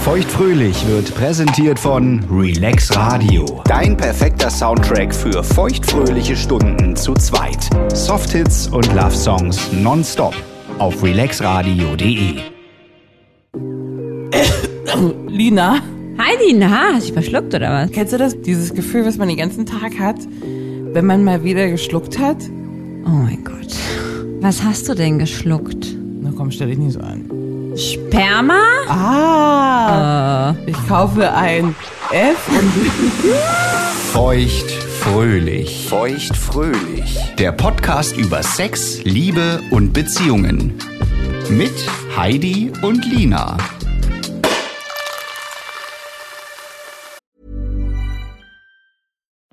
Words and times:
Feuchtfröhlich 0.00 0.86
wird 0.86 1.14
präsentiert 1.14 1.78
von 1.78 2.24
Relax 2.30 2.96
Radio. 2.96 3.44
Dein 3.64 3.96
perfekter 3.96 4.48
Soundtrack 4.48 5.14
für 5.14 5.44
feuchtfröhliche 5.44 6.34
Stunden 6.34 6.96
zu 6.96 7.12
zweit. 7.14 7.68
Softhits 7.92 8.68
und 8.68 8.86
Love 8.94 9.14
Songs 9.14 9.70
nonstop 9.72 10.34
auf 10.78 11.02
relaxradio.de. 11.02 12.36
Lina, 15.28 15.82
Heidi, 16.18 16.54
na, 16.54 16.92
hast 16.94 16.94
du 16.94 17.00
dich 17.00 17.12
verschluckt 17.12 17.54
oder 17.54 17.70
was? 17.70 17.90
kennst 17.90 18.12
du 18.12 18.18
das? 18.18 18.40
Dieses 18.40 18.72
Gefühl, 18.72 19.04
was 19.04 19.18
man 19.18 19.28
den 19.28 19.36
ganzen 19.36 19.66
Tag 19.66 19.98
hat, 19.98 20.16
wenn 20.92 21.04
man 21.04 21.22
mal 21.22 21.44
wieder 21.44 21.68
geschluckt 21.68 22.18
hat? 22.18 22.38
Oh 23.04 23.10
mein 23.10 23.44
Gott. 23.44 23.76
Was 24.40 24.62
hast 24.62 24.88
du 24.88 24.94
denn 24.94 25.18
geschluckt? 25.18 25.86
Na 26.22 26.32
komm, 26.34 26.50
stell 26.50 26.68
dich 26.68 26.78
nicht 26.78 26.94
so 26.94 27.00
an. 27.00 27.27
Sperma? 27.78 28.60
Ah, 28.88 30.54
ich 30.66 30.76
kaufe 30.88 31.32
ein 31.32 31.76
F 32.10 32.36
und 32.48 32.72
Feuchtfröhlich. 34.12 35.86
Feuchtfröhlich. 35.88 37.16
Der 37.38 37.52
Podcast 37.52 38.16
über 38.16 38.42
Sex, 38.42 39.04
Liebe 39.04 39.60
und 39.70 39.92
Beziehungen. 39.92 40.74
Mit 41.50 41.72
Heidi 42.16 42.72
und 42.82 43.04
Lina. 43.06 43.56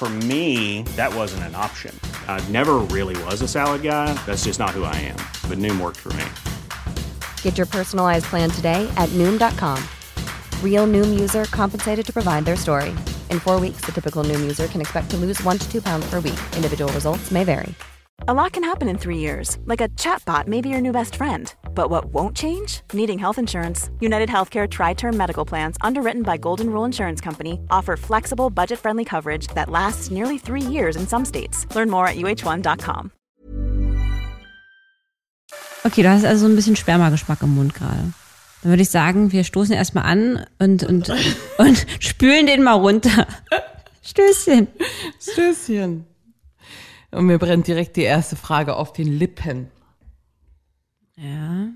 For 0.00 0.08
me, 0.08 0.80
that 0.96 1.14
wasn't 1.14 1.42
an 1.42 1.54
option. 1.54 1.94
I 2.26 2.42
never 2.48 2.76
really 2.78 3.22
was 3.24 3.42
a 3.42 3.46
salad 3.46 3.82
guy. 3.82 4.14
That's 4.24 4.44
just 4.44 4.58
not 4.58 4.70
who 4.70 4.84
I 4.84 4.96
am. 4.96 5.18
But 5.46 5.58
Noom 5.58 5.78
worked 5.78 5.98
for 5.98 6.10
me. 6.14 6.24
Get 7.42 7.58
your 7.58 7.66
personalized 7.66 8.24
plan 8.24 8.48
today 8.48 8.90
at 8.96 9.10
Noom.com. 9.10 9.78
Real 10.64 10.86
Noom 10.86 11.20
user 11.20 11.44
compensated 11.50 12.06
to 12.06 12.12
provide 12.14 12.46
their 12.46 12.56
story. 12.56 12.96
In 13.28 13.40
four 13.40 13.60
weeks, 13.60 13.82
the 13.82 13.92
typical 13.92 14.24
Noom 14.24 14.40
user 14.40 14.68
can 14.68 14.80
expect 14.80 15.10
to 15.10 15.18
lose 15.18 15.38
one 15.42 15.58
to 15.58 15.70
two 15.70 15.82
pounds 15.82 16.08
per 16.08 16.20
week. 16.20 16.40
Individual 16.56 16.90
results 16.94 17.30
may 17.30 17.44
vary. 17.44 17.74
A 18.26 18.32
lot 18.32 18.52
can 18.52 18.64
happen 18.64 18.88
in 18.88 18.96
three 18.96 19.18
years, 19.18 19.58
like 19.66 19.82
a 19.82 19.90
chatbot 19.90 20.46
may 20.48 20.62
be 20.62 20.70
your 20.70 20.80
new 20.80 20.92
best 20.92 21.14
friend. 21.14 21.52
But 21.80 21.88
what 21.88 22.12
won't 22.12 22.36
change? 22.36 22.82
Needing 22.92 23.18
health 23.18 23.38
insurance. 23.38 23.88
United 24.00 24.28
Healthcare 24.28 24.68
Tri 24.68 24.92
Term 24.92 25.16
Medical 25.16 25.46
Plans, 25.46 25.78
underwritten 25.80 26.22
by 26.22 26.36
Golden 26.36 26.68
Rule 26.68 26.84
Insurance 26.84 27.22
Company, 27.22 27.58
offer 27.70 27.96
flexible, 27.96 28.50
budget 28.50 28.78
friendly 28.78 29.02
coverage 29.02 29.46
that 29.54 29.70
lasts 29.70 30.10
nearly 30.10 30.36
three 30.36 30.60
years 30.60 30.94
in 30.94 31.08
some 31.08 31.24
states. 31.24 31.66
Learn 31.74 31.88
more 31.88 32.06
at 32.06 32.16
uh1.com. 32.16 33.12
Okay, 35.86 36.02
du 36.02 36.10
hast 36.10 36.26
also 36.26 36.46
so 36.46 36.52
ein 36.52 36.54
bisschen 36.54 36.76
Spermageschmack 36.76 37.42
im 37.42 37.54
Mund 37.54 37.72
gerade. 37.72 38.12
Dann 38.60 38.72
würde 38.72 38.82
ich 38.82 38.90
sagen, 38.90 39.32
wir 39.32 39.44
stoßen 39.44 39.74
erstmal 39.74 40.04
an 40.04 40.44
und, 40.58 40.82
und, 40.82 41.08
und 41.56 41.86
spülen 41.98 42.46
den 42.46 42.62
mal 42.62 42.74
runter. 42.74 43.26
Stößchen. 44.02 44.68
Stößchen. 45.18 46.04
Und 47.10 47.24
mir 47.24 47.38
brennt 47.38 47.66
direkt 47.66 47.96
die 47.96 48.02
erste 48.02 48.36
Frage 48.36 48.76
auf 48.76 48.92
den 48.92 49.18
Lippen. 49.18 49.70
Ja. 51.20 51.68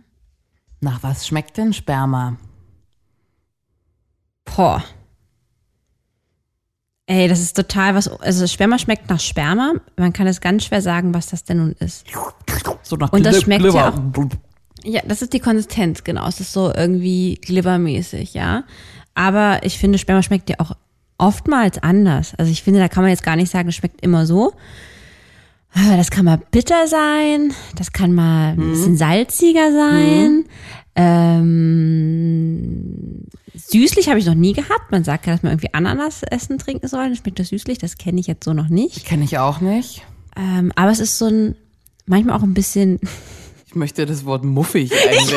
Nach 0.85 1.03
was 1.03 1.27
schmeckt 1.27 1.57
denn 1.57 1.73
Sperma? 1.73 2.37
Boah. 4.45 4.85
Ey, 7.07 7.27
das 7.27 7.41
ist 7.41 7.57
total 7.57 7.95
was. 7.95 8.07
Also 8.21 8.47
Sperma 8.47 8.79
schmeckt 8.79 9.09
nach 9.09 9.19
Sperma. 9.19 9.73
Man 9.97 10.13
kann 10.13 10.27
es 10.27 10.43
ganz 10.43 10.65
schwer 10.67 10.83
sagen, 10.83 11.15
was 11.15 11.29
das 11.29 11.43
denn 11.45 11.57
nun 11.57 11.73
ist. 11.81 12.05
So 12.83 12.97
nach 12.97 13.13
Und 13.15 13.25
das 13.25 13.41
schmeckt 13.41 13.63
Glibber. 13.63 13.79
ja 13.79 13.89
auch- 13.89 14.29
Ja, 14.85 15.01
das 15.07 15.23
ist 15.23 15.33
die 15.33 15.41
Konsistenz, 15.41 16.05
genau. 16.05 16.29
Es 16.29 16.39
ist 16.41 16.53
so 16.53 16.71
irgendwie 16.75 17.37
glibbermäßig, 17.37 18.35
ja. 18.35 18.65
Aber 19.15 19.61
ich 19.65 19.79
finde, 19.79 19.97
Sperma 19.97 20.23
schmeckt 20.23 20.51
ja 20.51 20.57
auch 20.59 20.73
oftmals 21.17 21.83
anders. 21.83 22.35
Also 22.37 22.53
ich 22.53 22.63
finde, 22.63 22.81
da 22.81 22.89
kann 22.89 23.05
man 23.05 23.11
jetzt 23.11 23.23
gar 23.23 23.37
nicht 23.37 23.51
sagen, 23.51 23.71
es 23.71 23.75
schmeckt 23.77 24.03
immer 24.03 24.27
so. 24.27 24.53
Ah, 25.75 25.97
Das 25.97 26.11
kann 26.11 26.25
mal 26.25 26.39
bitter 26.51 26.87
sein, 26.87 27.53
das 27.77 27.93
kann 27.93 28.13
mal 28.13 28.53
ein 28.53 28.71
bisschen 28.71 28.97
salziger 28.97 29.73
sein. 29.73 30.45
Ähm, 31.95 33.25
süßlich 33.55 34.09
habe 34.09 34.19
ich 34.21 34.27
noch 34.27 34.35
nie 34.37 34.53
gehabt. 34.53 34.93
Man 34.93 35.03
sagt 35.03 35.27
ja, 35.27 35.33
dass 35.33 35.43
man 35.43 35.51
irgendwie 35.53 35.75
Ananas 35.75 36.23
essen 36.23 36.59
trinken 36.59 36.87
soll. 36.87 37.03
Dann 37.05 37.17
schmeckt 37.17 37.41
das 37.41 37.49
süßlich. 37.49 37.79
Das 37.79 37.99
kenne 37.99 38.21
ich 38.21 38.29
jetzt 38.29 38.45
so 38.45 38.53
noch 38.53 38.69
nicht. 38.69 39.05
Kenne 39.05 39.25
ich 39.25 39.39
auch 39.39 39.61
nicht. 39.61 40.03
Ähm, 40.37 40.71
aber 40.77 40.93
es 40.93 41.01
ist 41.01 41.19
so 41.19 41.27
ein, 41.27 41.57
manchmal 42.07 42.37
auch 42.39 42.43
ein 42.45 42.55
bisschen 42.55 43.01
Ich 43.67 43.75
möchte 43.75 44.07
das 44.07 44.25
Wort 44.25 44.45
muffig 44.45 44.93
einwerfen. 44.93 45.27
Ich 45.27 45.33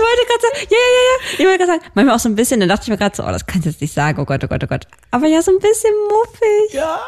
wollte 0.00 0.22
gerade 0.26 0.42
sagen, 0.42 0.54
ja, 0.70 0.76
ja, 0.76 0.78
ja, 0.78 0.82
ja. 1.10 1.16
Ich 1.38 1.44
wollte 1.44 1.58
gerade 1.58 1.72
sagen, 1.72 1.82
manchmal 1.94 2.14
auch 2.16 2.20
so 2.20 2.28
ein 2.28 2.34
bisschen, 2.36 2.60
dann 2.60 2.68
dachte 2.68 2.82
ich 2.84 2.88
mir 2.88 2.96
gerade 2.98 3.16
so, 3.16 3.24
oh, 3.24 3.30
das 3.30 3.46
kannst 3.46 3.66
du 3.66 3.70
jetzt 3.70 3.80
nicht 3.80 3.92
sagen, 3.94 4.20
oh 4.20 4.24
Gott, 4.24 4.44
oh 4.44 4.48
Gott, 4.48 4.62
oh 4.62 4.66
Gott. 4.68 4.86
Aber 5.10 5.26
ja, 5.26 5.42
so 5.42 5.50
ein 5.50 5.58
bisschen 5.58 5.92
muffig. 6.08 6.74
Ja. 6.74 7.00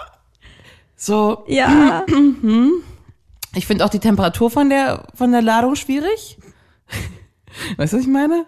So, 1.02 1.44
Ja. 1.48 2.04
ich 3.54 3.66
finde 3.66 3.86
auch 3.86 3.88
die 3.88 4.00
Temperatur 4.00 4.50
von 4.50 4.68
der, 4.68 5.06
von 5.14 5.32
der 5.32 5.40
Ladung 5.40 5.74
schwierig. 5.74 6.36
Weißt 7.78 7.94
du, 7.94 7.96
was 7.96 8.04
ich 8.04 8.10
meine? 8.10 8.44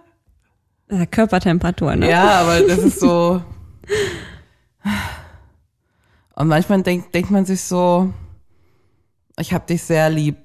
ja. 0.91 1.07
Körpertemperatur, 1.07 1.97
ne? 1.97 2.11
Ja, 2.11 2.43
aber 2.43 2.61
das 2.61 2.81
ist 2.81 3.01
so. 3.01 3.43
Und 6.35 6.49
manchmal 6.49 6.83
denkt, 6.83 7.15
denkt 7.15 7.31
man 7.31 7.47
sich 7.47 7.63
so, 7.63 8.13
ich 9.39 9.55
hab 9.55 9.67
dich 9.67 9.83
sehr 9.83 10.11
lieb. 10.11 10.37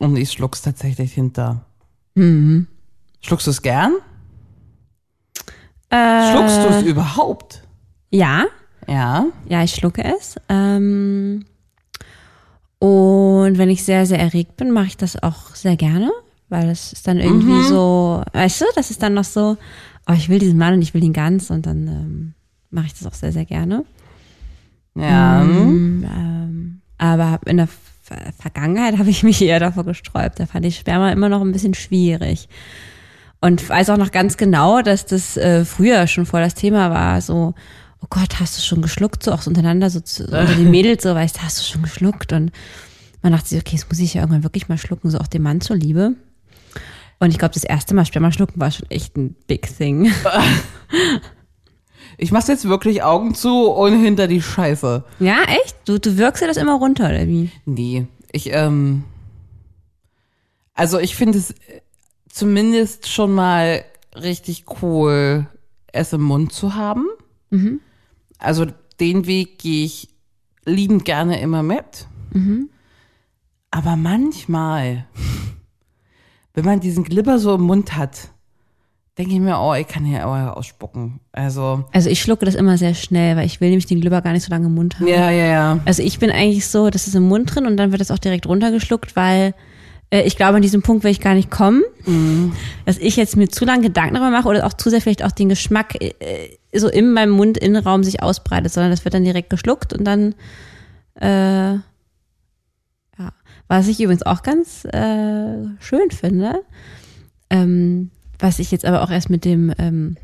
Und 0.00 0.16
ich 0.16 0.32
schluck's 0.32 0.62
tatsächlich 0.62 1.12
hinter. 1.12 1.64
Mhm. 2.16 2.66
Schluckst 3.20 3.46
du 3.46 3.52
es 3.52 3.62
gern? 3.62 3.94
Äh, 5.90 6.32
Schluckst 6.32 6.56
du 6.56 6.68
es 6.70 6.82
überhaupt? 6.82 7.62
Ja, 8.10 8.46
Ja. 8.88 9.26
ja, 9.48 9.62
ich 9.62 9.74
schlucke 9.74 10.04
es. 10.04 10.36
Ähm, 10.48 11.44
und 12.78 13.58
wenn 13.58 13.70
ich 13.70 13.84
sehr, 13.84 14.06
sehr 14.06 14.18
erregt 14.18 14.56
bin, 14.56 14.70
mache 14.70 14.86
ich 14.86 14.96
das 14.96 15.22
auch 15.22 15.54
sehr 15.54 15.76
gerne, 15.76 16.10
weil 16.48 16.68
es 16.68 16.92
ist 16.92 17.08
dann 17.08 17.18
irgendwie 17.18 17.62
so, 17.62 18.22
weißt 18.32 18.60
du, 18.60 18.64
das 18.74 18.90
ist 18.90 19.02
dann 19.02 19.14
noch 19.14 19.24
so, 19.24 19.56
oh, 20.06 20.12
ich 20.12 20.28
will 20.28 20.38
diesen 20.38 20.58
Mann 20.58 20.74
und 20.74 20.82
ich 20.82 20.92
will 20.92 21.02
ihn 21.02 21.12
ganz 21.12 21.50
und 21.50 21.66
dann 21.66 21.88
ähm, 21.88 22.34
mache 22.70 22.86
ich 22.86 22.94
das 22.94 23.06
auch 23.06 23.14
sehr, 23.14 23.32
sehr 23.32 23.46
gerne. 23.46 23.84
Ja. 24.94 25.42
Ähm, 25.42 26.80
aber 26.98 27.30
hab 27.30 27.48
in 27.48 27.56
der 27.56 27.68
Ver 27.68 28.18
Vergangenheit 28.38 28.98
habe 28.98 29.10
ich 29.10 29.22
mich 29.22 29.40
eher 29.40 29.60
davor 29.60 29.84
gesträubt. 29.84 30.38
Da 30.38 30.46
fand 30.46 30.66
ich 30.66 30.76
Sperma 30.76 31.10
immer 31.10 31.28
noch 31.28 31.40
ein 31.40 31.52
bisschen 31.52 31.74
schwierig. 31.74 32.48
Und 33.40 33.66
weiß 33.68 33.90
auch 33.90 33.96
noch 33.98 34.10
ganz 34.10 34.36
genau, 34.36 34.82
dass 34.82 35.06
das 35.06 35.36
äh, 35.36 35.64
früher 35.64 36.06
schon 36.06 36.26
voll 36.26 36.40
das 36.40 36.54
Thema 36.54 36.90
war, 36.90 37.20
so, 37.20 37.54
oh 38.04 38.06
Gott, 38.10 38.40
hast 38.40 38.58
du 38.58 38.62
schon 38.62 38.82
geschluckt? 38.82 39.22
So 39.22 39.32
auch 39.32 39.42
so 39.42 39.50
untereinander, 39.50 39.88
so 39.88 40.00
zu, 40.00 40.24
unter 40.24 40.54
den 40.54 40.70
Mädels, 40.70 41.02
so, 41.02 41.14
weißt 41.14 41.36
du, 41.36 41.42
hast 41.42 41.58
du 41.58 41.64
schon 41.64 41.82
geschluckt? 41.82 42.32
Und 42.32 42.52
man 43.22 43.32
dachte 43.32 43.48
sich, 43.48 43.58
okay, 43.58 43.76
das 43.76 43.88
muss 43.88 43.98
ich 43.98 44.14
ja 44.14 44.20
irgendwann 44.20 44.44
wirklich 44.44 44.68
mal 44.68 44.78
schlucken, 44.78 45.10
so 45.10 45.18
auch 45.18 45.26
dem 45.26 45.42
Mann 45.42 45.60
zuliebe. 45.60 46.14
Und 47.18 47.30
ich 47.30 47.38
glaube, 47.38 47.54
das 47.54 47.64
erste 47.64 47.94
Mal 47.94 48.04
Sperma 48.04 48.32
schlucken 48.32 48.60
war 48.60 48.70
schon 48.70 48.90
echt 48.90 49.16
ein 49.16 49.34
Big 49.46 49.76
Thing. 49.76 50.12
Ich 52.16 52.30
mach's 52.30 52.46
jetzt 52.46 52.68
wirklich 52.68 53.02
Augen 53.02 53.34
zu 53.34 53.68
und 53.70 54.00
hinter 54.00 54.28
die 54.28 54.40
Scheiße. 54.40 55.02
Ja, 55.18 55.38
echt? 55.48 55.76
Du, 55.84 55.98
du 55.98 56.16
wirkst 56.16 56.42
dir 56.42 56.46
das 56.46 56.56
immer 56.56 56.74
runter, 56.74 57.06
oder 57.06 57.26
wie? 57.26 57.50
Nee, 57.64 58.06
ich, 58.30 58.52
ähm, 58.52 59.02
also 60.74 61.00
ich 61.00 61.16
finde 61.16 61.38
es 61.38 61.50
äh, 61.50 61.80
zumindest 62.28 63.08
schon 63.08 63.34
mal 63.34 63.84
richtig 64.14 64.64
cool, 64.80 65.48
es 65.92 66.12
im 66.12 66.22
Mund 66.22 66.52
zu 66.52 66.76
haben. 66.76 67.06
Also 68.38 68.66
den 69.00 69.26
Weg 69.26 69.58
gehe 69.58 69.84
ich 69.86 70.08
liebend 70.64 71.04
gerne 71.04 71.40
immer 71.40 71.62
mit. 71.62 72.06
Aber 73.70 73.96
manchmal, 73.96 75.06
wenn 76.54 76.64
man 76.64 76.80
diesen 76.80 77.04
Glibber 77.04 77.38
so 77.38 77.54
im 77.54 77.62
Mund 77.62 77.96
hat, 77.96 78.30
denke 79.18 79.32
ich 79.34 79.40
mir, 79.40 79.58
oh, 79.60 79.74
ich 79.74 79.86
kann 79.86 80.04
hier 80.04 80.24
aber 80.24 80.56
ausspucken. 80.56 81.20
Also, 81.32 81.84
Also 81.92 82.10
ich 82.10 82.20
schlucke 82.20 82.44
das 82.44 82.54
immer 82.56 82.76
sehr 82.78 82.94
schnell, 82.94 83.36
weil 83.36 83.46
ich 83.46 83.60
will 83.60 83.68
nämlich 83.68 83.86
den 83.86 84.00
Glibber 84.00 84.20
gar 84.22 84.32
nicht 84.32 84.44
so 84.44 84.50
lange 84.50 84.66
im 84.66 84.74
Mund 84.74 84.98
haben. 84.98 85.06
ja, 85.06 85.30
ja, 85.30 85.44
ja. 85.46 85.80
Also 85.84 86.02
ich 86.02 86.18
bin 86.18 86.30
eigentlich 86.30 86.66
so, 86.66 86.90
das 86.90 87.06
ist 87.06 87.14
im 87.14 87.28
Mund 87.28 87.54
drin 87.54 87.66
und 87.66 87.76
dann 87.76 87.92
wird 87.92 88.00
das 88.00 88.10
auch 88.10 88.18
direkt 88.18 88.46
runtergeschluckt, 88.46 89.14
weil 89.16 89.54
ich 90.22 90.36
glaube, 90.36 90.56
an 90.56 90.62
diesem 90.62 90.82
Punkt 90.82 91.02
will 91.02 91.10
ich 91.10 91.20
gar 91.20 91.34
nicht 91.34 91.50
kommen, 91.50 91.82
dass 92.84 92.98
ich 92.98 93.16
jetzt 93.16 93.36
mir 93.36 93.48
zu 93.48 93.64
lange 93.64 93.82
Gedanken 93.82 94.14
darüber 94.14 94.30
mache 94.30 94.48
oder 94.48 94.66
auch 94.66 94.74
zu 94.74 94.90
sehr 94.90 95.00
vielleicht 95.00 95.24
auch 95.24 95.32
den 95.32 95.48
Geschmack 95.48 95.96
äh, 96.00 96.12
so 96.72 96.88
in 96.88 97.12
meinem 97.12 97.30
Mundinnenraum 97.30 98.04
sich 98.04 98.22
ausbreitet, 98.22 98.72
sondern 98.72 98.90
das 98.90 99.04
wird 99.04 99.14
dann 99.14 99.24
direkt 99.24 99.50
geschluckt 99.50 99.92
und 99.92 100.04
dann, 100.04 100.34
äh, 101.20 101.74
ja. 101.74 101.82
Was 103.68 103.88
ich 103.88 104.00
übrigens 104.00 104.24
auch 104.24 104.42
ganz 104.42 104.84
äh, 104.84 105.64
schön 105.80 106.10
finde, 106.10 106.62
ähm, 107.50 108.10
was 108.38 108.58
ich 108.58 108.70
jetzt 108.70 108.84
aber 108.84 109.02
auch 109.02 109.10
erst 109.10 109.30
mit 109.30 109.44
dem 109.44 109.72
ähm, 109.78 110.16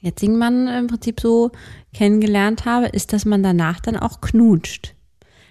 jetzigen 0.00 0.38
Mann 0.38 0.66
im 0.68 0.86
Prinzip 0.86 1.20
so 1.20 1.50
kennengelernt 1.94 2.64
habe, 2.64 2.86
ist, 2.86 3.12
dass 3.12 3.24
man 3.24 3.42
danach 3.42 3.80
dann 3.80 3.96
auch 3.96 4.20
knutscht. 4.20 4.94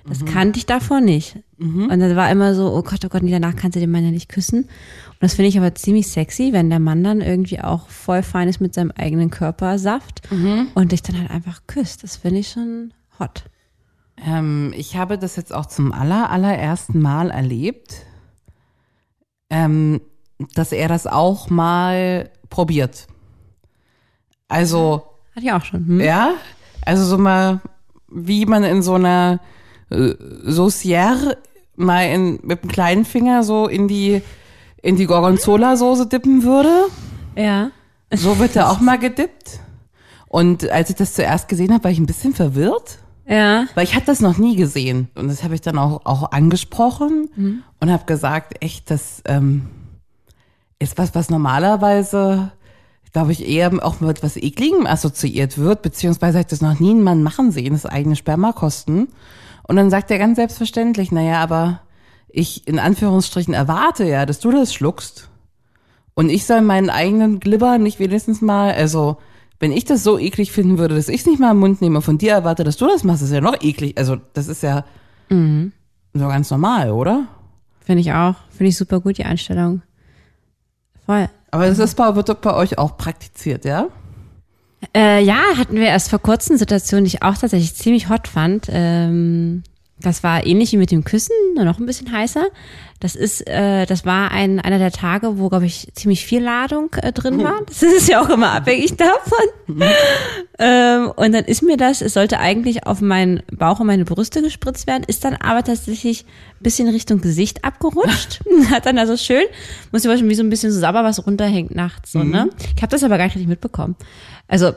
Das 0.07 0.25
kannte 0.25 0.57
ich 0.57 0.65
davor 0.65 1.01
nicht. 1.01 1.38
Und 1.89 2.00
dann 2.00 2.15
war 2.15 2.31
immer 2.31 2.56
so, 2.56 2.74
oh 2.74 2.81
Gott, 2.81 3.04
oh 3.04 3.09
Gott, 3.09 3.24
nee, 3.24 3.31
danach 3.31 3.56
kannst 3.56 3.75
du 3.75 3.80
den 3.80 3.92
Mann 3.92 4.06
ja 4.06 4.12
nicht 4.12 4.30
küssen. 4.30 4.63
Und 4.63 5.21
das 5.21 5.33
finde 5.33 5.50
ich 5.50 5.57
aber 5.57 5.74
ziemlich 5.75 6.07
sexy, 6.07 6.54
wenn 6.54 6.69
der 6.69 6.80
Mann 6.80 7.04
dann 7.04 7.21
irgendwie 7.21 7.59
auch 7.59 7.89
voll 7.89 8.24
fein 8.24 8.48
ist 8.48 8.62
mit 8.62 8.74
seinem 8.74 8.92
eigenen 8.92 9.31
Körpersaft 9.31 10.21
und 10.75 10.92
dich 10.92 11.01
dann 11.01 11.19
halt 11.19 11.31
einfach 11.31 11.62
küsst. 11.68 12.04
Das 12.04 12.18
finde 12.18 12.39
ich 12.39 12.50
schon 12.50 12.94
hot. 13.19 13.45
Ähm, 14.25 14.74
ich 14.75 14.95
habe 14.95 15.18
das 15.18 15.36
jetzt 15.36 15.54
auch 15.54 15.65
zum 15.65 15.92
aller, 15.92 16.30
allerersten 16.30 17.00
Mal 17.00 17.30
erlebt, 17.30 17.95
ähm, 19.50 20.01
dass 20.54 20.71
er 20.71 20.88
das 20.88 21.07
auch 21.07 21.50
mal 21.50 22.30
probiert. 22.50 23.07
Also, 24.48 25.04
Hatte 25.36 25.45
ich 25.45 25.51
auch 25.51 25.65
schon. 25.65 25.88
Hm? 25.88 26.00
ja, 26.00 26.33
also 26.86 27.04
so 27.04 27.18
mal, 27.18 27.59
wie 28.07 28.45
man 28.45 28.63
in 28.63 28.81
so 28.81 28.94
einer 28.94 29.39
äh, 29.89 30.13
Saucière 30.45 31.38
mal 31.75 32.07
in, 32.07 32.39
mit 32.44 32.63
dem 32.63 32.69
kleinen 32.69 33.06
Finger 33.06 33.44
so 33.44 33.68
in 33.68 33.88
die, 33.88 34.22
in 34.81 34.95
die 34.95 35.06
Gorgonzola-Soße 35.06 36.07
dippen 36.07 36.44
würde. 36.44 36.88
Ja. 37.36 37.72
So 38.13 38.39
wird 38.39 38.56
er 38.56 38.72
auch 38.72 38.80
mal 38.80 38.98
gedippt. 38.98 39.60
Und 40.28 40.69
als 40.69 40.89
ich 40.89 40.95
das 40.95 41.13
zuerst 41.13 41.48
gesehen 41.48 41.74
habe, 41.74 41.86
war 41.86 41.92
ich 41.92 42.00
ein 42.00 42.06
bisschen 42.06 42.34
verwirrt. 42.34 42.98
Ja. 43.28 43.66
Weil 43.75 43.84
ich 43.84 43.95
hatte 43.95 44.07
das 44.07 44.22
noch 44.22 44.38
nie 44.38 44.56
gesehen. 44.56 45.10
Und 45.16 45.28
das 45.28 45.44
habe 45.44 45.56
ich 45.56 45.62
dann 45.62 45.78
auch, 45.78 46.06
auch 46.06 46.31
angesprochen 46.31 47.30
und 47.80 47.92
habe 47.92 48.06
gesagt, 48.06 48.63
echt, 48.63 48.90
das 48.90 49.22
ähm, 49.25 49.68
ist 50.80 50.98
was, 50.98 51.13
was 51.13 51.30
normalerweise, 51.30 52.51
glaube 53.12 53.33
ich, 53.33 53.48
eher 53.48 53.72
auch 53.86 54.00
mit 54.00 54.24
was 54.24 54.38
Ekligem 54.38 54.86
assoziiert 54.86 55.57
wird, 55.57 55.81
beziehungsweise 55.81 56.38
habe 56.38 56.42
ich 56.42 56.48
das 56.48 56.62
noch 56.62 56.80
nie 56.80 56.92
einen 56.92 57.04
Mann 57.04 57.24
machen 57.24 57.51
sehen, 57.51 57.74
das 57.74 57.86
eigene 57.86 58.16
Sperma 58.16 58.54
kosten. 58.54 59.10
Und 59.68 59.75
dann 59.75 59.90
sagt 59.90 60.12
er 60.12 60.18
ganz 60.18 60.38
selbstverständlich, 60.38 61.12
naja, 61.12 61.42
aber 61.42 61.81
ich 62.30 62.68
in 62.68 62.80
Anführungsstrichen 62.80 63.54
erwarte 63.54 64.06
ja, 64.06 64.25
dass 64.25 64.40
du 64.40 64.52
das 64.52 64.74
schluckst. 64.74 65.30
Und 66.14 66.30
ich 66.30 66.46
soll 66.46 66.62
meinen 66.62 66.90
eigenen 66.90 67.40
Glibber 67.40 67.78
nicht 67.78 68.00
wenigstens 68.00 68.42
mal, 68.42 68.74
also 68.74 69.18
wenn 69.60 69.72
ich 69.72 69.86
das 69.86 70.04
so 70.04 70.18
eklig 70.18 70.52
finden 70.52 70.78
würde, 70.78 70.96
dass 70.96 71.10
ich 71.10 71.22
es 71.22 71.25
nicht 71.25 71.40
mal 71.40 71.52
im 71.52 71.60
Mund 71.60 71.81
nehme, 71.81 72.02
von 72.02 72.18
dir 72.18 72.34
erwarte, 72.34 72.64
dass 72.64 72.78
du 72.78 72.88
das 72.88 73.04
machst, 73.04 73.24
ist 73.24 73.31
ja 73.31 73.42
noch 73.42 73.62
eklig. 73.62 73.98
Also 73.98 74.18
das 74.34 74.48
ist 74.48 74.64
ja 74.64 74.86
so 75.30 76.28
ganz 76.28 76.50
normal, 76.50 76.92
oder? 76.92 77.28
Finde 77.81 78.02
ich 78.02 78.14
auch. 78.14 78.36
Finde 78.50 78.69
ich 78.69 78.78
super 78.78 79.00
gut, 79.00 79.18
die 79.18 79.25
Einstellung. 79.25 79.81
Voll. 81.06 81.30
Aber 81.52 81.68
das 81.68 81.80
ist 81.80 81.96
bei, 81.96 82.16
wird 82.16 82.30
doch 82.30 82.36
bei 82.36 82.54
euch 82.54 82.78
auch 82.78 82.98
praktiziert, 82.98 83.66
ja? 83.66 83.88
Äh, 84.95 85.24
ja, 85.24 85.57
hatten 85.57 85.75
wir 85.75 85.88
erst 85.88 86.09
vor 86.09 86.19
kurzem 86.19 86.57
Situation, 86.57 87.03
die 87.03 87.07
ich 87.07 87.24
auch 87.24 87.38
tatsächlich 87.38 87.75
ziemlich 87.75 88.09
hot 88.09 88.27
fand. 88.27 88.68
Ähm, 88.69 89.63
das 89.99 90.21
war 90.21 90.45
ähnlich 90.45 90.71
wie 90.73 90.77
mit 90.77 90.91
dem 90.91 91.03
Küssen, 91.03 91.33
nur 91.55 91.65
noch 91.65 91.79
ein 91.79 91.88
bisschen 91.88 92.11
heißer. 92.11 92.47
Das 92.99 93.15
ist, 93.15 93.47
äh, 93.47 93.85
das 93.88 94.05
war 94.05 94.31
ein, 94.31 94.59
einer 94.59 94.77
der 94.77 94.91
Tage, 94.91 95.39
wo, 95.39 95.49
glaube 95.49 95.65
ich, 95.65 95.89
ziemlich 95.94 96.25
viel 96.25 96.44
Ladung 96.44 96.89
äh, 97.01 97.11
drin 97.11 97.44
war. 97.44 97.61
Das 97.65 97.81
ist 97.81 98.07
ja 98.07 98.21
auch 98.21 98.29
immer 98.29 98.51
abhängig 98.51 98.95
davon. 98.95 99.47
ähm, 100.59 101.11
und 101.15 101.31
dann 101.31 101.45
ist 101.45 101.63
mir 101.63 101.77
das, 101.77 102.01
es 102.01 102.13
sollte 102.13 102.39
eigentlich 102.39 102.85
auf 102.85 103.01
meinen 103.01 103.41
Bauch 103.51 103.79
und 103.79 103.88
meine 103.88 104.05
Brüste 104.05 104.41
gespritzt 104.44 104.85
werden, 104.85 105.03
ist 105.07 105.23
dann 105.23 105.35
aber 105.35 105.63
tatsächlich 105.63 106.25
ein 106.25 106.63
bisschen 106.63 106.88
Richtung 106.89 107.21
Gesicht 107.21 107.63
abgerutscht. 107.63 108.41
Hat 108.69 108.85
dann 108.85 108.99
also 108.99 109.17
schön, 109.17 109.45
muss 109.91 110.05
ich 110.05 110.19
schon 110.19 110.29
wie 110.29 110.35
so 110.35 110.44
ein 110.44 110.49
bisschen 110.49 110.71
so 110.71 110.79
sauber 110.79 111.03
was 111.03 111.25
runterhängt 111.25 111.73
nachts, 111.73 112.11
so, 112.11 112.23
ne? 112.23 112.49
Ich 112.75 112.81
habe 112.83 112.91
das 112.91 113.03
aber 113.03 113.17
gar 113.17 113.25
nicht 113.25 113.35
richtig 113.35 113.49
mitbekommen. 113.49 113.95
Also, 114.47 114.73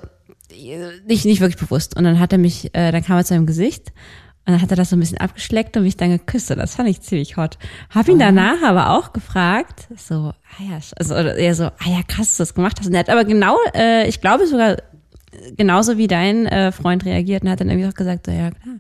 nicht, 1.07 1.25
nicht 1.25 1.41
wirklich 1.41 1.61
bewusst. 1.61 1.97
Und 1.97 2.05
dann 2.05 2.19
hat 2.19 2.33
er 2.33 2.39
mich, 2.39 2.75
äh, 2.75 2.91
dann 2.91 3.05
kam 3.05 3.17
er 3.17 3.25
zu 3.25 3.35
seinem 3.35 3.47
Gesicht 3.47 3.93
und 4.47 4.55
dann 4.55 4.63
hat 4.63 4.71
er 4.71 4.77
das 4.77 4.91
so 4.91 4.97
ein 4.97 5.01
bisschen 5.01 5.19
abgeschleckt 5.19 5.77
und 5.77 5.83
mich 5.83 5.97
dann 5.97 6.11
geküsst. 6.11 6.51
Und 6.51 6.59
das 6.59 6.75
fand 6.75 6.89
ich 6.89 7.03
ziemlich 7.03 7.37
hot. 7.37 7.59
Hab 7.91 8.09
ihn 8.09 8.19
danach 8.19 8.63
aber 8.63 8.91
auch 8.91 9.13
gefragt, 9.13 9.87
so, 9.97 10.33
ah 10.33 10.63
ja, 10.63 10.79
also 10.97 11.15
eher 11.15 11.55
so, 11.55 11.65
ah 11.65 11.87
ja, 11.87 12.01
krass, 12.07 12.29
dass 12.29 12.37
du 12.37 12.43
das 12.43 12.55
gemacht 12.55 12.77
hast. 12.81 12.87
Und 12.87 12.95
er 12.95 13.01
hat 13.01 13.11
aber 13.11 13.25
genau, 13.25 13.57
äh, 13.75 14.09
ich 14.09 14.21
glaube 14.21 14.47
sogar 14.47 14.79
genauso 15.57 15.99
wie 15.99 16.09
dein 16.09 16.47
äh, 16.47 16.73
Freund 16.73 17.05
reagiert 17.05 17.43
und 17.43 17.51
hat 17.51 17.61
dann 17.61 17.69
irgendwie 17.69 17.89
auch 17.89 17.95
gesagt, 17.95 18.27
so, 18.27 18.33
ja 18.33 18.51
klar, 18.51 18.77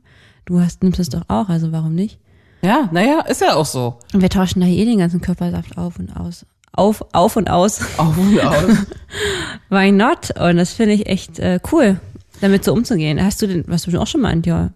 du 0.46 0.60
hast, 0.60 0.82
nimmst 0.82 0.98
es 0.98 1.08
doch 1.08 1.22
auch, 1.28 1.48
also 1.48 1.72
warum 1.72 1.94
nicht? 1.94 2.18
Ja, 2.62 2.88
naja, 2.92 3.20
ist 3.20 3.40
ja 3.40 3.54
auch 3.54 3.66
so. 3.66 3.98
Und 4.12 4.20
wir 4.20 4.28
tauschen 4.28 4.60
da 4.60 4.66
eh 4.66 4.84
den 4.84 4.98
ganzen 4.98 5.20
Körpersaft 5.20 5.78
auf 5.78 5.98
und 5.98 6.14
aus. 6.16 6.44
Auf, 6.72 7.04
auf 7.12 7.36
und 7.36 7.48
aus. 7.48 7.80
Auf 7.98 8.16
und 8.18 8.40
aus. 8.40 8.86
Why 9.70 9.92
not? 9.92 10.38
Und 10.38 10.56
das 10.56 10.72
finde 10.72 10.94
ich 10.94 11.06
echt 11.06 11.38
äh, 11.38 11.58
cool, 11.72 12.00
damit 12.40 12.64
so 12.64 12.72
umzugehen. 12.72 13.22
Hast 13.22 13.40
du 13.42 13.46
denn, 13.46 13.64
hast 13.70 13.86
du 13.86 14.00
auch 14.00 14.06
schon 14.06 14.20
mal 14.20 14.32
an 14.32 14.42
dir, 14.42 14.72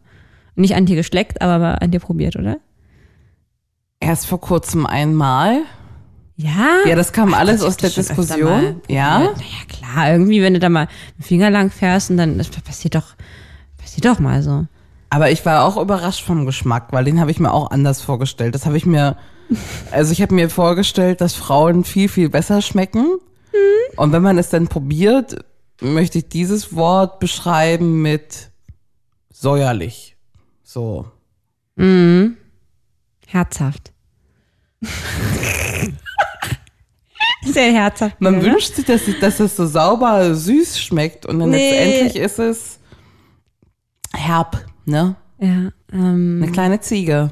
nicht 0.57 0.75
an 0.75 0.87
dir 0.87 0.97
geschleckt, 0.97 1.43
aber 1.43 1.83
an 1.83 1.91
dir 1.91 2.01
probiert, 2.01 2.37
oder? 2.37 2.59
Erst 4.01 4.27
vor 4.27 4.41
kurzem 4.41 4.87
einmal. 4.87 5.63
Ja. 6.37 6.81
Ja, 6.87 6.97
das 6.97 7.13
kam 7.13 7.33
alles 7.33 7.57
ich 7.57 7.63
hab 7.63 7.69
aus 7.69 7.77
der 7.77 7.91
Diskussion. 7.91 8.81
Ja. 8.89 9.19
Naja, 9.21 9.35
klar, 9.69 10.13
irgendwie, 10.13 10.43
wenn 10.43 10.55
du 10.55 10.61
da 10.61 10.69
mal 10.69 10.89
dem 11.19 11.23
Finger 11.23 11.51
lang 11.51 11.71
fährst 11.71 12.11
und 12.11 12.17
dann, 12.17 12.39
das 12.39 12.49
passiert 12.49 12.95
doch, 12.97 13.15
passiert 13.79 14.05
doch 14.05 14.19
mal 14.19 14.43
so. 14.43 14.67
Aber 15.11 15.31
ich 15.31 15.47
war 15.47 15.65
auch 15.65 15.77
überrascht 15.77 16.25
vom 16.25 16.45
Geschmack, 16.45 16.89
weil 16.91 17.05
den 17.05 17.21
habe 17.21 17.31
ich 17.31 17.39
mir 17.39 17.53
auch 17.53 17.71
anders 17.71 18.01
vorgestellt. 18.01 18.55
Das 18.55 18.67
habe 18.67 18.77
ich 18.77 18.85
mir, 18.85 19.17
also 19.93 20.13
ich 20.13 20.21
habe 20.23 20.35
mir 20.35 20.51
vorgestellt, 20.51 21.21
dass 21.21 21.35
Frauen 21.35 21.85
viel, 21.85 22.09
viel 22.09 22.29
besser 22.29 22.63
schmecken. 22.63 23.19
Und 23.97 24.13
wenn 24.13 24.23
man 24.23 24.39
es 24.39 24.49
dann 24.49 24.67
probiert, 24.67 25.45
möchte 25.81 26.19
ich 26.19 26.29
dieses 26.29 26.75
Wort 26.75 27.21
beschreiben 27.21 28.03
mit 28.03 28.51
säuerlich. 29.33 30.14
So. 30.75 31.07
Herzhaft. 33.29 33.93
Sehr 37.45 37.73
herzhaft. 37.73 38.21
Man 38.21 38.39
oder? 38.39 38.47
wünscht 38.55 38.75
sich, 38.75 38.85
dass, 38.85 39.03
dass 39.21 39.39
es 39.39 39.55
so 39.55 39.67
sauber 39.67 40.35
süß 40.35 40.81
schmeckt 40.81 41.27
und 41.27 41.39
dann 41.39 41.51
Nee. 41.51 41.71
letztendlich 41.71 42.17
ist 42.25 42.41
es 42.41 42.81
herb, 44.13 44.65
ne? 44.85 45.15
Ja, 45.39 45.71
ähm, 45.93 46.41
Eine 46.43 46.51
kleine 46.51 46.81
Ziege. 46.81 47.31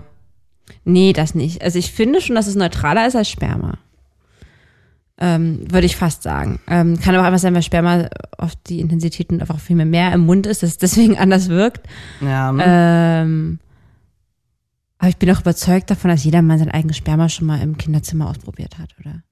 nee, 0.84 1.12
das 1.12 1.34
nicht. 1.34 1.62
Also 1.62 1.80
ich 1.80 1.90
finde 1.90 2.20
schon, 2.20 2.36
dass 2.36 2.46
es 2.46 2.54
neutraler 2.54 3.08
ist 3.08 3.16
als 3.16 3.28
Sperma. 3.28 3.76
Ähm, 5.24 5.70
würde 5.70 5.86
ich 5.86 5.94
fast 5.96 6.24
sagen. 6.24 6.58
Ähm, 6.66 6.98
kann 6.98 7.14
aber 7.14 7.22
auch 7.22 7.26
einfach 7.28 7.38
sein, 7.38 7.54
weil 7.54 7.62
Sperma 7.62 8.08
oft 8.38 8.58
die 8.68 8.80
Intensität 8.80 9.30
und 9.30 9.40
einfach 9.40 9.60
viel 9.60 9.76
mehr, 9.76 9.86
mehr 9.86 10.12
im 10.12 10.26
Mund 10.26 10.46
ist, 10.48 10.64
dass 10.64 10.70
es 10.70 10.78
deswegen 10.78 11.16
anders 11.16 11.48
wirkt. 11.48 11.86
Ja, 12.20 12.50
ne? 12.50 12.64
Ähm, 12.66 13.58
aber 14.98 15.08
ich 15.10 15.16
bin 15.18 15.30
auch 15.30 15.40
überzeugt 15.40 15.90
davon, 15.90 16.10
dass 16.10 16.24
jeder 16.24 16.42
mal 16.42 16.58
sein 16.58 16.70
eigenes 16.72 16.96
Sperma 16.96 17.28
schon 17.28 17.46
mal 17.46 17.60
im 17.60 17.76
Kinderzimmer 17.76 18.28
ausprobiert 18.28 18.78
hat, 18.78 18.90
oder? 19.00 19.22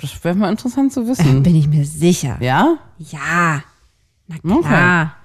das 0.00 0.22
wäre 0.24 0.34
mal 0.36 0.50
interessant 0.50 0.92
zu 0.92 1.02
Äh, 1.02 1.08
wissen. 1.08 1.42
bin 1.42 1.56
ich 1.56 1.68
mir 1.68 1.84
sicher. 1.84 2.38
Ja? 2.40 2.78
Ja. 2.98 3.62
Na 4.26 4.36
Okay. 4.42 4.62
klar. 4.68 5.16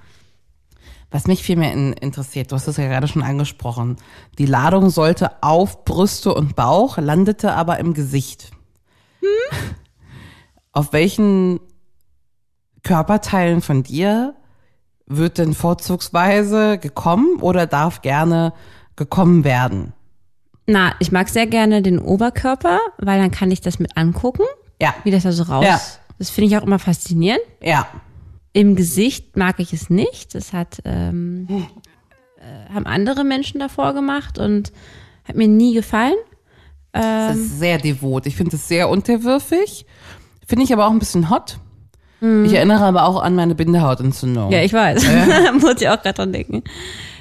Was 1.12 1.27
mich 1.27 1.43
viel 1.43 1.55
mehr 1.55 1.72
in, 1.72 1.93
interessiert, 1.93 2.51
du 2.51 2.55
hast 2.55 2.67
es 2.67 2.75
ja 2.75 2.88
gerade 2.88 3.07
schon 3.07 3.22
angesprochen. 3.22 3.95
Die 4.39 4.45
Ladung 4.48 4.89
sollte 4.89 5.41
auf 5.43 5.86
Brüste 5.86 6.34
und 6.34 6.55
Bauch, 6.57 6.98
landete 6.98 7.53
aber 7.53 7.79
im 7.79 7.93
Gesicht. 7.93 8.51
Auf 10.75 10.91
welchen 10.94 11.60
Körperteilen 12.84 13.62
von 13.62 13.82
dir 13.82 14.36
wird 15.08 15.38
denn 15.38 15.53
vorzugsweise 15.53 16.77
gekommen 16.77 17.39
oder 17.41 17.65
darf 17.65 18.01
gerne 18.01 18.53
gekommen 18.98 19.44
werden? 19.46 19.94
Na, 20.67 20.94
ich 21.00 21.12
mag 21.12 21.29
sehr 21.29 21.48
gerne 21.48 21.82
den 21.82 21.98
Oberkörper, 21.98 22.79
weil 22.98 23.20
dann 23.22 23.32
kann 23.32 23.51
ich 23.51 23.62
das 23.62 23.79
mit 23.79 23.96
angucken, 23.96 24.44
Ja, 24.82 24.94
wie 25.03 25.12
das 25.12 25.24
da 25.24 25.32
so 25.32 25.44
raus. 25.44 25.65
Ja. 25.65 25.79
Das 26.17 26.29
finde 26.29 26.50
ich 26.50 26.58
auch 26.58 26.63
immer 26.65 26.79
faszinierend. 26.79 27.44
ja. 27.62 27.88
Im 28.53 28.77
Gesicht 28.77 29.36
mag 29.36 29.60
ich 29.60 29.74
es 29.74 29.89
nicht. 29.89 30.34
Das 30.34 30.53
hat 30.53 30.79
ähm, 30.86 31.46
äh, 32.38 32.74
haben 32.74 32.86
andere 32.86 33.25
Menschen 33.25 33.60
davor 33.60 33.94
gemacht 33.94 34.39
und 34.39 34.72
hat 35.25 35.36
mir 35.36 35.50
nie 35.50 35.74
gefallen. 35.74 36.15
Das 36.94 37.36
ist 37.36 37.60
sehr 37.60 37.77
devot. 37.79 38.25
Ich 38.27 38.38
finde 38.38 38.55
es 38.55 38.70
sehr 38.70 38.88
unterwürfig. 38.88 39.86
Finde 40.46 40.64
ich 40.64 40.74
aber 40.74 40.88
auch 40.88 40.92
ein 40.92 41.00
bisschen 41.00 41.30
hot. 41.30 41.58
Ich 42.22 42.54
erinnere 42.54 42.84
aber 42.86 43.04
auch 43.06 43.22
an 43.22 43.36
meine 43.36 43.54
Bindehautentzündung. 43.56 44.52
Ja, 44.52 44.64
ich 44.64 44.74
weiß. 44.74 45.06
Muss 45.62 45.82
ich 45.82 45.90
auch 45.90 46.02
gerade 46.02 46.14
dran 46.14 46.32
denken. 46.34 46.64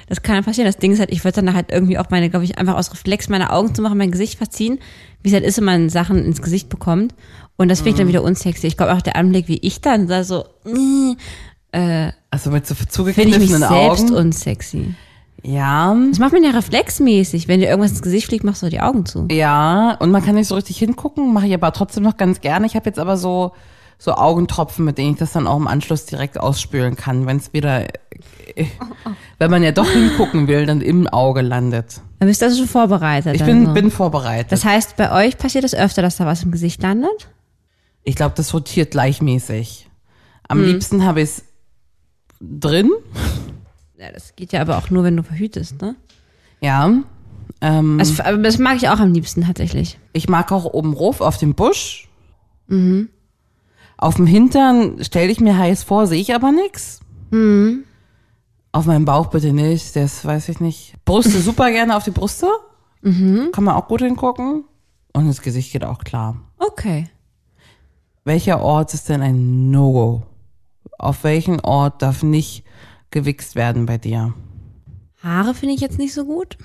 Das 0.07 0.21
kann 0.21 0.43
passieren. 0.43 0.67
Das 0.67 0.77
Ding 0.77 0.93
ist 0.93 0.99
halt, 0.99 1.11
ich 1.11 1.23
würde 1.23 1.43
dann 1.43 1.53
halt 1.53 1.71
irgendwie 1.71 1.97
auch 1.99 2.09
meine, 2.09 2.29
glaube 2.29 2.45
ich, 2.45 2.57
einfach 2.57 2.75
aus 2.75 2.91
Reflex 2.91 3.27
meine 3.29 3.51
Augen 3.51 3.75
zu 3.75 3.81
machen, 3.81 3.97
mein 3.97 4.11
Gesicht 4.11 4.37
verziehen, 4.37 4.79
wie 5.21 5.29
es 5.29 5.33
halt 5.33 5.43
ist, 5.43 5.57
wenn 5.57 5.65
man 5.65 5.89
Sachen 5.89 6.23
ins 6.23 6.41
Gesicht 6.41 6.69
bekommt. 6.69 7.13
Und 7.57 7.69
das 7.69 7.79
finde 7.79 7.91
ich 7.91 7.97
dann 7.97 8.07
wieder 8.07 8.23
unsexy. 8.23 8.67
Ich 8.67 8.77
glaube 8.77 8.93
auch 8.93 9.01
der 9.01 9.15
Anblick, 9.15 9.47
wie 9.47 9.57
ich 9.57 9.81
dann 9.81 10.07
da 10.07 10.23
so, 10.23 10.45
äh, 11.71 12.11
Also 12.31 12.49
mit 12.51 12.65
so 12.65 12.73
finde 12.75 12.91
ich 12.91 13.17
mich 13.17 13.49
zugekniffenen 13.49 13.59
selbst 13.67 14.05
Augen. 14.05 14.13
unsexy. 14.15 14.95
Ja, 15.47 15.95
Das 16.09 16.17
macht 16.19 16.33
man 16.33 16.43
ja 16.43 16.49
reflexmäßig. 16.51 17.47
Wenn 17.47 17.59
dir 17.59 17.67
irgendwas 17.69 17.91
ins 17.91 18.01
Gesicht 18.01 18.27
fliegt, 18.27 18.43
machst 18.43 18.63
du 18.63 18.69
die 18.69 18.79
Augen 18.81 19.05
zu. 19.05 19.27
ja. 19.31 19.93
Und 19.99 20.09
man 20.11 20.23
kann 20.25 20.35
nicht 20.35 20.47
so 20.47 20.55
richtig 20.55 20.77
hingucken, 20.77 21.33
mache 21.33 21.45
ich 21.47 21.53
aber 21.53 21.71
trotzdem 21.71 22.03
noch 22.03 22.17
ganz 22.17 22.41
gerne. 22.41 22.65
Ich 22.65 22.75
habe 22.75 22.85
jetzt 22.87 22.99
aber 22.99 23.15
so 23.17 23.51
so 23.97 24.13
Augentropfen, 24.15 24.83
mit 24.83 24.97
denen 24.97 25.13
ich 25.13 25.19
das 25.19 25.31
dann 25.31 25.47
auch 25.47 25.55
im 25.55 25.67
Anschluss 25.67 26.05
direkt 26.05 26.37
ausspülen 26.37 26.97
kann, 26.97 27.25
wenn 27.27 27.37
es 27.37 27.53
wieder, 27.53 27.85
äh, 28.55 28.65
wenn 29.39 29.49
man 29.49 29.63
ja 29.63 29.71
doch 29.71 29.89
hingucken 29.89 30.49
will, 30.49 30.65
dann 30.65 30.81
im 30.81 31.07
Auge 31.07 31.39
landet. 31.41 32.01
Dann 32.19 32.27
bist 32.27 32.41
du 32.41 32.45
also 32.47 32.57
schon 32.57 32.67
vorbereitet. 32.67 33.35
Ich 33.35 33.43
bin, 33.45 33.61
also. 33.61 33.73
bin 33.73 33.91
vorbereitet. 33.91 34.51
Das 34.51 34.65
heißt, 34.65 34.97
bei 34.97 35.13
euch 35.25 35.37
passiert 35.37 35.63
es 35.63 35.73
öfter, 35.73 36.01
dass 36.01 36.17
da 36.17 36.25
was 36.25 36.43
im 36.43 36.51
Gesicht 36.51 36.81
landet? 36.81 37.29
ich 38.03 38.15
glaube, 38.15 38.33
das 38.35 38.53
rotiert 38.53 38.91
gleichmäßig. 38.91 39.89
Am 40.49 40.59
Hm. 40.59 40.65
liebsten 40.65 41.05
habe 41.05 41.21
ich 41.21 41.29
es 41.29 41.43
drin. 42.41 42.91
Ja, 43.97 44.11
das 44.11 44.35
geht 44.35 44.51
ja 44.51 44.61
aber 44.61 44.77
auch 44.77 44.89
nur, 44.89 45.03
wenn 45.03 45.15
du 45.17 45.23
verhütest, 45.23 45.81
ne? 45.81 45.95
Ja. 46.61 46.91
Ähm, 47.61 47.99
Also, 47.99 48.21
aber 48.23 48.37
das 48.39 48.57
mag 48.57 48.75
ich 48.77 48.89
auch 48.89 48.99
am 48.99 49.13
liebsten 49.13 49.43
tatsächlich. 49.43 49.97
ich 50.13 50.27
mag 50.27 50.51
auch 50.51 50.65
oben 50.65 50.93
rauf 50.93 51.21
auf 51.21 51.37
dem 51.37 51.53
Busch. 51.55 52.09
Auf 53.97 54.15
dem 54.15 54.25
Hintern 54.27 55.03
stelle 55.03 55.31
ich 55.31 55.39
mir 55.39 55.57
heiß 55.57 55.83
vor, 55.83 56.07
sehe 56.07 56.19
ich 56.19 56.33
aber 56.33 56.51
nix. 56.51 56.99
Auf 58.71 58.85
meinem 58.85 59.05
Bauch 59.05 59.27
bitte 59.27 59.53
nicht, 59.53 59.95
das 59.95 60.25
weiß 60.25 60.49
ich 60.49 60.59
nicht. 60.59 60.93
Brüste 61.05 61.39
super 61.41 61.71
gerne 61.71 61.95
auf 61.95 62.03
die 62.03 62.11
Brüste. 62.11 62.47
Kann 63.03 63.63
man 63.63 63.75
auch 63.75 63.87
gut 63.87 64.01
hingucken. 64.01 64.65
Und 65.13 65.27
das 65.27 65.41
Gesicht 65.41 65.71
geht 65.71 65.85
auch 65.85 65.99
klar. 65.99 66.41
Okay. 66.57 67.07
Welcher 68.25 68.59
Ort 68.61 68.93
ist 68.93 69.07
denn 69.07 69.21
ein 69.21 69.69
No-Go? 69.69 70.23
Auf 70.97 71.23
welchen 71.23 71.59
Ort 71.61 72.01
darf 72.01 72.23
nicht 72.23 72.64
gewichst 73.15 73.55
werden 73.55 73.85
bei 73.87 73.97
dir? 73.97 74.33
Haare 75.23 75.55
finde 75.55 75.73
ich 75.73 75.81
jetzt 75.81 75.97
nicht 75.97 76.13
so 76.13 76.25
gut. 76.25 76.57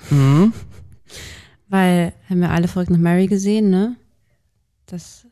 Weil, 1.69 2.13
haben 2.29 2.39
wir 2.41 2.51
alle 2.51 2.67
verrückt 2.67 2.91
nach 2.91 2.99
Mary 2.99 3.25
gesehen, 3.27 3.69
ne? 3.71 3.95
Das. 4.85 5.25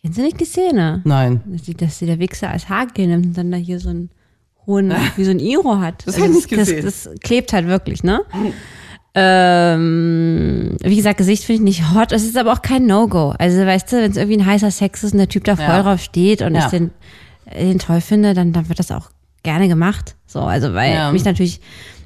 Kennst 0.00 0.18
du 0.18 0.22
nicht 0.22 0.40
die 0.40 0.46
Szene? 0.46 1.02
Nein. 1.04 1.42
Dass, 1.46 1.62
die, 1.62 1.74
dass 1.74 1.98
sie 1.98 2.06
der 2.06 2.18
Wichser 2.18 2.48
als 2.50 2.68
Haargel 2.68 3.06
nimmt 3.06 3.26
und 3.26 3.36
dann 3.38 3.50
da 3.52 3.58
hier 3.58 3.78
so 3.78 3.90
einen 3.90 4.10
hohen, 4.66 4.92
wie 5.16 5.24
so 5.24 5.30
ein 5.30 5.38
Iro 5.38 5.78
hat. 5.78 6.06
Das 6.06 6.18
hab 6.18 6.24
ich 6.28 6.34
nicht 6.34 6.48
gesehen. 6.48 6.84
Das, 6.84 7.04
das 7.04 7.14
klebt 7.20 7.52
halt 7.52 7.66
wirklich, 7.68 8.02
ne? 8.02 8.22
Ähm, 9.14 10.76
wie 10.82 10.96
gesagt, 10.96 11.18
Gesicht 11.18 11.44
finde 11.44 11.58
ich 11.60 11.64
nicht 11.78 11.94
hot. 11.94 12.12
Es 12.12 12.24
ist 12.24 12.36
aber 12.38 12.52
auch 12.52 12.62
kein 12.62 12.86
No-Go. 12.86 13.34
Also, 13.38 13.58
weißt 13.58 13.92
du, 13.92 13.96
wenn 13.98 14.10
es 14.10 14.16
irgendwie 14.16 14.38
ein 14.40 14.46
heißer 14.46 14.70
Sex 14.70 15.04
ist 15.04 15.12
und 15.12 15.18
der 15.18 15.28
Typ 15.28 15.44
da 15.44 15.54
voll 15.56 15.66
Ja. 15.66 15.82
drauf 15.82 16.00
steht 16.00 16.40
und 16.42 16.54
Ja. 16.54 16.64
ich 16.64 16.70
den, 16.70 16.90
den 17.54 17.78
toll 17.78 18.00
finde, 18.00 18.32
dann, 18.34 18.52
dann 18.54 18.68
wird 18.70 18.78
das 18.78 18.90
auch 18.90 19.10
gerne 19.42 19.68
gemacht. 19.68 20.16
So, 20.26 20.40
also, 20.40 20.74
weil 20.74 20.92
Ja. 20.94 21.12
mich 21.12 21.24
natürlich 21.24 21.60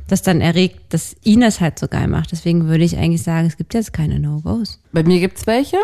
das 0.09 0.23
dann 0.23 0.41
erregt, 0.41 0.93
dass 0.95 1.17
ihn 1.25 1.41
das 1.41 1.61
halt 1.61 1.79
so 1.79 1.89
geil 1.89 2.07
macht. 2.09 2.31
Deswegen 2.33 2.67
würde 2.69 2.85
ich 2.85 2.97
eigentlich 2.97 3.23
sagen, 3.23 3.47
es 3.47 3.57
gibt 3.57 3.75
jetzt 3.75 3.93
keine 3.93 4.19
No-Gos. 4.21 4.81
Bei 4.93 5.03
mir 5.03 5.19
gibt's 5.21 5.47
welche. 5.47 5.79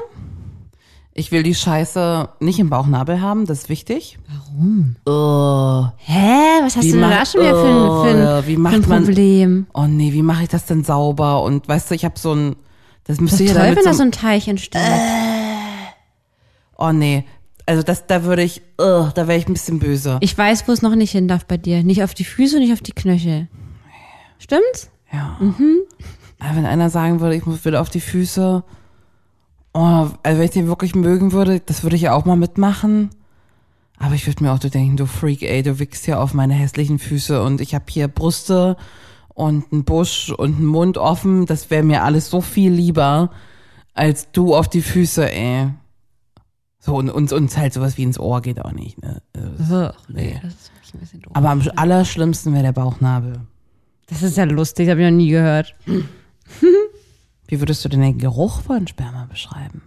Ich 1.14 1.30
will 1.30 1.42
die 1.42 1.54
Scheiße 1.54 2.28
nicht 2.40 2.58
im 2.58 2.70
Bauchnabel 2.70 3.20
haben, 3.20 3.44
das 3.44 3.62
ist 3.64 3.68
wichtig. 3.68 4.18
Warum? 4.28 4.96
Oh, 5.04 5.86
Hä? 5.98 6.62
Was 6.62 6.76
hast 6.76 6.84
Wie 6.86 6.92
du 6.92 7.00
denn 7.00 7.10
da 7.10 7.26
schon 7.26 7.40
wieder 7.42 7.52
für 7.54 7.68
ein, 7.68 8.16
für 8.16 8.28
ein, 8.38 8.46
wie 8.46 8.54
für 8.54 8.60
macht 8.60 8.74
ein 8.76 8.88
man- 8.88 9.04
Problem? 9.04 9.66
oh 9.74 9.86
nee, 9.86 10.12
wie 10.14 10.22
mache 10.22 10.44
ich 10.44 10.48
das 10.48 10.64
denn 10.64 10.84
sauber? 10.84 11.42
Und 11.42 11.68
weißt 11.68 11.90
du, 11.90 11.94
ich 11.94 12.06
habe 12.06 12.18
so 12.18 12.32
ein, 12.34 12.50
das 13.04 13.16
Das 13.16 13.20
müsste 13.20 13.44
ist 13.44 13.50
ja 13.54 13.56
toll, 13.66 13.76
wenn 13.76 13.84
da 13.84 13.90
so 13.92 13.98
so, 13.98 14.02
ein 14.04 14.12
Teich 14.12 14.48
entsteht. 14.48 14.80
oh 16.78 16.92
nee, 16.92 17.24
also 17.66 17.82
das, 17.82 18.06
da 18.06 18.24
würde 18.24 18.42
ich, 18.42 18.62
oh, 18.78 19.08
da 19.14 19.28
wäre 19.28 19.38
ich 19.38 19.48
ein 19.48 19.52
bisschen 19.52 19.78
böse. 19.78 20.18
Ich 20.20 20.36
weiß, 20.36 20.66
wo 20.66 20.72
es 20.72 20.82
noch 20.82 20.94
nicht 20.94 21.12
hin 21.12 21.28
darf 21.28 21.46
bei 21.46 21.56
dir. 21.56 21.82
Nicht 21.82 22.02
auf 22.02 22.14
die 22.14 22.24
Füße, 22.24 22.58
nicht 22.58 22.72
auf 22.72 22.80
die 22.80 22.92
Knöchel. 22.92 23.48
Stimmt's? 24.38 24.90
Ja. 25.12 25.38
Aber 26.38 26.56
wenn 26.56 26.66
einer 26.66 26.90
sagen 26.90 27.20
würde, 27.20 27.36
ich 27.36 27.46
muss 27.46 27.64
wieder 27.64 27.80
auf 27.80 27.90
die 27.90 28.00
Füße, 28.00 28.64
oh, 29.74 29.78
also 29.78 30.12
wenn 30.22 30.42
ich 30.42 30.50
den 30.50 30.66
wirklich 30.66 30.94
mögen 30.94 31.32
würde, 31.32 31.60
das 31.60 31.82
würde 31.82 31.96
ich 31.96 32.02
ja 32.02 32.14
auch 32.14 32.24
mal 32.24 32.36
mitmachen. 32.36 33.10
Aber 33.98 34.14
ich 34.14 34.26
würde 34.26 34.42
mir 34.42 34.52
auch 34.52 34.60
so 34.60 34.68
denken, 34.68 34.96
du 34.96 35.06
Freak, 35.06 35.42
ey, 35.42 35.62
du 35.62 35.78
wickst 35.78 36.06
ja 36.08 36.20
auf 36.20 36.34
meine 36.34 36.54
hässlichen 36.54 36.98
Füße 36.98 37.40
und 37.40 37.60
ich 37.60 37.74
habe 37.74 37.84
hier 37.88 38.08
Brüste 38.08 38.76
und 39.28 39.72
einen 39.72 39.84
Busch 39.84 40.30
und 40.30 40.56
einen 40.56 40.66
Mund 40.66 40.98
offen. 40.98 41.46
Das 41.46 41.70
wäre 41.70 41.84
mir 41.84 42.02
alles 42.02 42.28
so 42.28 42.40
viel 42.40 42.72
lieber, 42.72 43.30
als 43.94 44.32
du 44.32 44.56
auf 44.56 44.68
die 44.68 44.82
Füße, 44.82 45.30
ey. 45.30 45.68
So, 46.84 46.96
und 46.96 47.10
uns, 47.10 47.32
uns 47.32 47.56
halt 47.56 47.72
sowas 47.72 47.96
wie 47.96 48.02
ins 48.02 48.18
Ohr 48.18 48.42
geht 48.42 48.60
auch 48.60 48.72
nicht, 48.72 49.00
ne? 49.00 49.22
Also, 49.34 49.90
nee. 50.08 50.40
Das 50.42 50.52
ist 50.52 50.74
wirklich 50.74 50.94
ein 50.94 50.98
bisschen 50.98 51.22
doof. 51.22 51.32
Aber 51.32 51.50
am 51.50 51.62
allerschlimmsten 51.76 52.52
wäre 52.52 52.64
der 52.64 52.72
Bauchnabel. 52.72 53.34
Das 54.08 54.24
ist 54.24 54.36
ja 54.36 54.42
lustig, 54.42 54.90
habe 54.90 55.00
ich 55.00 55.08
noch 55.08 55.16
nie 55.16 55.30
gehört. 55.30 55.76
Wie 57.46 57.60
würdest 57.60 57.84
du 57.84 57.88
denn 57.88 58.00
den 58.00 58.18
Geruch 58.18 58.62
von 58.62 58.88
Sperma 58.88 59.26
beschreiben? 59.26 59.82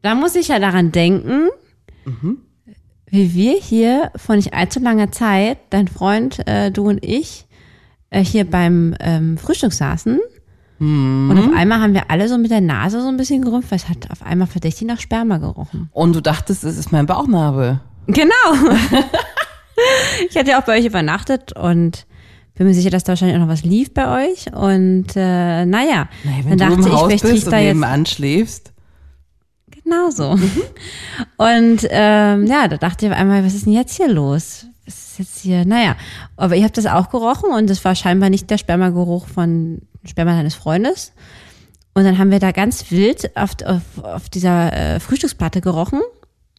Da 0.00 0.14
muss 0.14 0.36
ich 0.36 0.48
ja 0.48 0.58
daran 0.58 0.90
denken, 0.90 1.50
wie 3.06 3.34
wir 3.34 3.58
hier 3.60 4.10
vor 4.16 4.36
nicht 4.36 4.54
allzu 4.54 4.80
langer 4.80 5.12
Zeit, 5.12 5.58
dein 5.68 5.86
Freund, 5.86 6.46
äh, 6.48 6.70
du 6.70 6.88
und 6.88 7.04
ich, 7.04 7.46
äh, 8.08 8.24
hier 8.24 8.48
beim 8.48 8.94
ähm, 9.00 9.36
Frühstück 9.36 9.74
saßen. 9.74 10.18
Und 10.80 11.36
auf 11.38 11.56
einmal 11.56 11.80
haben 11.80 11.92
wir 11.94 12.10
alle 12.10 12.28
so 12.28 12.38
mit 12.38 12.50
der 12.52 12.60
Nase 12.60 13.00
so 13.02 13.08
ein 13.08 13.16
bisschen 13.16 13.42
gerümpft, 13.42 13.70
weil 13.72 13.78
es 13.78 13.88
hat 13.88 14.10
auf 14.10 14.22
einmal 14.22 14.46
verdächtig 14.46 14.86
nach 14.86 15.00
Sperma 15.00 15.38
gerochen. 15.38 15.88
Und 15.92 16.14
du 16.14 16.20
dachtest, 16.22 16.62
es 16.64 16.78
ist 16.78 16.92
mein 16.92 17.06
Bauchnabel. 17.06 17.80
Genau. 18.06 18.24
ich 20.30 20.36
hatte 20.36 20.50
ja 20.50 20.60
auch 20.60 20.64
bei 20.64 20.78
euch 20.78 20.86
übernachtet 20.86 21.52
und 21.52 22.06
bin 22.54 22.66
mir 22.66 22.74
sicher, 22.74 22.90
dass 22.90 23.04
da 23.04 23.10
wahrscheinlich 23.12 23.36
auch 23.36 23.42
noch 23.42 23.48
was 23.48 23.64
lief 23.64 23.92
bei 23.92 24.28
euch. 24.28 24.52
Und 24.52 25.08
äh, 25.16 25.64
naja, 25.66 26.08
Nee, 26.24 26.44
wenn 26.44 26.58
dann 26.58 26.70
du 26.70 26.76
dachte 26.76 26.88
im 26.88 26.94
ich, 26.94 27.00
Haus 27.00 27.08
bist 27.12 27.24
riecht 27.24 27.44
und 27.46 27.52
da 27.52 27.58
jetzt 27.58 27.74
nebenan 27.74 28.06
schläfst. 28.06 28.72
Genau 29.84 30.10
so. 30.10 30.30
Und 31.36 31.86
ähm, 31.90 32.46
ja, 32.46 32.68
da 32.68 32.76
dachte 32.76 33.06
ich 33.06 33.12
auf 33.12 33.18
einmal, 33.18 33.44
was 33.44 33.54
ist 33.54 33.66
denn 33.66 33.72
jetzt 33.72 33.96
hier 33.96 34.08
los? 34.08 34.66
Was 34.88 34.94
ist 34.96 35.18
jetzt 35.18 35.38
hier? 35.40 35.66
Naja, 35.66 35.96
aber 36.38 36.56
ihr 36.56 36.64
habt 36.64 36.78
das 36.78 36.86
auch 36.86 37.10
gerochen 37.10 37.50
und 37.50 37.68
es 37.68 37.84
war 37.84 37.94
scheinbar 37.94 38.30
nicht 38.30 38.48
der 38.48 38.56
Spermageruch 38.56 39.26
von 39.28 39.82
Sperma 40.02 40.32
deines 40.32 40.54
Freundes. 40.54 41.12
Und 41.92 42.04
dann 42.04 42.16
haben 42.16 42.30
wir 42.30 42.38
da 42.38 42.52
ganz 42.52 42.90
wild 42.90 43.36
auf, 43.36 43.50
auf, 43.66 43.82
auf 44.02 44.28
dieser 44.30 44.72
äh, 44.72 44.98
Frühstücksplatte 45.00 45.60
gerochen. 45.60 46.00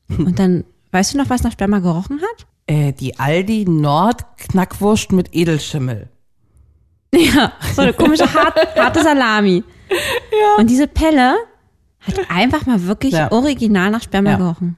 Und 0.09 0.37
dann, 0.37 0.63
weißt 0.91 1.13
du 1.13 1.17
noch, 1.17 1.31
was 1.31 1.41
nach 1.41 1.53
Sperma 1.53 1.79
gerochen 1.79 2.21
hat? 2.21 2.45
Äh, 2.67 2.93
die 2.93 3.17
Aldi 3.17 3.65
Nord 3.67 4.21
Knackwurst 4.37 5.11
mit 5.11 5.33
Edelschimmel. 5.33 6.07
Ja, 7.11 7.53
so 7.73 7.81
eine 7.81 7.93
komische 7.93 8.31
hart, 8.31 8.55
harte 8.77 9.01
Salami. 9.03 9.63
Ja. 9.89 10.59
Und 10.59 10.69
diese 10.69 10.87
Pelle 10.87 11.33
hat 12.01 12.13
einfach 12.29 12.67
mal 12.67 12.83
wirklich 12.83 13.13
Ja. 13.13 13.31
original 13.31 13.89
nach 13.89 14.03
Sperma 14.03 14.29
Ja. 14.29 14.37
gerochen. 14.37 14.77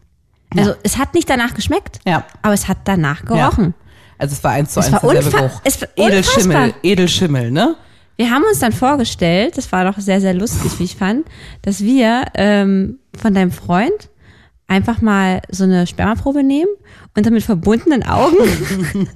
Also 0.57 0.73
es 0.83 0.97
hat 0.97 1.13
nicht 1.13 1.29
danach 1.29 1.53
geschmeckt, 1.53 1.99
Ja. 2.05 2.25
aber 2.41 2.53
es 2.53 2.67
hat 2.67 2.79
danach 2.85 3.23
gerochen. 3.25 3.73
Also 4.17 4.33
es 4.33 4.43
war 4.43 4.51
eins 4.51 4.73
zu 4.73 4.79
Es 4.81 4.87
eins 4.93 5.01
war 5.03 5.13
derselbe 5.13 5.37
Geruch. 5.37 5.61
es 5.63 5.81
war 5.81 5.87
Edelschimmel. 5.95 6.73
Edelschimmel, 6.83 7.51
ne? 7.51 7.75
Wir 8.17 8.29
haben 8.29 8.43
uns 8.43 8.59
dann 8.59 8.71
vorgestellt, 8.71 9.57
das 9.57 9.71
war 9.71 9.85
doch 9.85 9.97
sehr, 9.97 10.21
sehr 10.21 10.33
lustig, 10.35 10.77
wie 10.77 10.83
ich 10.83 10.95
fand, 10.95 11.25
dass 11.63 11.79
wir 11.79 12.25
ähm, 12.35 12.99
von 13.19 13.33
deinem 13.33 13.51
Freund 13.51 14.09
einfach 14.67 15.01
mal 15.01 15.41
so 15.49 15.63
eine 15.63 15.87
Spermaprobe 15.87 16.43
nehmen 16.43 16.69
und 17.17 17.25
dann 17.25 17.33
mit 17.33 17.43
verbundenen 17.43 18.03
Augen 18.03 18.35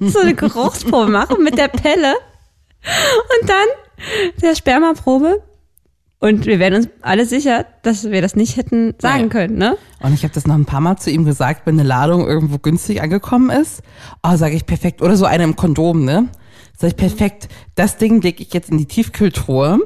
so 0.00 0.18
eine 0.18 0.34
Geruchsprobe 0.34 1.10
machen 1.10 1.44
mit 1.44 1.56
der 1.56 1.68
Pelle 1.68 2.14
und 3.40 3.48
dann 3.48 4.32
der 4.42 4.54
Spermaprobe. 4.56 5.42
Und 6.18 6.46
wir 6.46 6.58
werden 6.58 6.76
uns 6.76 6.88
alle 7.02 7.26
sicher, 7.26 7.66
dass 7.82 8.10
wir 8.10 8.22
das 8.22 8.36
nicht 8.36 8.56
hätten 8.56 8.94
sagen 8.98 9.22
Nein. 9.22 9.28
können, 9.28 9.58
ne? 9.58 9.76
Und 10.00 10.14
ich 10.14 10.22
habe 10.22 10.32
das 10.32 10.46
noch 10.46 10.54
ein 10.54 10.64
paar 10.64 10.80
Mal 10.80 10.96
zu 10.96 11.10
ihm 11.10 11.24
gesagt, 11.24 11.66
wenn 11.66 11.78
eine 11.78 11.86
Ladung 11.86 12.26
irgendwo 12.26 12.58
günstig 12.58 13.02
angekommen 13.02 13.50
ist. 13.50 13.82
Oh, 14.22 14.34
sage 14.36 14.56
ich 14.56 14.64
perfekt. 14.64 15.02
Oder 15.02 15.16
so 15.16 15.26
eine 15.26 15.44
im 15.44 15.56
Kondom, 15.56 16.04
ne? 16.04 16.28
Sag 16.78 16.88
ich 16.88 16.96
perfekt. 16.96 17.48
Das 17.74 17.98
Ding 17.98 18.20
lege 18.22 18.42
ich 18.42 18.52
jetzt 18.52 18.70
in 18.70 18.78
die 18.78 18.86
Tiefkühltruhe. 18.86 19.80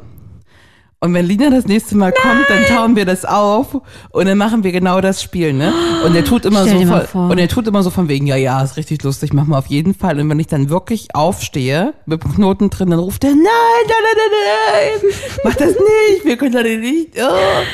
Und 1.02 1.14
wenn 1.14 1.24
Lina 1.24 1.48
das 1.48 1.64
nächste 1.64 1.96
Mal 1.96 2.12
kommt, 2.12 2.44
dann 2.50 2.66
tauen 2.66 2.94
wir 2.94 3.06
das 3.06 3.24
auf 3.24 3.80
und 4.10 4.26
dann 4.26 4.36
machen 4.36 4.64
wir 4.64 4.70
genau 4.70 5.00
das 5.00 5.22
Spiel, 5.22 5.54
ne? 5.54 5.72
Und 6.04 6.14
er 6.14 6.26
tut 6.26 6.44
immer 6.44 6.66
Stell 6.66 6.86
so 6.86 7.00
von, 7.06 7.30
und 7.30 7.38
er 7.38 7.48
tut 7.48 7.66
immer 7.66 7.82
so 7.82 7.88
von 7.88 8.08
wegen, 8.10 8.26
ja, 8.26 8.36
ja, 8.36 8.62
ist 8.62 8.76
richtig 8.76 9.02
lustig, 9.02 9.32
machen 9.32 9.48
wir 9.48 9.56
auf 9.56 9.68
jeden 9.68 9.94
Fall. 9.94 10.20
Und 10.20 10.28
wenn 10.28 10.38
ich 10.38 10.48
dann 10.48 10.68
wirklich 10.68 11.14
aufstehe, 11.14 11.94
mit 12.04 12.22
dem 12.22 12.34
Knoten 12.34 12.68
drin, 12.68 12.90
dann 12.90 12.98
ruft 12.98 13.24
er, 13.24 13.30
nein, 13.30 13.38
nein, 13.40 13.96
nein, 14.04 14.30
nein, 14.30 15.00
nein, 15.00 15.12
mach 15.44 15.54
das 15.54 15.68
nicht, 15.70 16.24
wir 16.26 16.36
können 16.36 16.52
das 16.52 16.64
nicht. 16.64 17.12
Oh. 17.16 17.64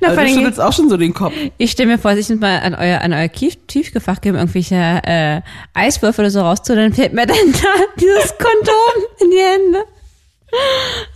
Na, 0.00 0.08
Also 0.08 0.20
du 0.20 0.28
schüttelst 0.28 0.60
auch 0.60 0.72
schon 0.74 0.90
so 0.90 0.98
den 0.98 1.14
Kopf. 1.14 1.32
Ich 1.56 1.70
stelle 1.70 1.92
mir 1.92 1.98
vor, 1.98 2.14
sich 2.14 2.28
mal 2.38 2.58
an 2.58 2.74
euer, 2.74 3.00
an 3.00 3.14
euer 3.14 3.32
Tief 3.32 3.56
Tiefgefach 3.66 4.20
geben, 4.20 4.36
irgendwelche 4.36 4.74
äh, 4.74 5.40
Eiswürfel 5.72 6.24
oder 6.24 6.30
so 6.30 6.42
rauszu, 6.42 6.74
dann 6.74 6.92
fällt 6.92 7.14
mir 7.14 7.26
dann 7.26 7.36
da 7.50 7.68
dieses 7.98 8.34
Kondom 8.36 9.08
in 9.22 9.30
die 9.30 9.38
Hände. 9.38 9.84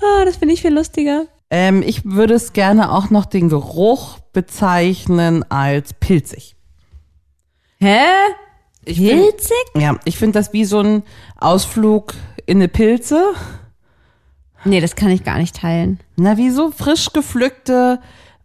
Ah, 0.01 0.25
das 0.25 0.37
finde 0.37 0.55
ich 0.55 0.63
viel 0.63 0.73
lustiger. 0.73 1.27
Ähm, 1.50 1.83
ich 1.83 2.05
würde 2.05 2.35
es 2.35 2.52
gerne 2.52 2.93
auch 2.93 3.11
noch 3.11 3.25
den 3.25 3.49
Geruch 3.49 4.19
bezeichnen 4.33 5.43
als 5.50 5.95
pilzig. 5.95 6.57
Hä? 7.78 8.00
Ich 8.85 8.99
find- 8.99 9.23
Pilzig? 9.23 9.57
Ja, 9.75 9.99
ich 10.05 10.19
finde 10.19 10.38
das 10.38 10.52
wie 10.52 10.64
so 10.64 10.81
ein 10.81 11.02
Ausflug 11.37 12.14
in 12.47 12.59
eine 12.59 12.69
Pilze. 12.69 13.33
Nee, 14.64 14.81
das 14.81 14.97
kann 14.97 15.11
ich 15.11 15.25
gar 15.25 15.38
nicht 15.38 15.57
teilen. 15.57 16.00
Na, 16.17 16.37
wie 16.37 16.50
so 16.50 16.71
frisch 16.71 17.12
gepflückte 17.12 18.00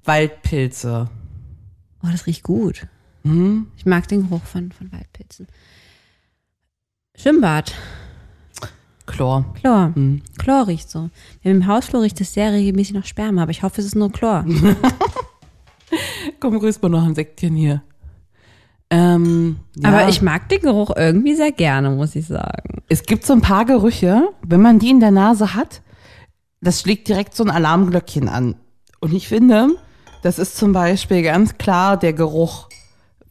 Waldpilze. 0.06 1.10
Oh, 2.04 2.08
das 2.12 2.26
riecht 2.28 2.44
gut. 2.44 2.88
Ich 3.78 3.86
mag 3.86 4.08
den 4.10 4.28
Geruch 4.28 4.44
von, 4.44 4.72
von 4.74 4.92
Waldpilzen. 4.92 5.48
Schwimmbad. 7.16 7.74
Chlor. 9.14 9.46
Chlor. 9.60 9.94
Chlor 10.40 10.68
riecht 10.68 10.90
so. 10.90 11.10
Im 11.44 11.68
Hausflur 11.68 12.02
riecht 12.02 12.20
es 12.20 12.34
sehr 12.34 12.52
regelmäßig 12.52 12.96
nach 12.96 13.06
Sperma, 13.06 13.44
aber 13.44 13.52
ich 13.52 13.62
hoffe, 13.62 13.80
es 13.80 13.88
ist 13.88 13.96
nur 13.96 14.12
Chlor. 14.12 14.44
Komm, 16.40 16.60
grüß 16.60 16.82
mal 16.82 16.90
noch 16.90 17.06
ein 17.06 17.14
Säckchen 17.14 17.56
hier. 17.56 17.84
Ähm, 18.90 19.58
ja. 19.76 19.90
Aber 19.90 20.10
ich 20.10 20.24
mag 20.24 20.50
den 20.50 20.62
Geruch 20.62 20.92
irgendwie 20.96 21.36
sehr 21.36 21.52
gerne, 21.52 21.92
muss 21.92 22.16
ich 22.16 22.26
sagen. 22.26 22.82
Es 22.90 23.04
gibt 23.04 23.26
so 23.26 23.34
ein 23.34 23.42
paar 23.42 23.66
Gerüche, 23.66 24.30
wenn 24.46 24.62
man 24.62 24.80
die 24.80 24.90
in 24.90 25.00
der 25.00 25.12
Nase 25.12 25.54
hat, 25.54 25.82
das 26.62 26.82
schlägt 26.82 27.08
direkt 27.08 27.36
so 27.36 27.44
ein 27.44 27.52
Alarmglöckchen 27.52 28.30
an. 28.30 28.56
Und 29.00 29.14
ich 29.14 29.28
finde, 29.28 29.76
das 30.24 30.40
ist 30.40 30.58
zum 30.58 30.74
Beispiel 30.74 31.22
ganz 31.22 31.58
klar 31.60 31.98
der 31.98 32.14
Geruch 32.14 32.70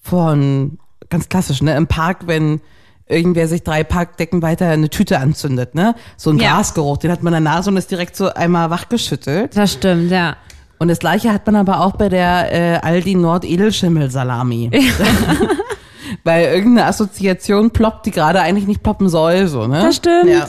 von, 0.00 0.78
ganz 1.08 1.28
klassisch, 1.28 1.60
ne, 1.60 1.76
im 1.76 1.88
Park, 1.88 2.26
wenn 2.26 2.60
irgendwer 3.06 3.48
sich 3.48 3.62
drei 3.62 3.84
Parkdecken 3.84 4.42
weiter 4.42 4.68
eine 4.68 4.88
Tüte 4.88 5.18
anzündet, 5.18 5.74
ne? 5.74 5.94
So 6.16 6.30
ein 6.30 6.38
Ja. 6.38 6.56
Gasgeruch, 6.56 6.98
den 6.98 7.10
hat 7.10 7.22
man 7.22 7.34
in 7.34 7.44
der 7.44 7.52
Nase 7.54 7.70
und 7.70 7.76
ist 7.76 7.90
direkt 7.90 8.16
so 8.16 8.32
einmal 8.32 8.70
wachgeschüttelt. 8.70 9.56
Das 9.56 9.72
stimmt, 9.74 10.10
ja. 10.10 10.36
Und 10.78 10.88
das 10.88 10.98
gleiche 10.98 11.32
hat 11.32 11.46
man 11.46 11.56
aber 11.56 11.80
auch 11.80 11.92
bei 11.92 12.08
der 12.08 12.52
äh, 12.52 12.78
Aldi 12.78 13.14
Nord 13.14 13.44
Edelschimmelsalami. 13.44 14.70
Weil 16.24 16.44
irgendeine 16.54 16.86
Assoziation 16.88 17.70
ploppt, 17.70 18.06
die 18.06 18.10
gerade 18.10 18.40
eigentlich 18.40 18.66
nicht 18.66 18.82
ploppen 18.82 19.08
soll, 19.08 19.46
so, 19.46 19.66
ne? 19.66 19.80
Das 19.82 19.96
stimmt. 19.96 20.28
Ja. 20.28 20.48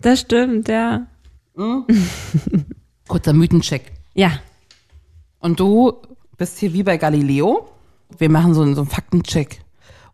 Das 0.00 0.20
stimmt, 0.20 0.68
ja. 0.68 1.06
Kurzer 3.08 3.32
Mythencheck. 3.32 3.92
Ja. 4.14 4.32
Und 5.40 5.58
du 5.60 5.92
bist 6.36 6.58
hier 6.58 6.72
wie 6.72 6.82
bei 6.82 6.96
Galileo. 6.96 7.68
Wir 8.16 8.30
machen 8.30 8.54
so 8.54 8.62
so 8.74 8.80
einen 8.82 8.90
Faktencheck. 8.90 9.60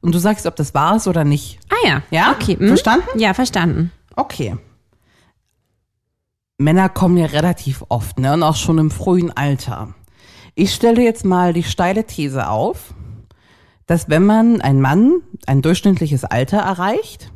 Und 0.04 0.14
du 0.14 0.18
sagst, 0.18 0.44
ob 0.44 0.54
das 0.54 0.75
wahr 0.75 0.96
ist 0.96 1.08
oder 1.08 1.25
nicht. 1.25 1.58
Ah 1.70 1.88
ja. 1.88 2.02
Ja? 2.11 2.32
Okay. 2.32 2.58
mhm. 2.61 2.68
Verstanden? 2.68 3.18
Ja, 3.18 3.32
verstanden. 3.32 3.90
Okay. 4.14 4.54
Männer 6.58 6.90
kommen 6.90 7.16
ja 7.16 7.25
relativ 7.25 7.82
oft, 7.88 8.18
ne? 8.18 8.34
Und 8.34 8.42
auch 8.42 8.56
schon 8.56 8.76
im 8.76 8.90
frühen 8.90 9.34
Alter. 9.34 9.94
Ich 10.54 10.75
stelle 10.75 11.02
jetzt 11.02 11.25
mal 11.25 11.54
die 11.54 11.62
steile 11.62 12.04
These 12.04 12.50
auf, 12.50 12.92
dass 13.87 14.11
wenn 14.11 14.26
man, 14.26 14.61
ein 14.61 14.82
Mann, 14.82 15.23
ein 15.46 15.62
durchschnittliches 15.62 16.26
Alter 16.26 16.58
erreicht 16.58 17.32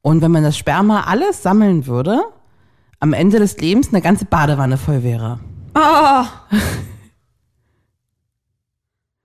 und 0.00 0.22
wenn 0.22 0.30
man 0.30 0.44
das 0.44 0.56
Sperma 0.56 1.02
alles 1.02 1.42
sammeln 1.42 1.86
würde, 1.86 2.22
am 3.00 3.12
Ende 3.12 3.38
des 3.38 3.58
Lebens 3.58 3.90
eine 3.90 4.00
ganze 4.00 4.24
Badewanne 4.24 4.78
voll 4.78 5.02
wäre. 5.02 5.40
Oh. 5.74 6.24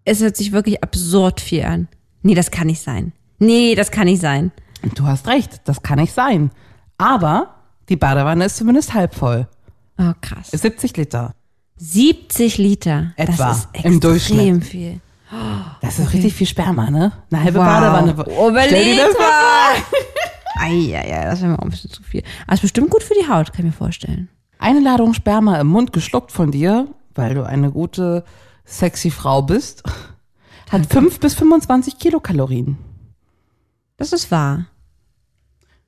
Es 0.09 0.21
hört 0.21 0.37
sich 0.37 0.53
wirklich 0.53 0.81
absurd 0.81 1.41
viel 1.41 1.65
an. 1.65 1.89
Nee, 2.21 2.35
das 2.35 2.51
kann 2.51 2.67
nicht 2.67 2.81
sein. 2.81 3.13
Nee, 3.39 3.75
das 3.75 3.91
kann 3.91 4.05
nicht 4.05 4.21
sein. 4.21 4.51
Du 4.95 5.05
hast 5.05 5.27
recht, 5.27 5.61
das 5.65 5.81
kann 5.83 5.99
nicht 5.99 6.13
sein. 6.13 6.51
Aber 6.97 7.55
die 7.89 7.95
Badewanne 7.95 8.45
ist 8.45 8.57
zumindest 8.57 8.93
halb 8.93 9.13
voll. 9.15 9.47
Oh, 9.99 10.11
krass. 10.21 10.49
Ist 10.53 10.61
70 10.61 10.95
Liter. 10.97 11.33
70 11.77 12.57
Liter. 12.57 13.13
Etwa, 13.15 13.31
Das 13.49 13.57
ist 13.57 13.67
im 13.73 13.75
extrem 13.75 13.99
Durchschnitt. 13.99 14.63
viel. 14.65 14.99
Das 15.81 15.99
ist 15.99 16.13
richtig 16.13 16.33
viel 16.33 16.47
Sperma, 16.47 16.89
ne? 16.89 17.11
Eine 17.31 17.43
halbe 17.43 17.59
Wow. 17.59 17.65
Badewanne. 17.65 18.11
Überleg 18.11 18.67
Stell 18.67 18.95
dir 18.95 19.07
das 19.07 19.17
mal. 19.17 20.63
Eieiei, 20.65 21.25
das 21.29 21.41
wäre 21.41 21.51
mir 21.51 21.59
auch 21.59 21.63
ein 21.63 21.69
bisschen 21.69 21.91
zu 21.91 22.01
viel. 22.03 22.23
Aber 22.45 22.53
ist 22.53 22.61
bestimmt 22.61 22.89
gut 22.89 23.03
für 23.03 23.13
die 23.13 23.27
Haut, 23.29 23.47
kann 23.53 23.59
ich 23.65 23.71
mir 23.71 23.77
vorstellen. 23.77 24.29
Eine 24.59 24.79
Ladung 24.79 25.13
Sperma 25.13 25.59
im 25.59 25.67
Mund 25.67 25.93
geschluckt 25.93 26.31
von 26.31 26.51
dir, 26.51 26.87
weil 27.13 27.35
du 27.35 27.43
eine 27.45 27.71
gute, 27.71 28.23
sexy 28.65 29.11
Frau 29.11 29.41
bist, 29.41 29.83
hat 30.69 30.85
5 30.85 31.19
bis 31.19 31.35
25 31.35 31.97
Kilokalorien. 31.97 32.77
Das 33.97 34.13
ist 34.13 34.31
wahr. 34.31 34.67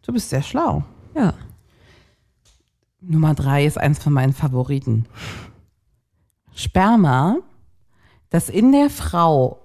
Du 0.02 0.14
bist 0.14 0.30
sehr 0.30 0.42
schlau. 0.42 0.84
Ja. 1.16 1.34
Nummer 3.02 3.34
drei 3.34 3.66
ist 3.66 3.78
eins 3.78 4.00
von 4.00 4.14
meinen 4.14 4.34
Favoriten. 4.34 5.06
Sperma, 6.54 7.38
das 8.30 8.50
in 8.50 8.72
der 8.72 8.90
Frau 8.90 9.62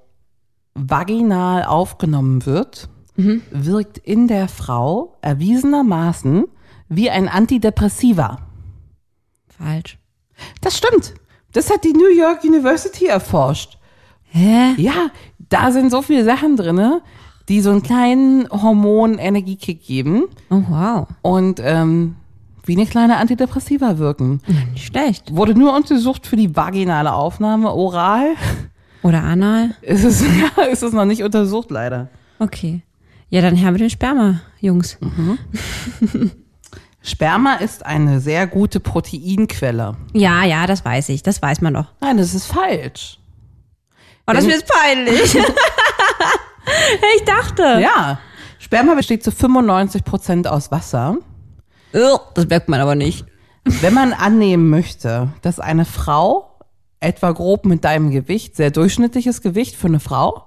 vaginal 0.75 1.65
aufgenommen 1.65 2.47
wird, 2.47 2.89
wirkt 3.17 3.99
in 3.99 4.29
der 4.29 4.49
Frau 4.49 5.17
erwiesenermaßen 5.23 6.47
wie 6.89 7.11
ein 7.11 7.29
Antidepressiva. 7.29 8.47
Falsch. 9.49 9.99
Das 10.61 10.77
stimmt. 10.77 11.15
Das 11.53 11.71
hat 11.71 11.85
die 11.85 11.93
New 11.93 12.11
York 12.11 12.43
University 12.45 13.07
erforscht. 13.07 13.79
Hä? 14.37 14.75
Ja, 14.79 15.11
da 15.49 15.71
sind 15.71 15.91
so 15.91 16.03
viele 16.03 16.25
Sachen 16.25 16.57
drinne, 16.57 17.03
die 17.49 17.61
so 17.61 17.71
einen 17.71 17.83
kleinen 17.83 18.49
Hormon-Energiekick 18.51 19.85
geben 19.87 20.25
Oh, 20.51 20.63
wow. 20.69 21.07
und 21.23 21.61
ähm, 21.63 22.17
wie 22.65 22.73
eine 22.77 22.87
kleine 22.87 23.19
Antidepressiva 23.19 23.99
wirken. 23.99 24.41
Nicht 24.73 24.87
schlecht. 24.87 25.37
Wurde 25.37 25.55
nur 25.55 25.77
untersucht 25.77 26.27
für 26.27 26.37
die 26.37 26.57
vaginale 26.57 27.13
Aufnahme. 27.13 27.73
Oral 27.73 28.35
Oder 29.03 29.23
anal? 29.23 29.77
ist 29.83 30.05
es, 30.05 30.23
ja, 30.25 30.65
ist 30.65 30.83
es 30.83 30.93
noch 30.93 31.05
nicht 31.05 31.23
untersucht, 31.23 31.71
leider. 31.71 32.09
Okay. 32.39 32.83
Ja, 33.31 33.43
dann 33.43 33.55
her 33.57 33.71
mit 33.71 33.81
dem 33.83 33.91
Sperma, 33.91 34.41
Jungs. 34.61 34.97
Sperma 37.03 37.55
ist 37.55 37.85
eine 37.85 38.21
sehr 38.21 38.47
gute 38.47 38.81
Proteinquelle. 38.81 39.97
Ja, 40.15 40.45
ja, 40.45 40.67
das 40.67 40.85
weiß 40.85 41.11
ich. 41.11 41.23
Das 41.23 41.43
weiß 41.43 41.61
man 41.61 41.75
doch. 41.75 41.87
Nein, 42.01 42.17
das 42.17 42.35
ist 42.35 42.47
falsch. 42.47 43.19
Oh, 44.27 44.33
das 44.33 44.47
jetzt 44.47 44.67
peinlich. 44.67 45.35
ich 47.17 47.25
dachte. 47.25 47.63
Ja, 47.81 48.19
Sperma 48.59 48.95
besteht 48.95 49.23
zu 49.23 49.31
95 49.31 50.05
Prozent 50.05 50.49
aus 50.49 50.71
Wasser. 50.71 51.19
Das 51.93 52.47
merkt 52.49 52.69
man 52.69 52.81
aber 52.81 52.95
nicht. 52.95 53.27
Wenn 53.65 53.95
man 53.95 54.13
annehmen 54.13 54.69
möchte, 54.69 55.33
dass 55.43 55.61
eine 55.61 55.85
Frau 55.85 56.59
etwa 57.01 57.33
grob 57.33 57.67
mit 57.67 57.85
deinem 57.85 58.11
Gewicht, 58.11 58.57
sehr 58.57 58.71
durchschnittliches 58.71 59.43
Gewicht 59.43 59.77
für 59.77 59.89
eine 59.89 60.01
Frau, 60.01 60.47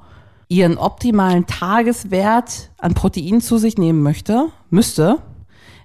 ihren 0.50 0.78
optimalen 0.78 1.46
Tageswert 1.46 2.72
an 2.78 2.94
Protein 2.96 3.42
zu 3.42 3.58
sich 3.58 3.78
nehmen 3.78 4.02
möchte, 4.02 4.48
müsste, 4.70 5.20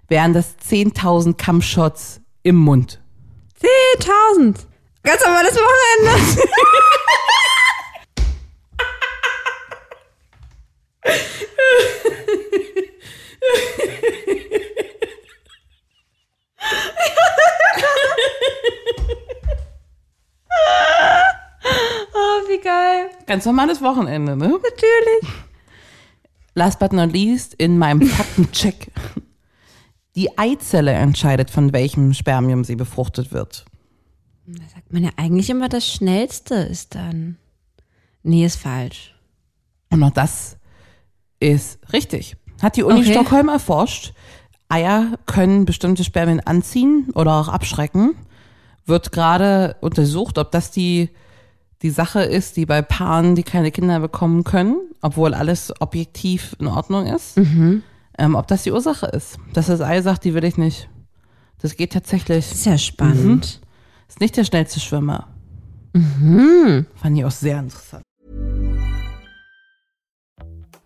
wären 0.08 0.32
das 0.32 0.56
10.000 0.58 1.34
Kammshots 1.34 2.20
im 2.42 2.56
Mund. 2.56 3.00
10.000. 4.00 4.56
Ganz 5.02 5.22
aber 5.22 5.42
das 5.42 5.56
Wochenende. 5.56 6.42
oh, 11.04 11.08
wie 22.48 22.60
geil. 22.60 23.10
Ganz 23.26 23.44
normales 23.44 23.82
Wochenende, 23.82 24.36
ne? 24.36 24.48
Natürlich. 24.48 25.34
Last 26.54 26.78
but 26.78 26.92
not 26.92 27.12
least, 27.12 27.54
in 27.54 27.78
meinem 27.78 28.02
Faktencheck. 28.02 28.88
Die 30.14 30.36
Eizelle 30.38 30.92
entscheidet, 30.92 31.50
von 31.50 31.72
welchem 31.72 32.12
Spermium 32.12 32.64
sie 32.64 32.76
befruchtet 32.76 33.32
wird. 33.32 33.64
Da 34.46 34.68
sagt 34.68 34.92
man 34.92 35.04
ja 35.04 35.10
eigentlich 35.16 35.48
immer, 35.48 35.68
das 35.68 35.90
Schnellste 35.90 36.54
ist 36.56 36.94
dann. 36.94 37.38
Nee, 38.22 38.44
ist 38.44 38.56
falsch. 38.56 39.14
Und 39.88 40.02
auch 40.02 40.10
das 40.10 40.58
ist 41.50 41.78
richtig. 41.92 42.36
Hat 42.62 42.76
die 42.76 42.82
Uni 42.84 43.00
Okay. 43.00 43.12
Stockholm 43.12 43.48
erforscht. 43.48 44.12
Eier 44.68 45.18
können 45.26 45.64
bestimmte 45.64 46.04
Spermien 46.04 46.40
anziehen 46.40 47.08
oder 47.14 47.34
auch 47.34 47.48
abschrecken. 47.48 48.14
Wird 48.86 49.12
gerade 49.12 49.76
untersucht, 49.80 50.38
ob 50.38 50.50
das 50.50 50.70
die, 50.70 51.10
die 51.82 51.90
Sache 51.90 52.22
ist, 52.22 52.56
die 52.56 52.66
bei 52.66 52.80
Paaren, 52.82 53.34
die 53.34 53.42
keine 53.42 53.70
Kinder 53.70 54.00
bekommen 54.00 54.44
können, 54.44 54.76
obwohl 55.02 55.34
alles 55.34 55.72
objektiv 55.80 56.56
in 56.58 56.68
Ordnung 56.68 57.06
ist, 57.06 57.36
ähm, 57.36 58.34
ob 58.34 58.46
das 58.46 58.62
die 58.62 58.72
Ursache 58.72 59.06
ist. 59.06 59.38
Dass 59.52 59.66
das 59.66 59.80
Ei 59.80 60.00
sagt, 60.00 60.24
die 60.24 60.34
will 60.34 60.44
ich 60.44 60.56
nicht. 60.56 60.88
Das 61.60 61.76
geht 61.76 61.92
tatsächlich. 61.92 62.50
Ist 62.50 62.66
ja 62.66 62.78
spannend. 62.78 63.60
Ist 64.08 64.20
nicht 64.20 64.36
der 64.36 64.44
schnellste 64.44 64.80
Schwimmer. 64.80 65.28
Mhm. 65.92 66.86
Fand 66.94 67.18
ich 67.18 67.24
auch 67.24 67.30
sehr 67.30 67.58
interessant. 67.58 68.02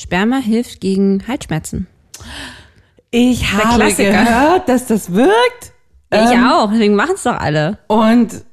Sperma 0.00 0.38
hilft 0.38 0.80
gegen 0.80 1.22
Halsschmerzen. 1.28 1.86
Ich 3.10 3.52
habe 3.52 3.92
gehört, 3.94 4.66
dass 4.66 4.86
das 4.86 5.12
wirkt. 5.12 5.72
Ich 6.10 6.18
Ähm, 6.18 6.46
auch, 6.46 6.70
deswegen 6.70 6.94
machen 6.94 7.16
es 7.16 7.24
doch 7.24 7.38
alle. 7.38 7.78
Und 7.86 8.44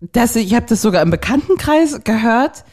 das, 0.00 0.34
ich 0.34 0.54
habe 0.56 0.66
das 0.68 0.82
sogar 0.82 1.02
im 1.02 1.10
Bekanntenkreis 1.10 2.02
gehört 2.02 2.64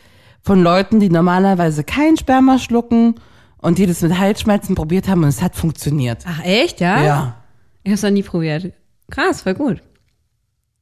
von 0.41 0.63
Leuten, 0.63 0.99
die 0.99 1.09
normalerweise 1.09 1.83
kein 1.83 2.17
Sperma 2.17 2.57
schlucken 2.57 3.15
und 3.59 3.77
die 3.77 3.85
das 3.85 4.01
mit 4.01 4.17
Halsschmerzen 4.17 4.73
probiert 4.73 5.07
haben 5.07 5.21
und 5.21 5.29
es 5.29 5.43
hat 5.43 5.55
funktioniert. 5.55 6.23
Ach 6.27 6.43
echt, 6.43 6.79
ja? 6.79 7.03
Ja. 7.03 7.35
Ich 7.83 7.89
habe 7.89 7.95
es 7.95 8.01
noch 8.01 8.09
nie 8.09 8.23
probiert. 8.23 8.73
Krass, 9.11 9.43
voll 9.43 9.53
gut. 9.53 9.83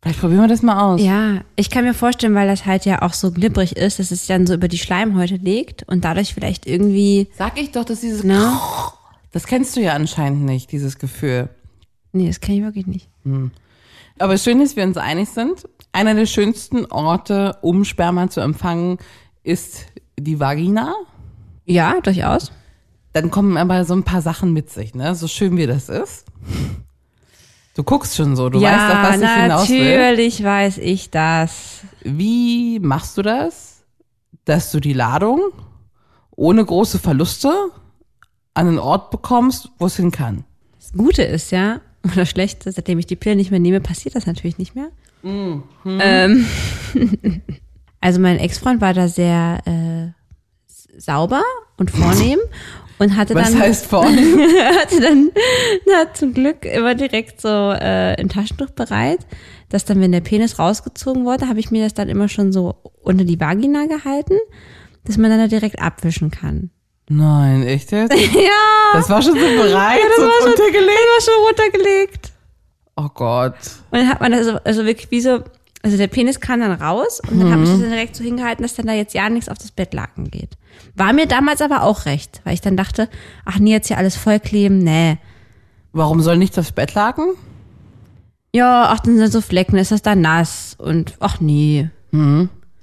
Vielleicht 0.01 0.19
probieren 0.19 0.41
wir 0.41 0.47
das 0.47 0.63
mal 0.63 0.81
aus. 0.81 0.99
Ja, 0.99 1.41
ich 1.55 1.69
kann 1.69 1.83
mir 1.83 1.93
vorstellen, 1.93 2.33
weil 2.33 2.47
das 2.47 2.65
halt 2.65 2.85
ja 2.85 3.03
auch 3.03 3.13
so 3.13 3.31
glibberig 3.31 3.77
ist, 3.77 3.99
dass 3.99 4.09
es 4.09 4.25
dann 4.25 4.47
so 4.47 4.55
über 4.55 4.67
die 4.67 4.79
Schleimhäute 4.79 5.35
legt 5.35 5.83
und 5.87 6.03
dadurch 6.03 6.33
vielleicht 6.33 6.65
irgendwie, 6.65 7.27
Sag 7.37 7.59
ich 7.59 7.71
doch, 7.71 7.85
dass 7.85 8.01
dieses 8.01 8.23
ne? 8.23 8.51
Das 9.31 9.45
kennst 9.45 9.75
du 9.75 9.81
ja 9.81 9.93
anscheinend 9.93 10.43
nicht, 10.43 10.71
dieses 10.71 10.97
Gefühl. 10.97 11.49
Nee, 12.13 12.27
das 12.27 12.39
kenne 12.39 12.57
ich 12.57 12.63
wirklich 12.63 12.87
nicht. 12.87 13.09
Aber 14.17 14.37
schön, 14.37 14.59
dass 14.59 14.75
wir 14.75 14.83
uns 14.83 14.97
einig 14.97 15.29
sind. 15.29 15.67
Einer 15.93 16.15
der 16.15 16.25
schönsten 16.25 16.85
Orte, 16.87 17.57
um 17.61 17.85
Sperma 17.85 18.29
zu 18.29 18.41
empfangen, 18.41 18.97
ist 19.43 19.85
die 20.19 20.39
Vagina. 20.39 20.95
Ja, 21.65 22.01
durchaus. 22.01 22.51
Dann 23.13 23.29
kommen 23.29 23.55
aber 23.55 23.85
so 23.85 23.93
ein 23.93 24.03
paar 24.03 24.21
Sachen 24.21 24.51
mit 24.51 24.69
sich, 24.69 24.95
ne? 24.95 25.15
So 25.15 25.27
schön 25.27 25.57
wie 25.57 25.67
das 25.67 25.89
ist. 25.89 26.25
Du 27.75 27.83
guckst 27.83 28.15
schon 28.15 28.35
so, 28.35 28.49
du 28.49 28.59
ja, 28.59 28.71
weißt 28.71 28.95
auf 28.95 29.03
was 29.03 29.21
ich 29.21 29.41
hinaus 29.41 29.69
will. 29.69 29.97
natürlich 29.97 30.43
weiß 30.43 30.77
ich 30.79 31.09
das. 31.09 31.81
Wie 32.03 32.79
machst 32.79 33.17
du 33.17 33.21
das, 33.21 33.83
dass 34.45 34.71
du 34.71 34.79
die 34.79 34.93
Ladung 34.93 35.39
ohne 36.31 36.65
große 36.65 36.99
Verluste 36.99 37.49
an 38.53 38.67
einen 38.67 38.79
Ort 38.79 39.11
bekommst, 39.11 39.69
wo 39.77 39.85
es 39.85 39.95
hin 39.95 40.11
kann? 40.11 40.43
Das 40.77 40.91
Gute 40.91 41.23
ist 41.23 41.51
ja, 41.51 41.79
oder 42.03 42.25
Schlechte, 42.25 42.71
seitdem 42.71 42.99
ich 42.99 43.05
die 43.05 43.15
Pille 43.15 43.35
nicht 43.35 43.51
mehr 43.51 43.59
nehme, 43.59 43.79
passiert 43.79 44.15
das 44.15 44.25
natürlich 44.25 44.57
nicht 44.57 44.75
mehr. 44.75 44.89
Mhm. 45.21 45.63
Ähm, 45.85 46.45
also 48.01 48.19
mein 48.19 48.37
Ex-Freund 48.37 48.81
war 48.81 48.93
da 48.93 49.07
sehr 49.07 49.59
äh, 49.65 50.99
sauber 50.99 51.43
und 51.77 51.91
vornehm 51.91 52.39
und 53.01 53.17
hatte 53.17 53.33
Was 53.33 53.51
dann 53.51 53.59
heißt 53.59 53.87
vorne? 53.87 54.21
hatte 54.79 55.01
dann 55.01 55.31
na, 55.87 56.13
zum 56.13 56.33
Glück 56.35 56.65
immer 56.65 56.93
direkt 56.93 57.41
so 57.41 57.47
äh, 57.47 58.15
ein 58.19 58.29
Taschentuch 58.29 58.69
bereit, 58.69 59.19
dass 59.69 59.85
dann, 59.85 59.99
wenn 60.01 60.11
der 60.11 60.21
Penis 60.21 60.59
rausgezogen 60.59 61.25
wurde, 61.25 61.47
habe 61.47 61.59
ich 61.59 61.71
mir 61.71 61.83
das 61.83 61.95
dann 61.95 62.09
immer 62.09 62.29
schon 62.29 62.51
so 62.51 62.75
unter 63.01 63.23
die 63.23 63.39
Vagina 63.39 63.87
gehalten, 63.87 64.37
dass 65.05 65.17
man 65.17 65.31
dann 65.31 65.39
da 65.39 65.47
direkt 65.47 65.81
abwischen 65.81 66.29
kann. 66.29 66.69
Nein, 67.09 67.63
echt 67.63 67.91
jetzt? 67.91 68.13
Ja, 68.33 68.93
Das 68.93 69.09
war 69.09 69.21
schon 69.23 69.33
so 69.33 69.39
bereit 69.39 69.99
das 70.07 70.19
und 70.23 70.29
war 70.29 70.41
schon, 70.41 70.51
untergelegt? 70.51 70.99
das 71.17 71.27
war 71.27 71.33
schon 71.33 71.43
runtergelegt. 71.47 72.31
Oh 72.97 73.09
Gott. 73.13 73.55
Und 73.89 73.99
dann 73.99 74.09
hat 74.09 74.21
man 74.21 74.31
das 74.31 74.45
so, 74.45 74.57
also 74.63 74.85
wirklich 74.85 75.09
wie 75.09 75.21
so, 75.21 75.39
also 75.83 75.97
der 75.97 76.07
Penis 76.07 76.39
kam 76.39 76.59
dann 76.59 76.71
raus 76.71 77.21
und 77.29 77.39
dann 77.39 77.51
habe 77.51 77.63
ich 77.63 77.69
das 77.69 77.79
dann 77.79 77.89
direkt 77.89 78.15
so 78.15 78.23
hingehalten, 78.23 78.61
dass 78.63 78.75
dann 78.75 78.85
da 78.85 78.93
jetzt 78.93 79.13
ja 79.13 79.29
nichts 79.29 79.49
auf 79.49 79.57
das 79.57 79.71
Bettlaken 79.71 80.29
geht. 80.29 80.57
War 80.95 81.11
mir 81.13 81.25
damals 81.25 81.61
aber 81.61 81.83
auch 81.83 82.05
recht, 82.05 82.41
weil 82.43 82.53
ich 82.53 82.61
dann 82.61 82.77
dachte, 82.77 83.09
ach 83.45 83.57
nee, 83.57 83.71
jetzt 83.71 83.87
hier 83.87 83.97
alles 83.97 84.15
vollkleben, 84.15 84.77
nee. 84.79 85.17
Warum 85.91 86.21
soll 86.21 86.37
nicht 86.37 86.55
das 86.55 86.71
Bettlaken? 86.71 87.33
Ja, 88.53 88.89
ach, 88.89 88.99
dann 88.99 89.17
sind 89.17 89.31
so 89.31 89.41
Flecken, 89.41 89.77
ist 89.77 89.91
das 89.91 90.01
dann 90.01 90.21
nass 90.21 90.75
und 90.77 91.15
ach 91.19 91.39
nee. 91.39 91.89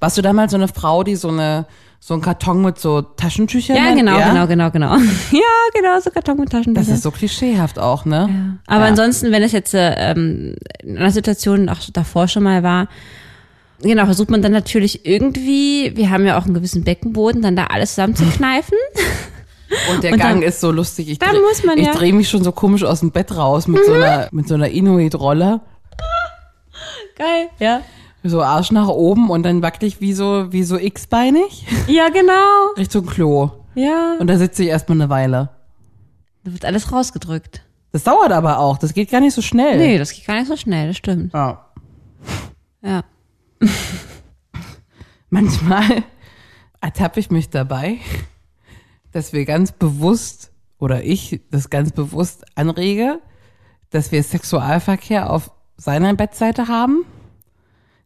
Warst 0.01 0.19
du 0.19 0.23
damals 0.23 0.53
so 0.53 0.57
eine 0.57 0.69
Frau, 0.69 1.05
die 1.05 1.17
so 1.17 1.29
eine 1.29 1.67
so 2.01 2.15
einen 2.15 2.23
Karton 2.23 2.63
mit 2.63 2.79
so 2.79 3.03
Taschentüchern? 3.03 3.77
Ja, 3.77 3.95
genau, 3.95 4.17
genau, 4.19 4.47
genau, 4.47 4.71
genau. 4.71 4.97
ja, 5.31 5.41
genau, 5.75 6.01
so 6.01 6.11
Karton 6.11 6.39
mit 6.39 6.51
Taschentüchern. 6.51 6.87
Das 6.87 6.95
ist 6.95 7.03
so 7.03 7.11
klischeehaft 7.11 7.79
auch, 7.79 8.05
ne? 8.05 8.59
Aber 8.67 8.83
Ja. 8.85 8.87
ansonsten, 8.91 9.31
wenn 9.33 9.43
es 9.43 9.53
jetzt 9.53 9.75
äh, 9.75 9.95
ähm, 10.13 10.57
in 10.83 10.97
einer 10.97 11.11
Situation 11.11 11.69
auch 11.69 11.79
davor 11.93 12.29
schon 12.29 12.45
mal 12.45 12.63
war, 12.63 12.89
genau, 13.83 14.05
versucht 14.07 14.31
man 14.31 14.41
dann 14.43 14.53
natürlich 14.53 15.05
irgendwie, 15.05 15.93
wir 15.97 16.11
haben 16.11 16.25
ja 16.25 16.39
auch 16.39 16.45
einen 16.47 16.55
gewissen 16.55 16.83
Beckenboden, 16.85 17.43
dann 17.43 17.57
da 17.57 17.65
alles 17.67 17.91
zusammenzukneifen. 17.91 18.79
Und 19.93 20.03
der 20.03 20.13
Und 20.15 20.19
dann- 20.23 20.29
Gang 20.41 20.43
ist 20.45 20.61
so 20.63 20.71
lustig. 20.71 21.11
Ich 21.11 21.19
dann 21.19 21.31
dreh- 21.35 21.41
muss 21.43 21.63
man 21.63 21.77
ich 21.77 21.85
ja- 21.87 21.93
Mhm. 21.93 21.97
drehe 21.99 22.13
mich 22.15 22.31
schon 22.31 22.43
so 22.43 22.53
komisch 22.53 22.85
aus 22.85 23.01
dem 23.01 23.11
Bett 23.11 23.37
raus 23.37 23.67
mit 23.69 23.85
so 23.85 23.93
einer 23.93 24.29
mit 24.33 24.49
so 24.49 24.55
einer 24.55 24.69
Inuit-Rolle. 24.71 25.61
Geil, 27.17 27.49
ja. 27.59 27.83
So 28.29 28.43
Arsch 28.43 28.73
nach 28.73 28.89
oben 28.89 29.31
und 29.31 29.43
dann 29.43 29.63
wackel 29.63 29.89
ich 29.89 30.01
wie 30.01 30.13
so, 30.13 30.53
wie 30.53 30.63
so 30.63 30.77
x-beinig 30.77 31.67
Ja, 31.87 32.09
genau. 32.11 32.73
Richtung 32.77 33.07
Klo. 33.07 33.51
Ja. 33.75 34.17
Und 34.19 34.27
da 34.27 34.37
sitze 34.37 34.65
ich 34.65 34.69
erstmal 34.69 35.01
eine 35.01 35.09
Weile. 35.09 35.51
Da 36.45 36.53
wird 36.53 36.65
alles 36.65 36.93
rausgedrückt. 36.93 37.63
Das 37.93 38.05
dauert 38.05 38.33
aber 38.33 38.59
auch. 38.59 38.77
Das 38.79 38.93
geht 38.93 39.11
gar 39.11 39.21
nicht 39.21 39.35
so 39.35 39.43
schnell. 39.43 39.79
Nee, 39.79 39.99
das 39.99 40.13
geht 40.13 40.27
gar 40.27 40.35
nicht 40.37 40.49
so 40.49 40.57
schnell, 40.57 40.89
das 40.89 40.97
stimmt. 40.97 41.33
Ja. 41.33 41.65
Ja. 42.83 43.03
Manchmal 45.31 46.05
ertappe 46.81 47.21
ich 47.21 47.31
mich 47.31 47.51
dabei, 47.51 47.99
dass 49.13 49.33
wir 49.33 49.45
ganz 49.45 49.73
bewusst 49.73 50.53
oder 50.79 51.03
ich 51.03 51.41
das 51.51 51.71
ganz 51.71 51.93
bewusst 51.93 52.45
anrege, 52.55 53.21
dass 53.91 54.13
wir 54.13 54.23
Sexualverkehr 54.23 55.31
auf 55.31 55.51
seiner 55.77 56.15
Bettseite 56.15 56.69
haben, 56.69 57.05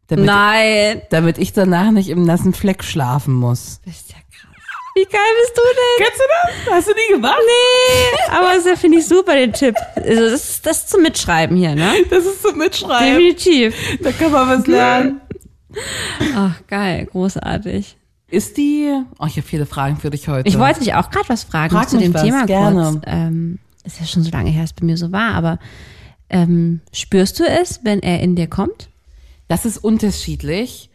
damit, 0.09 0.27
Nein. 0.27 1.03
damit 1.11 1.39
ich 1.39 1.53
danach 1.53 1.91
nicht 1.91 2.09
im 2.09 2.25
nassen 2.25 2.53
Fleck 2.53 2.85
schlafen 2.85 3.35
muss. 3.35 3.81
Bist 3.85 4.11
ja 4.11 4.17
krass. 4.17 4.51
Wie 4.95 5.05
geil 5.05 5.21
bist 5.41 5.57
du 5.57 5.63
denn? 5.63 6.07
Kennst 6.07 6.21
du 6.21 6.25
das? 6.67 6.75
Hast 6.75 6.89
du 6.89 6.93
nie 6.93 7.15
gemacht? 7.15 7.39
Nee, 7.39 8.33
aber 8.37 8.49
das 8.63 8.79
finde 8.79 8.99
ich 8.99 9.07
super, 9.07 9.35
den 9.35 9.53
Tipp. 9.53 9.75
Also 9.97 10.21
das 10.31 10.33
ist 10.33 10.67
das 10.67 10.79
ist 10.79 10.91
zum 10.91 11.03
Mitschreiben 11.03 11.57
hier, 11.57 11.75
ne? 11.75 11.93
Das 12.11 12.27
ist 12.27 12.43
zum 12.43 12.59
Mitschreiben. 12.59 13.15
Definitiv. 13.19 13.75
Da 14.03 14.13
kann 14.13 14.33
man 14.33 14.49
was 14.49 14.67
lernen. 14.67 15.21
Ach, 16.37 16.55
geil, 16.67 17.07
großartig. 17.07 17.97
Ist 18.29 18.57
die, 18.57 18.91
oh, 19.19 19.27
ich 19.27 19.37
habe 19.37 19.47
viele 19.47 19.67
Fragen 19.67 19.97
für 19.99 20.11
dich 20.11 20.29
heute. 20.29 20.49
Ich 20.49 20.59
wollte 20.59 20.81
dich 20.81 20.95
auch 20.95 21.11
gerade 21.11 21.29
was 21.29 21.45
fragen 21.45 21.75
Frag 21.75 21.89
zu 21.89 21.99
dem 21.99 22.15
was, 22.15 22.23
Thema 22.23 22.47
gerne. 22.47 22.93
kurz. 22.93 23.03
Ähm, 23.07 23.59
ist 23.85 24.01
ja 24.01 24.07
schon 24.07 24.23
so 24.23 24.31
lange 24.31 24.51
her, 24.51 24.63
dass 24.63 24.71
es 24.71 24.77
bei 24.77 24.87
mir 24.87 24.97
so 24.97 25.13
war, 25.13 25.35
aber 25.35 25.59
ähm, 26.31 26.81
spürst 26.93 27.41
du 27.41 27.45
es, 27.45 27.81
wenn 27.85 28.01
er 28.01 28.21
in 28.21 28.37
dir 28.37 28.47
kommt? 28.47 28.89
Das 29.49 29.65
ist 29.65 29.79
unterschiedlich. 29.79 30.91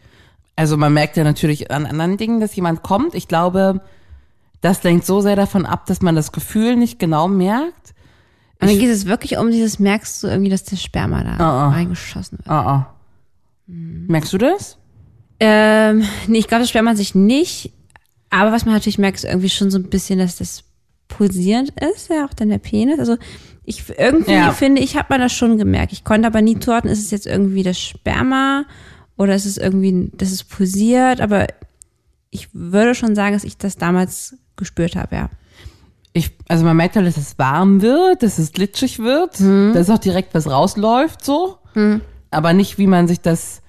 Also 0.56 0.76
man 0.76 0.92
merkt 0.92 1.16
ja 1.16 1.24
natürlich 1.24 1.70
an 1.70 1.86
anderen 1.86 2.16
Dingen, 2.16 2.40
dass 2.40 2.56
jemand 2.56 2.82
kommt. 2.82 3.14
Ich 3.14 3.28
glaube, 3.28 3.80
das 4.60 4.82
lenkt 4.82 5.06
so 5.06 5.20
sehr 5.20 5.36
davon 5.36 5.66
ab, 5.66 5.86
dass 5.86 6.02
man 6.02 6.16
das 6.16 6.32
Gefühl 6.32 6.76
nicht 6.76 6.98
genau 6.98 7.28
merkt. 7.28 7.94
Und 8.60 8.68
dann 8.68 8.78
geht 8.78 8.90
es 8.90 9.06
wirklich 9.06 9.38
um 9.38 9.52
dieses, 9.52 9.78
merkst 9.78 10.22
du 10.22 10.26
irgendwie, 10.26 10.50
dass 10.50 10.64
der 10.64 10.76
Sperma 10.76 11.22
da 11.22 11.36
Ah, 11.38 11.66
ah. 11.66 11.68
reingeschossen 11.70 12.38
wird? 12.38 12.48
Ah, 12.48 12.66
ah. 12.66 12.94
Merkst 13.68 14.32
du 14.32 14.38
das? 14.38 14.78
Ähm, 15.38 16.02
nee, 16.26 16.38
ich 16.38 16.48
glaube, 16.48 16.62
das 16.62 16.70
sperrt 16.70 16.84
man 16.84 16.96
sich 16.96 17.14
nicht. 17.14 17.72
Aber 18.30 18.50
was 18.50 18.64
man 18.64 18.74
natürlich 18.74 18.98
merkt, 18.98 19.18
ist 19.18 19.24
irgendwie 19.24 19.48
schon 19.50 19.70
so 19.70 19.78
ein 19.78 19.88
bisschen, 19.90 20.18
dass 20.18 20.36
das 20.36 20.64
pulsierend 21.08 21.72
ist, 21.94 22.10
ja 22.10 22.24
auch 22.26 22.34
dann 22.34 22.48
der 22.50 22.58
Penis. 22.58 22.98
Also 22.98 23.16
ich 23.64 23.84
irgendwie 23.98 24.32
Ja. 24.32 24.52
finde, 24.52 24.80
ich 24.82 24.96
habe 24.96 25.06
man 25.10 25.20
das 25.20 25.32
schon 25.32 25.58
gemerkt. 25.58 25.92
Ich 25.92 26.04
konnte 26.04 26.26
aber 26.26 26.40
nie 26.42 26.58
zuordnen, 26.58 26.92
ist 26.92 27.04
es 27.04 27.10
jetzt 27.10 27.26
irgendwie 27.26 27.62
das 27.62 27.78
Sperma 27.78 28.64
oder 29.16 29.34
ist 29.34 29.46
es 29.46 29.56
irgendwie, 29.56 30.10
dass 30.14 30.30
es 30.30 30.44
pulsiert, 30.44 31.20
aber 31.20 31.46
ich 32.30 32.48
würde 32.52 32.94
schon 32.94 33.14
sagen, 33.14 33.34
dass 33.34 33.44
ich 33.44 33.56
das 33.58 33.76
damals 33.76 34.36
gespürt 34.56 34.96
habe, 34.96 35.16
ja. 35.16 35.30
Ich, 36.12 36.30
also 36.48 36.64
man 36.64 36.76
merkt 36.76 36.96
halt, 36.96 37.06
dass 37.06 37.16
es 37.16 37.38
warm 37.38 37.80
wird, 37.82 38.22
dass 38.22 38.38
es 38.38 38.52
glitschig 38.52 38.98
wird, 39.00 39.38
dass 39.74 39.90
auch 39.90 39.98
direkt 39.98 40.34
was 40.34 40.48
rausläuft, 40.48 41.24
so. 41.24 41.58
Aber 42.30 42.52
nicht, 42.52 42.78
wie 42.78 42.86
man 42.86 43.06
sich 43.08 43.20
das, 43.20 43.62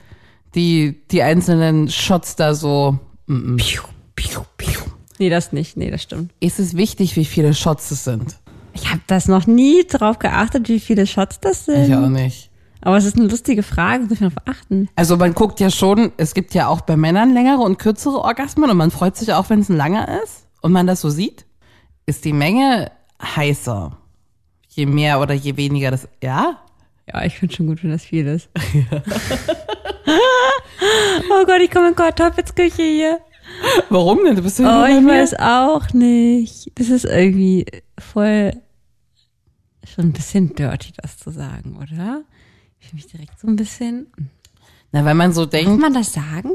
die, 0.56 1.02
die 1.12 1.21
einzelnen 1.23 1.89
Shots 1.89 2.36
da 2.36 2.54
so. 2.56 2.97
Mm 3.28 3.56
-mm. 3.56 3.58
Nee, 5.20 5.30
das 5.30 5.52
nicht. 5.52 5.78
Nee, 5.78 5.92
das 5.92 6.02
stimmt. 6.02 6.32
Ist 6.40 6.60
es 6.60 6.76
wichtig, 6.76 7.16
wie 7.16 7.26
viele 7.26 7.54
Shots 7.54 7.92
es 7.92 8.06
sind? 8.06 8.38
Ich 8.74 8.90
habe 8.90 9.02
das 9.08 9.28
noch 9.28 9.46
nie 9.48 9.86
drauf 9.86 10.18
geachtet, 10.20 10.70
wie 10.70 10.80
viele 10.80 11.06
Shots 11.06 11.40
das 11.42 11.66
sind. 11.66 11.88
Ich 11.88 11.94
auch 11.94 12.08
nicht. 12.08 12.50
Aber 12.82 12.96
es 12.96 13.04
ist 13.04 13.18
eine 13.18 13.28
lustige 13.28 13.62
Frage, 13.62 14.04
muss 14.04 14.14
ich 14.14 14.20
darauf 14.20 14.38
achten. 14.46 14.88
Also 14.96 15.18
man 15.18 15.34
guckt 15.34 15.60
ja 15.60 15.70
schon, 15.70 16.14
es 16.16 16.34
gibt 16.34 16.54
ja 16.54 16.68
auch 16.68 16.80
bei 16.82 16.96
Männern 16.96 17.34
längere 17.34 17.62
und 17.62 17.78
kürzere 17.78 18.20
Orgasmen 18.20 18.70
und 18.70 18.78
man 18.78 18.90
freut 18.90 19.18
sich 19.18 19.34
auch, 19.34 19.50
wenn 19.50 19.60
es 19.60 19.68
ein 19.68 19.76
langer 19.76 20.22
ist 20.24 20.48
und 20.62 20.72
man 20.72 20.88
das 20.88 21.02
so 21.02 21.10
sieht. 21.10 21.46
Ist 22.06 22.24
die 22.24 22.32
Menge 22.32 22.92
heißer, 23.22 23.98
je 24.70 24.86
mehr 24.86 25.20
oder 25.20 25.34
je 25.34 25.58
weniger 25.58 25.92
das, 25.92 26.08
ja? 26.24 26.60
Ja, 27.12 27.26
ich 27.26 27.38
finde 27.38 27.54
schon 27.54 27.68
gut, 27.68 27.84
wenn 27.84 27.92
das 27.92 28.06
viel 28.06 28.26
ist. 28.28 28.50
oh 31.30 31.46
Gott, 31.46 31.62
ich 31.62 31.72
komme 31.72 31.90
in 31.90 31.96
Kartoffelsküche 31.96 32.84
hier. 32.84 33.20
Warum 33.89 34.24
denn? 34.24 34.36
Du 34.36 34.41
bist 34.41 34.60
ja 34.60 34.84
Oh, 34.84 34.86
ich 34.88 35.02
mir. 35.02 35.12
weiß 35.13 35.36
auch 35.39 35.93
nicht. 35.93 36.72
Das 36.76 36.89
ist 36.89 37.06
irgendwie 37.06 37.65
voll 37.98 38.54
schon 39.88 40.06
ein 40.06 40.13
bisschen 40.13 40.56
dirty, 40.56 40.91
das 41.02 41.17
zu 41.17 41.32
sagen, 41.32 41.78
oder? 41.78 42.22
Ich 42.80 42.88
fühle 42.88 42.95
mich 43.02 43.08
direkt 43.08 43.39
so 43.39 43.48
ein 43.48 43.56
bisschen. 43.56 44.08
Na, 44.91 45.04
weil 45.06 45.15
man 45.15 45.34
so 45.34 45.41
Kann 45.41 45.50
denkt, 45.52 45.82
man 45.82 45.93
das 45.93 46.13
sagen? 46.13 46.52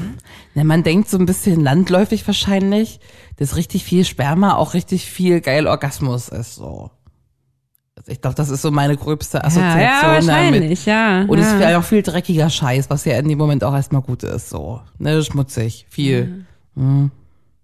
na, 0.54 0.64
man 0.64 0.82
denkt 0.82 1.08
so 1.08 1.18
ein 1.18 1.26
bisschen 1.26 1.60
landläufig 1.60 2.26
wahrscheinlich, 2.26 3.00
dass 3.36 3.56
richtig 3.56 3.84
viel 3.84 4.04
Sperma 4.04 4.54
auch 4.56 4.74
richtig 4.74 5.06
viel 5.10 5.40
geil 5.40 5.66
Orgasmus 5.66 6.28
ist, 6.28 6.54
so. 6.56 6.90
Ich 8.08 8.20
glaube, 8.20 8.36
das 8.36 8.50
ist 8.50 8.62
so 8.62 8.70
meine 8.70 8.96
gröbste 8.96 9.42
Assoziation 9.44 9.80
ja, 9.80 9.84
ja, 9.84 10.00
damit. 10.02 10.26
wahrscheinlich, 10.28 10.86
ja. 10.86 11.22
Und 11.22 11.38
es 11.38 11.52
ist 11.52 11.60
ja. 11.60 11.78
auch 11.78 11.82
viel 11.82 12.02
dreckiger 12.02 12.48
Scheiß, 12.48 12.88
was 12.88 13.04
ja 13.04 13.18
in 13.18 13.28
dem 13.28 13.38
Moment 13.38 13.64
auch 13.64 13.74
erstmal 13.74 14.02
gut 14.02 14.22
ist, 14.22 14.48
so. 14.48 14.80
Ne, 14.98 15.22
schmutzig, 15.24 15.86
viel. 15.88 16.46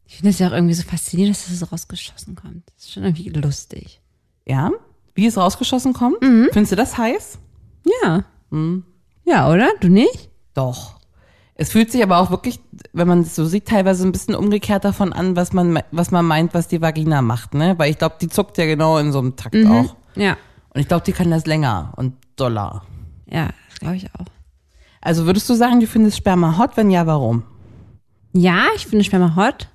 Ich 0.06 0.16
finde 0.16 0.30
es 0.30 0.38
ja 0.40 0.48
auch 0.48 0.52
irgendwie 0.52 0.74
so 0.74 0.82
faszinierend, 0.82 1.36
dass 1.36 1.46
das 1.48 1.58
so 1.60 1.66
rausgeschossen 1.66 2.34
kommt. 2.34 2.64
Das 2.76 2.86
ist 2.86 2.92
schon 2.92 3.04
irgendwie 3.04 3.28
lustig. 3.28 4.00
Ja? 4.46 4.70
Wie 5.14 5.26
es 5.26 5.36
rausgeschossen 5.36 5.92
kommt? 5.92 6.20
Mhm. 6.22 6.48
Findest 6.52 6.72
du 6.72 6.76
das 6.76 6.98
heiß? 6.98 7.38
Ja. 8.02 8.24
Ja, 9.24 9.50
oder? 9.50 9.68
Du 9.80 9.88
nicht? 9.88 10.28
Doch. 10.54 10.96
Es 11.54 11.70
fühlt 11.70 11.92
sich 11.92 12.02
aber 12.02 12.18
auch 12.18 12.30
wirklich, 12.30 12.58
wenn 12.92 13.06
man 13.06 13.20
es 13.20 13.36
so 13.36 13.44
sieht, 13.44 13.66
teilweise 13.68 14.04
ein 14.04 14.10
bisschen 14.12 14.34
umgekehrt 14.34 14.84
davon 14.84 15.12
an, 15.12 15.36
was 15.36 15.52
man, 15.52 15.80
was 15.92 16.10
man 16.10 16.24
meint, 16.24 16.54
was 16.54 16.66
die 16.66 16.80
Vagina 16.80 17.22
macht, 17.22 17.54
ne? 17.54 17.74
Weil 17.78 17.90
ich 17.90 17.98
glaube, 17.98 18.16
die 18.20 18.28
zuckt 18.28 18.58
ja 18.58 18.64
genau 18.66 18.98
in 18.98 19.12
so 19.12 19.18
einem 19.20 19.36
Takt 19.36 19.54
Mhm. 19.54 19.70
auch. 19.70 19.96
Ja. 20.16 20.36
Und 20.74 20.80
ich 20.80 20.88
glaube, 20.88 21.04
die 21.04 21.12
kann 21.12 21.30
das 21.30 21.46
länger 21.46 21.92
und 21.96 22.14
doller. 22.36 22.82
Ja, 23.30 23.48
das 23.68 23.80
glaube 23.80 23.96
ich 23.96 24.06
auch. 24.14 24.26
Also 25.00 25.26
würdest 25.26 25.48
du 25.50 25.54
sagen, 25.54 25.80
du 25.80 25.86
findest 25.86 26.16
Sperma 26.16 26.58
hot? 26.58 26.76
Wenn 26.76 26.90
ja, 26.90 27.06
warum? 27.06 27.42
Ja, 28.32 28.66
ich 28.76 28.86
finde 28.86 29.04
Sperma 29.04 29.36
hot. 29.36 29.68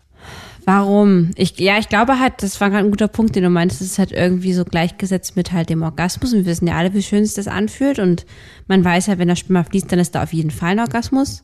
Warum? 0.65 1.31
Ich, 1.35 1.57
ja, 1.59 1.77
ich 1.77 1.87
glaube 1.87 2.19
halt, 2.19 2.43
das 2.43 2.59
war 2.59 2.69
gerade 2.69 2.85
ein 2.85 2.91
guter 2.91 3.07
Punkt, 3.07 3.35
den 3.35 3.43
du 3.43 3.49
meinst. 3.49 3.79
Es 3.79 3.91
ist 3.91 3.99
halt 3.99 4.11
irgendwie 4.11 4.53
so 4.53 4.65
gleichgesetzt 4.65 5.37
mit 5.37 5.53
halt 5.53 5.69
dem 5.69 5.81
Orgasmus. 5.81 6.33
Und 6.33 6.39
wir 6.39 6.45
wissen 6.45 6.67
ja 6.67 6.75
alle, 6.75 6.93
wie 6.93 7.01
schön 7.01 7.25
sich 7.25 7.35
das 7.35 7.47
anfühlt. 7.47 7.99
Und 7.99 8.25
man 8.67 8.83
weiß 8.83 9.07
ja, 9.07 9.17
wenn 9.17 9.29
das 9.29 9.39
Sperma 9.39 9.63
fließt, 9.63 9.89
dann 9.91 9.99
ist 9.99 10.15
da 10.15 10.23
auf 10.23 10.33
jeden 10.33 10.51
Fall 10.51 10.71
ein 10.71 10.79
Orgasmus. 10.79 11.43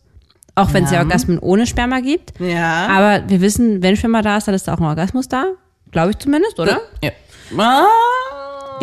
Auch 0.56 0.74
wenn 0.74 0.84
es 0.84 0.92
ja 0.92 1.00
Orgasmen 1.00 1.40
ohne 1.40 1.66
Sperma 1.66 2.02
gibt. 2.02 2.40
Ja. 2.40 2.88
Aber 2.88 3.30
wir 3.30 3.42
wissen, 3.42 3.82
wenn 3.82 3.96
Sperma 3.96 4.22
da 4.22 4.38
ist, 4.38 4.48
dann 4.48 4.56
ist 4.56 4.68
da 4.68 4.74
auch 4.74 4.80
ein 4.80 4.86
Orgasmus 4.86 5.28
da. 5.28 5.46
Glaube 5.92 6.12
ich 6.12 6.18
zumindest, 6.18 6.60
oder? 6.60 6.82
Ja. 7.02 7.12
Ah, 7.58 7.86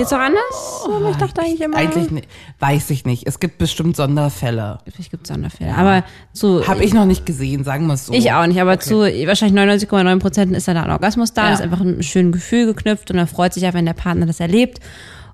Geht's 0.01 0.13
auch 0.15 0.19
anders? 0.19 0.85
Aber 0.87 1.11
ich 1.11 1.17
dachte 1.17 1.43
eigentlich 1.43 1.61
immer. 1.61 1.77
eigentlich 1.77 2.11
nicht. 2.11 2.29
Weiß 2.59 2.89
ich 2.89 3.05
nicht. 3.05 3.27
Es 3.27 3.39
gibt 3.39 3.59
bestimmt 3.59 3.97
Sonderfälle. 3.97 4.79
Vielleicht 4.91 5.11
gibt 5.11 5.25
es 5.25 5.29
Sonderfälle. 5.29 5.75
Aber 5.77 6.05
so. 6.33 6.67
Habe 6.67 6.83
ich 6.83 6.95
noch 6.95 7.05
nicht 7.05 7.27
gesehen, 7.27 7.65
sagen 7.65 7.87
wir 7.87 7.95
es 7.95 8.07
so. 8.07 8.13
Ich 8.15 8.33
auch 8.33 8.47
nicht, 8.47 8.61
aber 8.61 8.81
zu 8.81 9.01
wahrscheinlich 9.01 9.61
99,9 9.61 10.19
Prozent 10.19 10.57
ist 10.57 10.69
da 10.69 10.73
ein 10.83 10.91
Orgasmus 10.91 11.35
da, 11.35 11.49
Ja. 11.49 11.55
ist 11.55 11.61
einfach 11.61 11.81
ein 11.81 12.03
schönes 12.03 12.33
Gefühl 12.33 12.65
geknüpft 12.67 13.11
und 13.11 13.19
er 13.19 13.27
freut 13.27 13.53
sich 13.53 13.63
ja, 13.65 13.75
wenn 13.75 13.85
der 13.85 13.93
Partner 13.93 14.25
das 14.25 14.41
erlebt. 14.41 14.81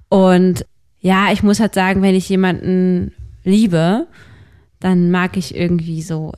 Und 0.08 0.66
ja, 1.00 1.30
ich 1.32 1.44
muss 1.44 1.60
halt 1.60 1.74
sagen, 1.74 2.02
wenn 2.02 2.16
ich 2.16 2.28
jemanden 2.28 3.12
liebe, 3.44 4.08
dann 4.80 5.12
mag 5.12 5.36
ich 5.36 5.54
irgendwie 5.54 6.02
so, 6.02 6.32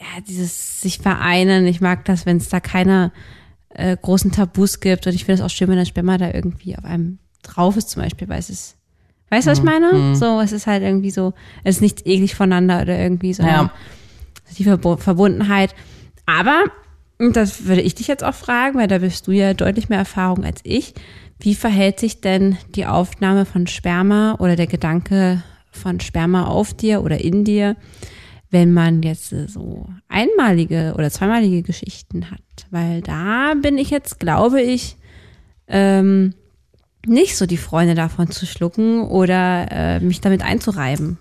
ja, 0.00 0.22
dieses 0.26 0.80
sich 0.80 1.00
vereinen. 1.00 1.66
Ich 1.66 1.82
mag 1.82 2.06
das, 2.06 2.24
wenn 2.24 2.38
es 2.38 2.48
da 2.48 2.60
keine 2.60 3.12
äh, 3.74 3.96
großen 4.00 4.32
Tabus 4.32 4.80
gibt. 4.80 5.06
Und 5.06 5.14
ich 5.14 5.24
finde 5.26 5.42
es 5.42 5.46
auch 5.46 5.54
schön, 5.54 5.68
wenn 5.68 5.76
der 5.76 5.84
Sperma 5.84 6.16
da 6.18 6.30
irgendwie 6.32 6.76
auf 6.76 6.84
einem 6.84 7.18
drauf 7.42 7.76
ist, 7.76 7.90
zum 7.90 8.02
Beispiel, 8.02 8.28
weil 8.28 8.38
es 8.38 8.50
ist, 8.50 8.76
weißt 9.30 9.46
du, 9.46 9.50
was 9.50 9.58
ich 9.58 9.64
meine? 9.64 10.14
So, 10.14 10.40
es 10.40 10.52
ist 10.52 10.66
halt 10.66 10.82
irgendwie 10.82 11.10
so, 11.10 11.32
es 11.64 11.76
ist 11.76 11.80
nichts 11.82 12.02
eklig 12.04 12.34
voneinander 12.34 12.82
oder 12.82 12.98
irgendwie 12.98 13.32
so 13.34 13.42
Ja. 13.42 13.70
die 14.56 14.64
Verbo 14.64 14.96
Verbundenheit. 14.96 15.74
Aber, 16.26 16.64
und 17.18 17.36
das 17.36 17.64
würde 17.66 17.80
ich 17.82 17.94
dich 17.94 18.06
jetzt 18.08 18.24
auch 18.24 18.34
fragen, 18.34 18.78
weil 18.78 18.88
da 18.88 18.98
bist 18.98 19.26
du 19.26 19.32
ja 19.32 19.54
deutlich 19.54 19.88
mehr 19.88 19.98
Erfahrung 19.98 20.44
als 20.44 20.60
ich. 20.64 20.94
Wie 21.40 21.54
verhält 21.54 21.98
sich 21.98 22.20
denn 22.20 22.56
die 22.76 22.86
Aufnahme 22.86 23.44
von 23.44 23.66
Sperma 23.66 24.36
oder 24.38 24.54
der 24.54 24.68
Gedanke 24.68 25.42
von 25.72 25.98
Sperma 26.00 26.44
auf 26.46 26.74
dir 26.74 27.02
oder 27.02 27.20
in 27.20 27.44
dir, 27.44 27.74
wenn 28.50 28.72
man 28.72 29.02
jetzt 29.02 29.30
so 29.48 29.88
einmalige 30.08 30.92
oder 30.96 31.10
zweimalige 31.10 31.62
Geschichten 31.62 32.30
hat? 32.30 32.38
Weil 32.70 33.00
da 33.00 33.54
bin 33.60 33.78
ich 33.78 33.90
jetzt, 33.90 34.20
glaube 34.20 34.60
ich, 34.62 34.96
ähm, 35.66 36.34
nicht 37.06 37.36
so 37.36 37.46
die 37.46 37.56
Freunde 37.56 37.94
davon 37.94 38.30
zu 38.30 38.46
schlucken 38.46 39.02
oder 39.02 39.66
äh, 39.70 40.00
mich 40.00 40.20
damit 40.20 40.42
einzureiben. 40.42 41.18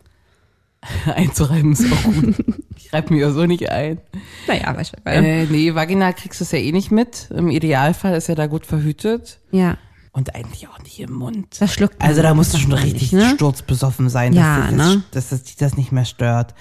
Einzureiben 1.05 1.73
ist 1.73 1.85
auch 1.91 2.03
gut. 2.03 2.35
ich 2.75 2.91
reibe 2.91 3.13
mir 3.13 3.21
ja 3.21 3.31
so 3.31 3.45
nicht 3.45 3.69
ein. 3.69 3.99
Naja, 4.47 4.73
du, 4.73 4.81
Äh, 5.05 5.45
nee, 5.45 5.75
Vagina 5.75 6.11
kriegst 6.11 6.39
du 6.39 6.43
es 6.43 6.51
ja 6.51 6.57
eh 6.59 6.71
nicht 6.71 6.91
mit. 6.91 7.29
Im 7.29 7.49
Idealfall 7.49 8.15
ist 8.15 8.27
ja 8.27 8.35
da 8.35 8.47
gut 8.47 8.65
verhütet. 8.65 9.39
ja, 9.51 9.77
Und 10.11 10.33
eigentlich 10.35 10.67
auch 10.67 10.79
nicht 10.79 10.99
im 10.99 11.13
Mund. 11.13 11.61
das 11.61 11.71
schluckt 11.73 11.99
man 11.99 12.07
Also 12.09 12.21
da 12.23 12.33
musst 12.33 12.53
du 12.53 12.57
schon 12.57 12.73
richtig 12.73 13.11
ne? 13.13 13.33
sturzbesoffen 13.35 14.09
sein, 14.09 14.33
Ja, 14.33 14.57
dass, 14.61 14.65
das, 14.69 14.75
ne? 14.75 15.03
dass 15.11 15.29
das, 15.29 15.43
dich 15.43 15.55
das 15.55 15.77
nicht 15.77 15.91
mehr 15.91 16.05
stört. 16.05 16.55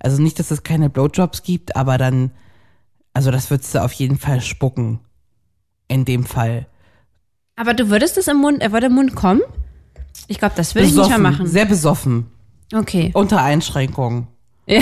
Also 0.00 0.22
nicht, 0.22 0.38
dass 0.38 0.50
es 0.50 0.62
keine 0.62 0.88
Blowjobs 0.88 1.42
gibt, 1.42 1.76
aber 1.76 1.98
dann, 1.98 2.30
also 3.12 3.30
das 3.30 3.50
würdest 3.50 3.74
du 3.74 3.82
auf 3.84 3.92
jeden 3.92 4.16
Fall 4.18 4.40
spucken. 4.40 5.00
In 5.88 6.04
dem 6.06 6.24
Fall. 6.24 6.66
Aber 7.56 7.74
du 7.74 7.88
würdest 7.90 8.16
es 8.18 8.28
im 8.28 8.36
Mund, 8.38 8.60
er 8.62 8.72
würde 8.72 8.86
im 8.86 8.94
Mund 8.94 9.14
kommen? 9.14 9.40
Ich 10.28 10.38
glaube, 10.38 10.54
das 10.56 10.74
würde 10.74 10.88
ich 10.88 10.94
nicht 10.94 11.08
mehr 11.08 11.18
machen. 11.18 11.46
Sehr 11.46 11.64
besoffen. 11.66 12.26
Okay. 12.74 13.10
Unter 13.14 13.42
Einschränkungen. 13.42 14.26
Ja. 14.66 14.80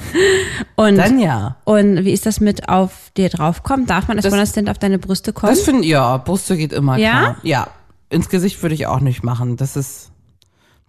Und, 0.76 0.96
Dann 0.96 1.18
ja. 1.18 1.56
und 1.64 2.04
wie 2.04 2.12
ist 2.12 2.26
das 2.26 2.38
mit 2.40 2.68
auf 2.68 3.10
dir 3.16 3.28
draufkommen? 3.30 3.86
Darf 3.86 4.08
man 4.08 4.18
als 4.18 4.26
One-Assistent 4.26 4.68
auf 4.70 4.78
deine 4.78 4.98
Brüste 4.98 5.32
kommen? 5.32 5.50
Das 5.52 5.62
finde 5.62 5.86
ja, 5.86 6.18
Brüste 6.18 6.56
geht 6.56 6.72
immer 6.72 6.98
Ja? 6.98 7.10
klar. 7.20 7.36
Ja. 7.42 7.68
Ins 8.10 8.28
Gesicht 8.28 8.62
würde 8.62 8.74
ich 8.74 8.86
auch 8.86 9.00
nicht 9.00 9.24
machen. 9.24 9.56
Das 9.56 9.74
ist, 9.74 10.10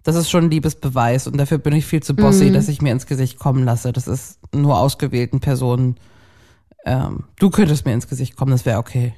das 0.04 0.14
ist 0.14 0.28
schon 0.30 0.44
ein 0.44 0.50
Liebesbeweis 0.50 1.26
und 1.26 1.38
dafür 1.38 1.56
bin 1.58 1.72
ich 1.72 1.86
viel 1.86 2.02
zu 2.02 2.14
bossy, 2.14 2.50
Mhm. 2.50 2.52
dass 2.54 2.68
ich 2.68 2.82
mir 2.82 2.92
ins 2.92 3.06
Gesicht 3.06 3.38
kommen 3.38 3.64
lasse. 3.64 3.92
Das 3.92 4.06
ist 4.06 4.38
nur 4.54 4.78
ausgewählten 4.78 5.40
Personen. 5.40 5.96
Ähm, 6.84 7.24
du 7.38 7.48
könntest 7.50 7.86
mir 7.86 7.94
ins 7.94 8.08
Gesicht 8.08 8.36
kommen, 8.36 8.50
das 8.52 8.66
wäre 8.66 8.78
okay. 8.78 9.14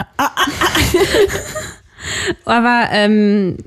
Aber 2.44 2.88
ähm, 2.92 3.58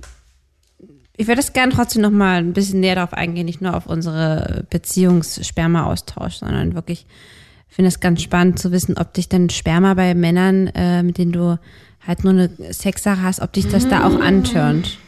ich 1.15 1.27
würde 1.27 1.41
das 1.41 1.53
gerne 1.53 1.71
trotzdem 1.71 2.01
noch 2.01 2.11
mal 2.11 2.37
ein 2.37 2.53
bisschen 2.53 2.79
näher 2.79 2.95
darauf 2.95 3.13
eingehen, 3.13 3.45
nicht 3.45 3.61
nur 3.61 3.75
auf 3.75 3.85
unsere 3.85 4.65
Beziehungssperma-Austausch, 4.69 6.35
sondern 6.35 6.75
wirklich 6.75 7.05
ich 7.73 7.75
finde 7.75 7.89
es 7.89 7.99
ganz 7.99 8.21
spannend 8.21 8.59
zu 8.59 8.71
wissen, 8.71 8.99
ob 8.99 9.15
dich 9.15 9.29
dann 9.29 9.49
Sperma 9.49 9.95
bei 9.95 10.13
Männern, 10.13 10.67
äh, 10.75 11.01
mit 11.01 11.17
denen 11.17 11.31
du 11.31 11.59
halt 12.05 12.23
nur 12.23 12.33
eine 12.33 12.51
Sexsache 12.71 13.23
hast, 13.23 13.39
ob 13.39 13.51
dich 13.51 13.67
das 13.67 13.87
da 13.87 14.05
auch 14.05 14.19
antörnt. 14.19 14.99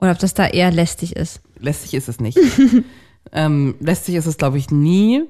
Oder 0.00 0.10
ob 0.10 0.18
das 0.18 0.34
da 0.34 0.48
eher 0.48 0.72
lästig 0.72 1.14
ist. 1.14 1.42
Lästig 1.60 1.94
ist 1.94 2.08
es 2.08 2.18
nicht. 2.18 2.40
ähm, 3.32 3.76
lästig 3.78 4.16
ist 4.16 4.26
es, 4.26 4.36
glaube 4.36 4.58
ich, 4.58 4.72
nie. 4.72 5.22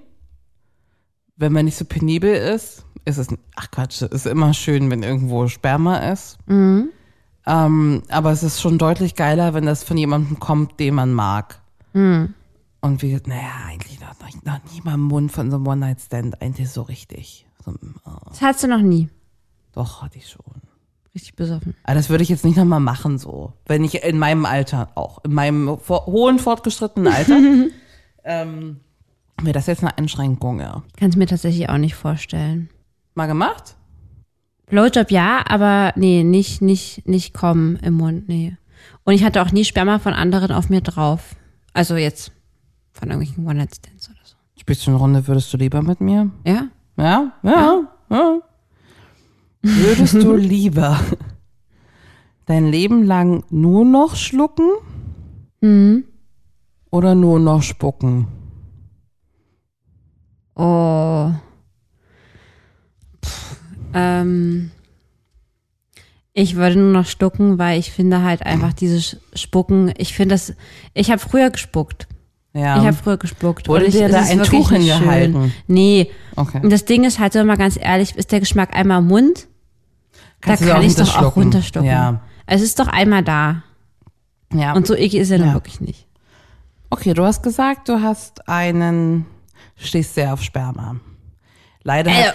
Wenn 1.36 1.52
man 1.52 1.66
nicht 1.66 1.76
so 1.76 1.84
penibel 1.84 2.34
ist, 2.34 2.82
ist 3.04 3.18
es, 3.18 3.28
ach 3.56 3.70
Quatsch, 3.70 4.02
es 4.02 4.10
ist 4.10 4.26
immer 4.26 4.54
schön, 4.54 4.90
wenn 4.90 5.02
irgendwo 5.02 5.48
Sperma 5.48 5.98
ist. 5.98 6.38
Mhm. 6.46 6.90
Ähm, 7.46 8.02
aber 8.08 8.30
es 8.30 8.42
ist 8.42 8.60
schon 8.60 8.78
deutlich 8.78 9.14
geiler, 9.16 9.54
wenn 9.54 9.66
das 9.66 9.82
von 9.82 9.96
jemandem 9.96 10.38
kommt, 10.38 10.78
den 10.78 10.94
man 10.94 11.12
mag. 11.12 11.60
Mhm. 11.92 12.34
Und 12.80 13.02
wie, 13.02 13.18
naja, 13.26 13.50
eigentlich 13.68 14.00
noch, 14.00 14.14
noch, 14.44 14.60
nie 14.72 14.80
mal 14.82 14.94
im 14.94 15.02
Mund 15.02 15.30
von 15.30 15.50
so 15.50 15.56
einem 15.56 15.66
One-Night-Stand, 15.66 16.42
eigentlich 16.42 16.70
so 16.70 16.82
richtig. 16.82 17.46
Das 18.28 18.42
hattest 18.42 18.64
du 18.64 18.68
noch 18.68 18.80
nie. 18.80 19.08
Doch, 19.72 20.02
hatte 20.02 20.18
ich 20.18 20.28
schon. 20.28 20.62
Richtig 21.14 21.36
besoffen. 21.36 21.74
Aber 21.84 21.94
das 21.94 22.08
würde 22.08 22.22
ich 22.22 22.28
jetzt 22.28 22.44
nicht 22.44 22.56
nochmal 22.56 22.80
machen, 22.80 23.18
so. 23.18 23.52
Wenn 23.66 23.84
ich 23.84 24.02
in 24.02 24.18
meinem 24.18 24.46
Alter 24.46 24.88
auch, 24.94 25.22
in 25.24 25.32
meinem 25.32 25.78
vor, 25.78 26.06
hohen, 26.06 26.38
fortgeschrittenen 26.38 27.12
Alter, 27.12 27.38
ähm, 28.24 28.80
wäre 29.40 29.52
das 29.52 29.66
jetzt 29.66 29.82
eine 29.82 29.96
Einschränkung, 29.98 30.60
ja. 30.60 30.82
Kann 30.96 31.10
es 31.10 31.16
mir 31.16 31.26
tatsächlich 31.26 31.68
auch 31.68 31.78
nicht 31.78 31.94
vorstellen. 31.94 32.70
Mal 33.14 33.26
gemacht? 33.26 33.76
Blowjob 34.66 35.10
ja, 35.10 35.44
aber 35.48 35.92
nee, 35.96 36.24
nicht, 36.24 36.62
nicht, 36.62 37.06
nicht 37.06 37.34
kommen 37.34 37.76
im 37.76 37.94
Mund, 37.94 38.28
nee. 38.28 38.56
Und 39.04 39.14
ich 39.14 39.22
hatte 39.24 39.42
auch 39.42 39.52
nie 39.52 39.64
Sperma 39.64 39.98
von 39.98 40.14
anderen 40.14 40.52
auf 40.52 40.70
mir 40.70 40.80
drauf. 40.80 41.36
Also 41.74 41.96
jetzt 41.96 42.32
von 42.92 43.10
irgendwelchen 43.10 43.46
One-Night-Stands 43.46 44.08
oder 44.08 44.18
so. 44.24 44.36
Spielst 44.58 44.86
du 44.86 44.90
eine 44.90 44.98
Runde, 44.98 45.26
würdest 45.26 45.52
du 45.52 45.56
lieber 45.58 45.82
mit 45.82 46.00
mir? 46.00 46.30
Ja? 46.46 46.68
Ja, 46.96 47.32
ja, 47.42 47.82
ja. 48.10 48.38
Würdest 49.62 50.14
du 50.14 50.34
lieber 50.36 50.98
dein 52.46 52.66
Leben 52.70 53.02
lang 53.04 53.44
nur 53.50 53.84
noch 53.84 54.16
schlucken 54.16 54.70
Mhm. 55.60 56.04
oder 56.90 57.14
nur 57.14 57.38
noch 57.38 57.62
spucken? 57.62 58.26
Oh. 60.56 61.30
Ähm. 63.94 64.70
Ich 66.34 66.56
würde 66.56 66.78
nur 66.78 66.92
noch 66.92 67.06
stucken, 67.06 67.58
weil 67.58 67.78
ich 67.78 67.92
finde 67.92 68.22
halt 68.22 68.46
einfach 68.46 68.72
dieses 68.72 69.18
Spucken, 69.34 69.92
ich 69.98 70.14
finde 70.14 70.34
das, 70.34 70.54
ich 70.94 71.10
habe 71.10 71.18
früher 71.18 71.50
gespuckt. 71.50 72.08
Ja. 72.54 72.78
Ich 72.78 72.86
habe 72.86 72.94
früher 72.96 73.18
gespuckt. 73.18 73.68
Wurde 73.68 73.90
dir 73.90 74.08
da 74.08 74.22
ein 74.22 74.42
Tuch 74.42 74.68
schön. 74.70 74.78
hingehalten? 74.80 75.52
Nee. 75.66 76.10
Okay. 76.36 76.60
Und 76.62 76.70
das 76.70 76.86
Ding 76.86 77.04
ist 77.04 77.18
halt, 77.18 77.34
so 77.34 77.44
mal 77.44 77.56
ganz 77.58 77.78
ehrlich, 77.78 78.16
ist 78.16 78.32
der 78.32 78.40
Geschmack 78.40 78.74
einmal 78.74 79.00
im 79.00 79.08
Mund, 79.08 79.46
Kannst 80.40 80.62
da 80.62 80.68
kann 80.74 80.82
ich 80.82 80.94
doch 80.96 81.16
auch 81.22 81.36
runterstucken. 81.36 81.88
Ja. 81.88 82.20
Es 82.46 82.62
ist 82.62 82.78
doch 82.80 82.88
einmal 82.88 83.22
da. 83.22 83.62
ja. 84.54 84.72
Und 84.72 84.86
so 84.86 84.94
eklig 84.94 85.16
ist 85.16 85.30
er 85.30 85.38
dann 85.38 85.48
Ja. 85.48 85.54
wirklich 85.54 85.80
nicht. 85.82 86.06
Okay, 86.90 87.12
du 87.14 87.24
hast 87.24 87.42
gesagt, 87.42 87.88
du 87.90 88.00
hast 88.02 88.48
einen, 88.48 89.26
stehst 89.76 90.14
sehr 90.14 90.32
auf 90.32 90.42
Sperma. 90.42 90.96
Leider 91.84 92.10
Äh, 92.10 92.14
hat, 92.24 92.34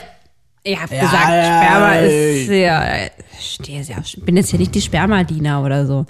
ich 0.74 0.82
habe 0.82 0.94
Ja, 0.96 1.02
gesagt, 1.02 1.30
ja, 1.30 1.64
Sperma 1.64 1.94
ist 1.96 2.48
sehr, 2.48 3.12
ich 3.40 3.54
stehe 3.54 3.84
sehr 3.84 3.98
ich 4.00 4.24
bin 4.24 4.36
jetzt 4.36 4.50
hier 4.50 4.60
nicht 4.60 4.76
die 4.76 4.82
Spermadiener 4.82 5.64
oder 5.64 5.86
so. 5.86 6.06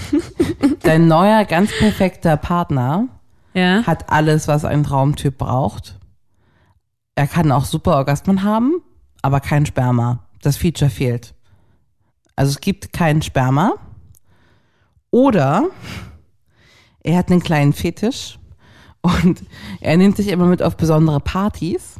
dein 0.82 1.08
neuer, 1.08 1.44
ganz 1.44 1.70
perfekter 1.76 2.36
Partner 2.36 3.08
Ja? 3.54 3.84
hat 3.86 4.10
alles, 4.10 4.48
was 4.48 4.64
ein 4.64 4.84
Traumtyp 4.84 5.38
braucht. 5.38 5.98
Er 7.14 7.26
kann 7.26 7.52
auch 7.52 7.64
super 7.64 7.96
Orgasmen 7.96 8.42
haben, 8.42 8.82
aber 9.20 9.40
kein 9.40 9.66
Sperma. 9.66 10.20
Das 10.40 10.56
Feature 10.56 10.90
fehlt. 10.90 11.34
Also 12.36 12.50
es 12.50 12.60
gibt 12.60 12.92
kein 12.92 13.22
Sperma. 13.22 13.74
Oder 15.10 15.64
er 17.02 17.18
hat 17.18 17.30
einen 17.30 17.42
kleinen 17.42 17.72
Fetisch 17.74 18.38
und 19.02 19.42
er 19.80 19.96
nimmt 19.96 20.16
sich 20.16 20.28
immer 20.28 20.46
mit 20.46 20.62
auf 20.62 20.76
besondere 20.76 21.20
Partys 21.20 21.96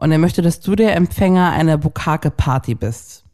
und 0.00 0.10
er 0.12 0.18
möchte, 0.18 0.40
dass 0.40 0.60
du 0.60 0.74
der 0.74 0.96
Empfänger 0.96 1.52
einer 1.52 1.76
Bukake-Party 1.76 2.74
bist. 2.74 3.24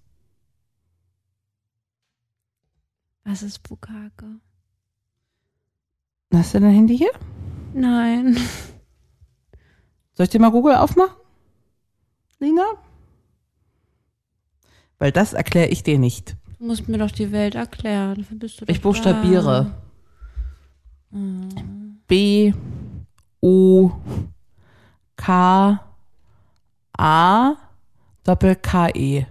Was 3.24 3.42
ist 3.42 3.62
Bukake? 3.62 4.40
Hast 6.34 6.54
du 6.54 6.60
dein 6.60 6.72
Handy 6.72 6.98
hier? 6.98 7.12
Nein. 7.72 8.36
Soll 10.14 10.24
ich 10.24 10.30
dir 10.30 10.40
mal 10.40 10.50
Google 10.50 10.74
aufmachen? 10.74 11.14
Lina? 12.40 12.64
Weil 14.98 15.12
das 15.12 15.34
erkläre 15.34 15.68
ich 15.68 15.84
dir 15.84 15.98
nicht. 15.98 16.36
Du 16.58 16.66
musst 16.66 16.88
mir 16.88 16.98
doch 16.98 17.12
die 17.12 17.30
Welt 17.30 17.54
erklären. 17.54 18.16
Dafür 18.16 18.38
bist 18.38 18.60
du 18.60 18.64
Ich 18.66 18.80
buchstabiere. 18.82 19.76
da. 21.12 21.18
B 22.08 22.52
U 23.42 23.90
K 25.16 25.80
A 26.98 27.54
Doppel 28.24 28.56
K 28.56 28.88
E. 28.94 29.26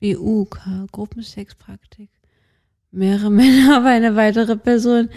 BUK, 0.00 0.60
Gruppensexpraktik. 0.92 2.10
Mehrere 2.90 3.30
Männer 3.30 3.78
auf 3.78 3.84
eine 3.84 4.14
weitere 4.16 4.56
Person 4.56 5.08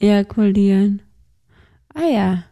ejakulieren. 0.00 1.02
Ah 1.94 2.06
ja. 2.10 2.44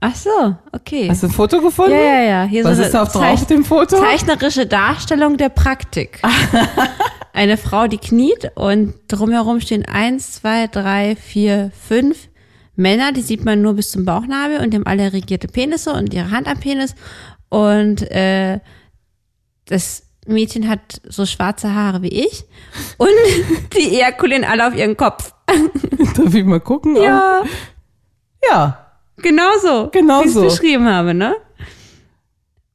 Ach 0.00 0.14
so, 0.14 0.56
okay. 0.72 1.08
Hast 1.08 1.22
du 1.22 1.28
ein 1.28 1.32
Foto 1.32 1.60
gefunden? 1.60 1.92
ja, 1.92 1.98
ja, 1.98 2.22
ja. 2.22 2.44
Hier 2.44 2.64
Was 2.64 2.76
so 2.76 2.82
ist 2.82 2.92
da 2.92 3.04
drauf 3.04 3.22
auf 3.22 3.46
dem 3.46 3.64
Foto? 3.64 3.98
zeichnerische 3.98 4.66
Darstellung 4.66 5.36
der 5.38 5.48
Praktik. 5.48 6.20
Eine 7.32 7.56
Frau, 7.56 7.86
die 7.86 7.98
kniet 7.98 8.50
und 8.54 8.94
drumherum 9.08 9.60
stehen 9.60 9.84
eins, 9.84 10.32
zwei, 10.32 10.66
drei, 10.68 11.16
vier, 11.16 11.70
fünf 11.74 12.28
Männer, 12.76 13.12
die 13.12 13.22
sieht 13.22 13.44
man 13.44 13.62
nur 13.62 13.74
bis 13.74 13.90
zum 13.90 14.04
Bauchnabel 14.04 14.58
und 14.60 14.70
die 14.72 14.76
haben 14.76 14.86
alle 14.86 15.12
regierte 15.12 15.48
Penisse 15.48 15.92
und 15.92 16.12
ihre 16.14 16.30
Hand 16.30 16.46
am 16.46 16.58
Penis. 16.60 16.94
Und 17.48 18.02
äh, 18.10 18.60
das 19.66 20.02
Mädchen 20.26 20.68
hat 20.68 21.00
so 21.08 21.24
schwarze 21.26 21.74
Haare 21.74 22.02
wie 22.02 22.08
ich 22.08 22.44
und 22.98 23.08
die 23.76 23.96
ejakulieren 23.96 24.44
alle 24.44 24.66
auf 24.68 24.74
ihren 24.76 24.96
Kopf. 24.96 25.32
Darf 26.16 26.34
ich 26.34 26.44
mal 26.44 26.60
gucken? 26.60 26.96
Ja, 26.96 27.42
Ja. 28.50 28.86
genau 29.18 29.58
so. 29.62 29.88
Genau 29.92 30.22
wie 30.22 30.26
ich 30.26 30.32
so. 30.32 30.44
es 30.46 30.54
beschrieben 30.54 30.86
habe, 30.88 31.14
ne? 31.14 31.36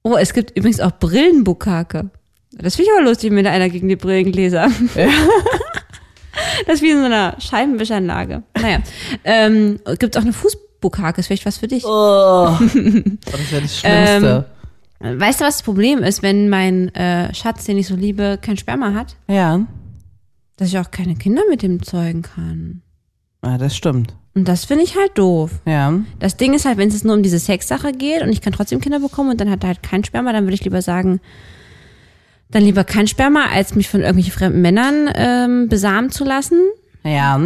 Oh, 0.04 0.16
es 0.18 0.34
gibt 0.34 0.58
übrigens 0.58 0.80
auch 0.80 0.92
Brillenbukake. 0.94 2.10
Das 2.54 2.76
finde 2.76 2.92
ich 2.92 2.98
aber 2.98 3.08
lustig 3.10 3.32
mit 3.32 3.46
einer 3.46 3.70
gegen 3.70 3.88
die 3.88 3.96
Brillengläser. 3.96 4.70
Das 6.66 6.76
ist 6.76 6.82
wie 6.82 6.92
in 6.92 7.00
so 7.00 7.06
einer 7.06 7.36
Scheibenwischanlage. 7.40 8.44
Naja. 8.62 8.80
Ähm, 9.24 9.80
gibt 10.00 10.18
auch 10.18 10.22
eine 10.22 10.34
Fußbukake, 10.34 11.20
ist 11.20 11.28
vielleicht 11.28 11.46
was 11.46 11.58
für 11.58 11.68
dich. 11.68 11.84
Oh, 11.86 12.58
das 12.60 12.76
wäre 12.76 13.62
das 13.62 13.80
Schlimmste. 13.80 14.46
Weißt 15.00 15.42
du, 15.42 15.46
was 15.46 15.58
das 15.58 15.64
Problem 15.64 16.04
ist, 16.04 16.22
wenn 16.22 16.48
mein 16.50 16.94
äh, 16.94 17.34
Schatz, 17.34 17.66
den 17.66 17.78
ich 17.78 17.88
so 17.88 17.96
liebe, 17.96 18.38
kein 18.42 18.58
Sperma 18.58 18.94
hat? 18.94 19.16
ja. 19.28 19.66
Dass 20.58 20.68
ich 20.68 20.78
auch 20.78 20.92
keine 20.92 21.16
Kinder 21.16 21.42
mit 21.50 21.64
dem 21.64 21.82
zeugen 21.82 22.22
kann. 22.22 22.84
ja, 23.44 23.58
das 23.58 23.76
stimmt. 23.76 24.14
Und 24.36 24.48
das 24.48 24.66
finde 24.66 24.84
ich 24.84 24.96
halt 24.96 25.18
doof. 25.18 25.60
Ja. 25.66 26.00
Das 26.20 26.38
Ding 26.38 26.54
ist 26.54 26.66
halt, 26.66 26.78
wenn 26.78 26.90
es 26.90 27.04
nur 27.04 27.16
um 27.16 27.24
diese 27.24 27.40
Sexsache 27.40 27.92
geht 27.94 28.22
und 28.22 28.30
ich 28.30 28.42
kann 28.42 28.54
trotzdem 28.54 28.80
Kinder 28.80 29.00
bekommen 29.00 29.32
und 29.32 29.42
dann 29.42 29.50
hat 29.50 29.64
er 29.64 29.70
halt 29.70 29.82
kein 29.82 30.04
Sperma, 30.04 30.32
dann 30.32 30.44
würde 30.44 30.54
ich 30.54 30.64
lieber 30.64 30.84
sagen, 30.84 31.20
dann 32.52 32.64
lieber 32.64 32.84
kein 32.84 33.08
Sperma, 33.08 33.46
als 33.52 33.76
mich 33.76 33.90
von 33.90 34.02
irgendwelchen 34.02 34.34
fremden 34.34 34.62
Männern 34.62 35.10
ähm, 35.16 35.70
besamen 35.70 36.12
zu 36.12 36.24
lassen. 36.24 36.60
Ja. 37.04 37.40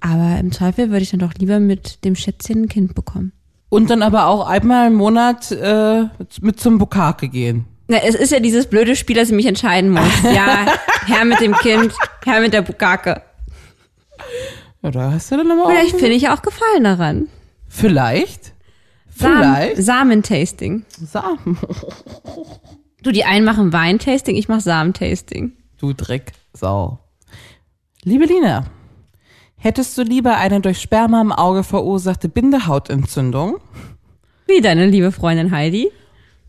Aber 0.00 0.38
im 0.38 0.52
Zweifel 0.52 0.90
würde 0.90 1.02
ich 1.02 1.10
dann 1.10 1.20
doch 1.20 1.34
lieber 1.34 1.60
mit 1.60 2.04
dem 2.04 2.14
Schätzchen 2.14 2.62
ein 2.62 2.68
Kind 2.68 2.94
bekommen. 2.94 3.32
Und 3.70 3.90
dann 3.90 4.02
aber 4.02 4.26
auch 4.26 4.46
einmal 4.46 4.88
im 4.88 4.94
Monat 4.94 5.50
äh, 5.50 6.04
mit 6.40 6.60
zum 6.60 6.78
Bukake 6.78 7.28
gehen. 7.28 7.64
Na, 7.88 7.98
es 7.98 8.14
ist 8.14 8.30
ja 8.32 8.40
dieses 8.40 8.66
blöde 8.66 8.96
Spiel, 8.96 9.16
dass 9.16 9.28
ich 9.28 9.34
mich 9.34 9.46
entscheiden 9.46 9.90
muss. 9.90 10.02
Ja, 10.34 10.66
Herr 11.06 11.24
mit 11.24 11.40
dem 11.40 11.54
Kind, 11.54 11.92
Herr 12.24 12.40
mit 12.40 12.52
der 12.52 12.62
Bukake. 12.62 13.22
Ja, 14.82 14.90
da 14.90 15.12
hast 15.12 15.30
du 15.32 15.36
dann 15.36 15.50
aber 15.50 15.70
Vielleicht 15.70 15.94
auch. 15.94 15.98
finde 15.98 16.14
ich 16.14 16.28
auch 16.28 16.42
Gefallen 16.42 16.84
daran. 16.84 17.28
Vielleicht. 17.68 18.52
Samen, 19.16 19.36
Vielleicht. 19.38 19.82
Samentasting. 19.82 20.84
Samen. 20.88 21.58
Du, 23.04 23.12
die 23.12 23.24
einen 23.24 23.44
machen 23.44 23.74
Weintasting, 23.74 24.34
ich 24.34 24.48
mache 24.48 24.62
Samentasting. 24.62 25.52
Du 25.76 25.92
Drecksau. 25.92 27.00
Liebe 28.02 28.24
Lina, 28.24 28.64
hättest 29.56 29.98
du 29.98 30.02
lieber 30.02 30.38
eine 30.38 30.62
durch 30.62 30.80
Sperma 30.80 31.20
im 31.20 31.30
Auge 31.30 31.64
verursachte 31.64 32.30
Bindehautentzündung 32.30 33.58
Wie 34.46 34.62
deine 34.62 34.86
liebe 34.86 35.12
Freundin 35.12 35.50
Heidi. 35.50 35.90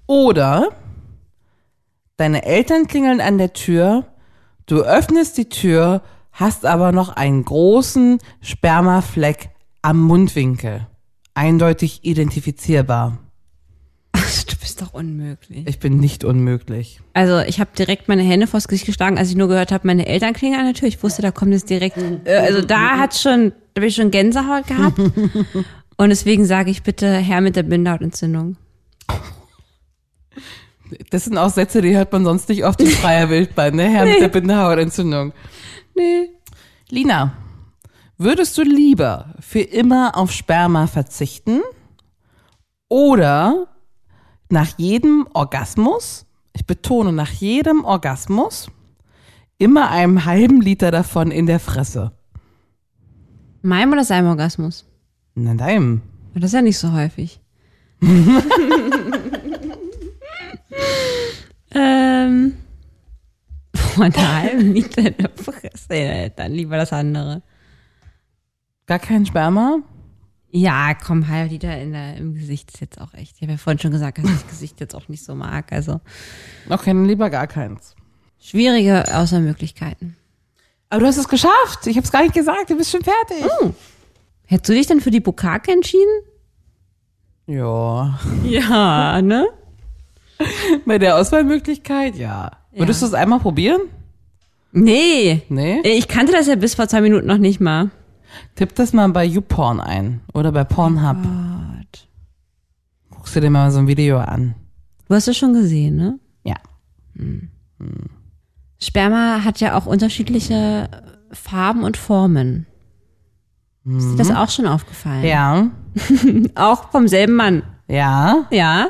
oder 0.07 0.69
deine 2.15 2.45
Eltern 2.45 2.87
klingeln 2.87 3.19
an 3.19 3.37
der 3.37 3.51
Tür, 3.51 4.05
du 4.65 4.77
öffnest 4.77 5.37
die 5.37 5.49
Tür, 5.49 6.03
hast 6.31 6.65
aber 6.65 6.93
noch 6.93 7.09
einen 7.09 7.43
großen 7.43 8.19
Spermafleck 8.39 9.49
am 9.81 10.01
Mundwinkel. 10.01 10.87
Eindeutig 11.33 12.05
identifizierbar. 12.05 13.17
Ach, 14.25 14.43
du 14.43 14.55
bist 14.57 14.81
doch 14.81 14.93
unmöglich. 14.93 15.67
Ich 15.67 15.79
bin 15.79 15.97
nicht 15.97 16.23
unmöglich. 16.23 16.99
Also 17.13 17.39
ich 17.39 17.59
habe 17.59 17.69
direkt 17.77 18.07
meine 18.07 18.23
Hände 18.23 18.47
vors 18.47 18.67
Gesicht 18.67 18.85
geschlagen, 18.85 19.17
als 19.17 19.29
ich 19.29 19.35
nur 19.35 19.47
gehört 19.47 19.71
habe, 19.71 19.85
meine 19.87 20.05
Eltern 20.07 20.33
klingeln 20.33 20.61
an 20.61 20.65
der 20.67 20.73
Tür. 20.75 20.87
Ich 20.87 21.01
wusste, 21.03 21.21
da 21.21 21.31
kommt 21.31 21.53
es 21.53 21.65
direkt. 21.65 21.97
Äh, 22.25 22.37
also 22.37 22.61
da 22.61 22.97
hat 22.97 23.15
schon, 23.15 23.51
da 23.73 23.81
habe 23.81 23.87
ich 23.87 23.95
schon 23.95 24.11
Gänsehaut 24.11 24.67
gehabt. 24.67 24.99
Und 25.97 26.09
deswegen 26.09 26.45
sage 26.45 26.71
ich 26.71 26.83
bitte 26.83 27.07
Herr 27.07 27.41
mit 27.41 27.55
der 27.55 27.63
Bindehautentzündung. 27.63 28.57
Das 31.09 31.25
sind 31.25 31.37
auch 31.37 31.49
Sätze, 31.49 31.81
die 31.81 31.95
hört 31.95 32.11
man 32.11 32.25
sonst 32.25 32.49
nicht 32.49 32.65
oft 32.65 32.81
in 32.81 32.87
freier 33.01 33.29
Wildbahn, 33.29 33.75
ne? 33.75 33.89
Herr 33.89 34.05
mit 34.05 34.19
der 34.19 34.27
Bindehautentzündung. 34.27 35.33
Nee. 35.95 36.29
Lina, 36.89 37.33
würdest 38.17 38.57
du 38.57 38.63
lieber 38.63 39.33
für 39.39 39.61
immer 39.61 40.17
auf 40.17 40.31
Sperma 40.31 40.87
verzichten 40.87 41.61
oder 42.89 43.67
nach 44.49 44.77
jedem 44.77 45.27
Orgasmus, 45.33 46.25
ich 46.53 46.65
betone 46.65 47.11
nach 47.11 47.31
jedem 47.31 47.83
Orgasmus, 47.83 48.69
immer 49.57 49.89
einem 49.89 50.25
halben 50.25 50.61
Liter 50.61 50.91
davon 50.91 51.31
in 51.31 51.45
der 51.45 51.59
Fresse. 51.59 52.11
Meinem 53.61 53.93
oder 53.93 54.03
seinem 54.03 54.27
Orgasmus? 54.27 54.85
Na 55.33 55.53
deinem. 55.55 56.01
Das 56.33 56.45
ist 56.45 56.53
ja 56.53 56.61
nicht 56.61 56.77
so 56.77 56.91
häufig. 56.91 57.39
ähm, 61.71 62.53
einer 63.97 64.41
halben 64.41 64.73
Liter 64.73 65.07
in 65.07 65.15
der 65.17 65.31
Fresse, 65.35 66.31
dann 66.35 66.51
lieber 66.51 66.77
das 66.77 66.93
andere. 66.93 67.41
Gar 68.85 68.99
kein 68.99 69.25
Sperma? 69.25 69.79
Ja, 70.57 70.93
komm, 70.93 71.27
halb 71.27 71.51
Liter 71.51 71.77
in 71.81 71.91
der, 71.91 72.15
im 72.15 72.33
Gesicht 72.33 72.71
ist 72.73 72.79
jetzt 72.79 73.01
auch 73.01 73.13
echt. 73.13 73.35
Ich 73.35 73.41
habe 73.41 73.51
ja 73.51 73.57
vorhin 73.57 73.77
schon 73.79 73.91
gesagt, 73.91 74.19
dass 74.19 74.25
ich 74.25 74.31
das 74.31 74.47
Gesicht 74.47 74.79
jetzt 74.79 74.95
auch 74.95 75.09
nicht 75.09 75.21
so 75.25 75.35
mag. 75.35 75.73
Also 75.73 75.99
Okay, 76.69 76.91
dann 76.91 77.03
lieber 77.03 77.29
gar 77.29 77.45
keins. 77.47 77.93
schwierige 78.39 79.03
Außermöglichkeiten. 79.13 80.15
Aber 80.89 81.01
du 81.01 81.07
hast 81.07 81.17
es 81.17 81.27
geschafft. 81.27 81.85
Ich 81.87 81.97
habe 81.97 82.05
es 82.05 82.11
gar 82.11 82.21
nicht 82.21 82.33
gesagt. 82.33 82.69
Du 82.69 82.77
bist 82.77 82.89
schon 82.89 83.01
fertig. 83.03 83.45
Hättest 84.45 84.69
du 84.69 84.73
dich 84.73 84.87
denn 84.87 85.01
für 85.01 85.11
die 85.11 85.19
Bukake 85.19 85.73
entschieden? 85.73 86.21
Ja. 87.47 88.17
Ja, 88.45 89.21
ne? 89.21 89.47
Bei 90.85 90.97
der 90.99 91.17
Auswahlmöglichkeit, 91.17 92.15
ja. 92.15 92.51
Würdest 92.71 93.01
du 93.01 93.07
es 93.07 93.13
einmal 93.13 93.39
probieren? 93.39 93.81
Nee. 94.71 95.41
Nee? 95.49 95.81
Ich 95.81 96.07
kannte 96.07 96.31
das 96.31 96.47
ja 96.47 96.55
bis 96.55 96.75
vor 96.75 96.87
zwei 96.87 97.01
Minuten 97.01 97.27
noch 97.27 97.37
nicht 97.39 97.59
mal. 97.59 97.89
Tipp 98.55 98.75
das 98.75 98.93
mal 98.93 99.07
bei 99.09 99.25
YouPorn 99.25 99.79
ein. 99.79 100.21
Oder 100.33 100.51
bei 100.51 100.63
Pornhub. 100.63 101.17
Gott. 101.17 102.07
Guckst 103.11 103.35
du 103.35 103.41
dir 103.41 103.49
mal 103.49 103.71
so 103.71 103.79
ein 103.79 103.87
Video 103.87 104.19
an. 104.19 104.55
Du 105.07 105.15
hast 105.15 105.27
es 105.27 105.37
schon 105.37 105.53
gesehen, 105.53 105.95
ne? 105.95 106.19
Ja. 106.43 106.55
Sperma 108.81 109.43
hat 109.43 109.59
ja 109.59 109.77
auch 109.77 109.85
unterschiedliche 109.85 110.89
Farben 111.31 111.83
und 111.83 111.97
Formen. 111.97 112.65
Ist 113.85 114.13
dir 114.13 114.17
das 114.17 114.31
auch 114.31 114.49
schon 114.49 114.65
aufgefallen? 114.65 115.23
Ja. 115.23 115.69
Auch 116.55 116.89
vom 116.89 117.07
selben 117.07 117.33
Mann. 117.33 117.61
Ja. 117.87 118.47
Ja. 118.49 118.89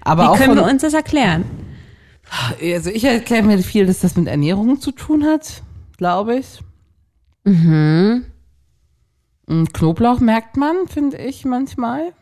Aber 0.00 0.22
Wie 0.22 0.26
auch 0.28 0.36
können 0.38 0.56
wir 0.56 0.64
uns 0.64 0.80
das 0.80 0.94
erklären? 0.94 1.44
Also 2.62 2.90
ich 2.90 3.04
erkläre 3.04 3.42
mir 3.42 3.58
viel, 3.58 3.86
dass 3.86 4.00
das 4.00 4.16
mit 4.16 4.28
Ernährung 4.28 4.80
zu 4.80 4.92
tun 4.92 5.24
hat, 5.24 5.62
glaube 5.98 6.36
ich. 6.36 6.60
Mhm. 7.44 8.24
Knoblauch 9.72 10.20
merkt 10.20 10.56
man, 10.56 10.86
finde 10.88 11.16
ich 11.18 11.44
manchmal. 11.44 12.12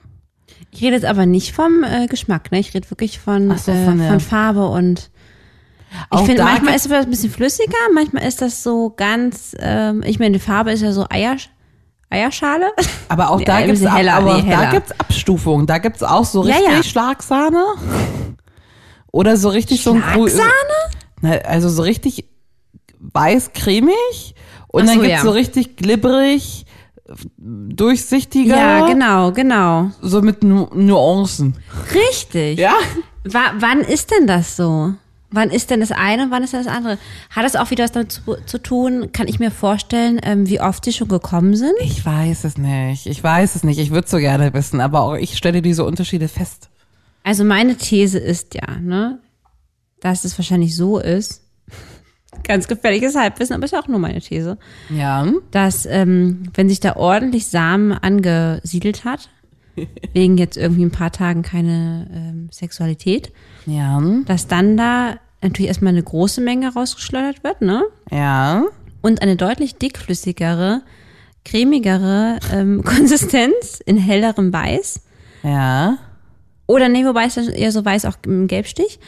Ich 0.70 0.82
rede 0.82 0.94
jetzt 0.94 1.04
aber 1.04 1.26
nicht 1.26 1.52
vom 1.54 1.84
äh, 1.84 2.06
Geschmack, 2.06 2.50
ne? 2.52 2.58
Ich 2.60 2.72
rede 2.74 2.88
wirklich 2.90 3.18
von, 3.18 3.56
so, 3.58 3.70
äh, 3.72 3.84
von 3.84 3.98
der- 3.98 4.08
von 4.10 4.20
Farbe 4.20 4.66
und 4.68 5.10
ich 6.12 6.20
finde, 6.20 6.42
manchmal 6.42 6.74
ist 6.74 6.84
es 6.84 6.92
ein 6.92 7.08
bisschen 7.08 7.30
flüssiger, 7.30 7.72
manchmal 7.94 8.26
ist 8.26 8.42
das 8.42 8.62
so 8.62 8.90
ganz, 8.94 9.56
ähm, 9.58 10.02
ich 10.04 10.18
meine, 10.18 10.32
die 10.32 10.38
Farbe 10.38 10.70
ist 10.72 10.82
ja 10.82 10.92
so 10.92 11.06
Eier, 11.08 11.36
Eierschale. 12.10 12.66
Aber 13.08 13.30
auch 13.30 13.40
da 13.44 13.56
ein 13.56 13.66
gibt's 13.66 13.80
bisschen 13.82 14.08
ab, 14.08 14.16
aber 14.22 14.42
nee, 14.42 14.50
da 14.50 14.70
gibt's 14.70 14.92
Abstufungen. 15.00 15.66
Da 15.66 15.78
gibt's 15.78 16.02
auch 16.02 16.26
so 16.26 16.46
Ja, 16.46 16.56
richtig 16.56 16.72
ja. 16.76 16.82
Schlagsahne. 16.82 17.64
Oder 19.12 19.36
so 19.38 19.48
richtig 19.48 19.82
so 19.82 19.92
ein 19.94 20.02
Schlagsahne? 20.02 20.50
Na, 21.22 21.30
also 21.38 21.68
so 21.70 21.82
richtig 21.82 22.26
weiß-cremig. 22.98 24.34
Und 24.68 24.82
Ach 24.82 24.86
dann 24.86 24.94
so, 24.96 25.00
gibt's 25.00 25.16
ja. 25.16 25.22
so 25.22 25.30
richtig 25.30 25.76
glibberig, 25.76 26.66
durchsichtiger. 27.38 28.56
Ja, 28.56 28.86
genau, 28.86 29.32
genau. 29.32 29.90
So 30.02 30.22
mit 30.22 30.42
Nu 30.42 30.68
Nuancen. 30.74 31.56
Richtig. 31.94 32.58
Ja? 32.58 32.74
Wa 33.24 33.52
wann 33.58 33.80
ist 33.80 34.10
denn 34.10 34.26
das 34.26 34.56
so? 34.56 34.94
Wann 35.30 35.50
ist 35.50 35.70
denn 35.70 35.80
das 35.80 35.92
eine 35.92 36.24
und 36.24 36.30
wann 36.30 36.42
ist 36.42 36.54
das 36.54 36.66
andere? 36.66 36.96
Hat 37.30 37.44
das 37.44 37.54
auch 37.54 37.70
wieder 37.70 37.84
was 37.84 37.92
damit 37.92 38.12
zu, 38.12 38.36
zu 38.46 38.62
tun? 38.62 39.12
Kann 39.12 39.28
ich 39.28 39.38
mir 39.38 39.50
vorstellen, 39.50 40.18
ähm, 40.22 40.48
wie 40.48 40.60
oft 40.60 40.84
sie 40.84 40.92
schon 40.92 41.08
gekommen 41.08 41.54
sind? 41.54 41.74
Ich 41.80 42.04
weiß 42.04 42.44
es 42.44 42.56
nicht. 42.56 43.06
Ich 43.06 43.22
weiß 43.22 43.54
es 43.54 43.62
nicht. 43.62 43.78
Ich 43.78 43.90
würde 43.90 44.08
so 44.08 44.18
gerne 44.18 44.54
wissen, 44.54 44.80
aber 44.80 45.02
auch 45.02 45.16
ich 45.16 45.36
stelle 45.36 45.60
diese 45.60 45.84
Unterschiede 45.84 46.28
fest. 46.28 46.70
Also 47.24 47.44
meine 47.44 47.76
These 47.76 48.18
ist 48.18 48.54
ja, 48.54 48.78
ne, 48.80 49.18
dass 50.00 50.24
es 50.24 50.38
wahrscheinlich 50.38 50.74
so 50.74 50.98
ist. 50.98 51.42
Ganz 52.44 52.68
gefährliches 52.68 53.14
Halbwissen, 53.16 53.54
aber 53.54 53.64
ist 53.64 53.72
ja 53.72 53.80
auch 53.80 53.88
nur 53.88 53.98
meine 53.98 54.20
These. 54.20 54.58
Ja. 54.90 55.26
dass 55.50 55.86
ähm, 55.86 56.44
wenn 56.54 56.68
sich 56.68 56.80
da 56.80 56.96
ordentlich 56.96 57.46
Samen 57.46 57.92
angesiedelt 57.92 59.04
hat, 59.04 59.28
wegen 60.12 60.38
jetzt 60.38 60.56
irgendwie 60.56 60.84
ein 60.84 60.90
paar 60.90 61.12
Tagen 61.12 61.42
keine 61.42 62.08
ähm, 62.12 62.48
Sexualität, 62.52 63.32
Ja. 63.66 64.02
dass 64.26 64.46
dann 64.46 64.76
da 64.76 65.16
natürlich 65.42 65.68
erstmal 65.68 65.92
eine 65.92 66.02
große 66.02 66.40
Menge 66.40 66.72
rausgeschleudert 66.72 67.44
wird, 67.44 67.60
ne? 67.62 67.84
Ja. 68.10 68.64
Und 69.02 69.22
eine 69.22 69.36
deutlich 69.36 69.76
dickflüssigere, 69.76 70.82
cremigere 71.44 72.38
ähm, 72.52 72.82
Konsistenz 72.84 73.80
in 73.84 73.96
hellerem 73.98 74.52
Weiß. 74.52 75.00
Ja. 75.44 75.98
Oder 76.68 76.90
nee, 76.90 77.06
wobei 77.06 77.24
es 77.24 77.36
eher 77.36 77.72
so 77.72 77.82
weiß 77.82 78.04
auch 78.04 78.16
im 78.26 78.46
Gelbstich, 78.46 79.00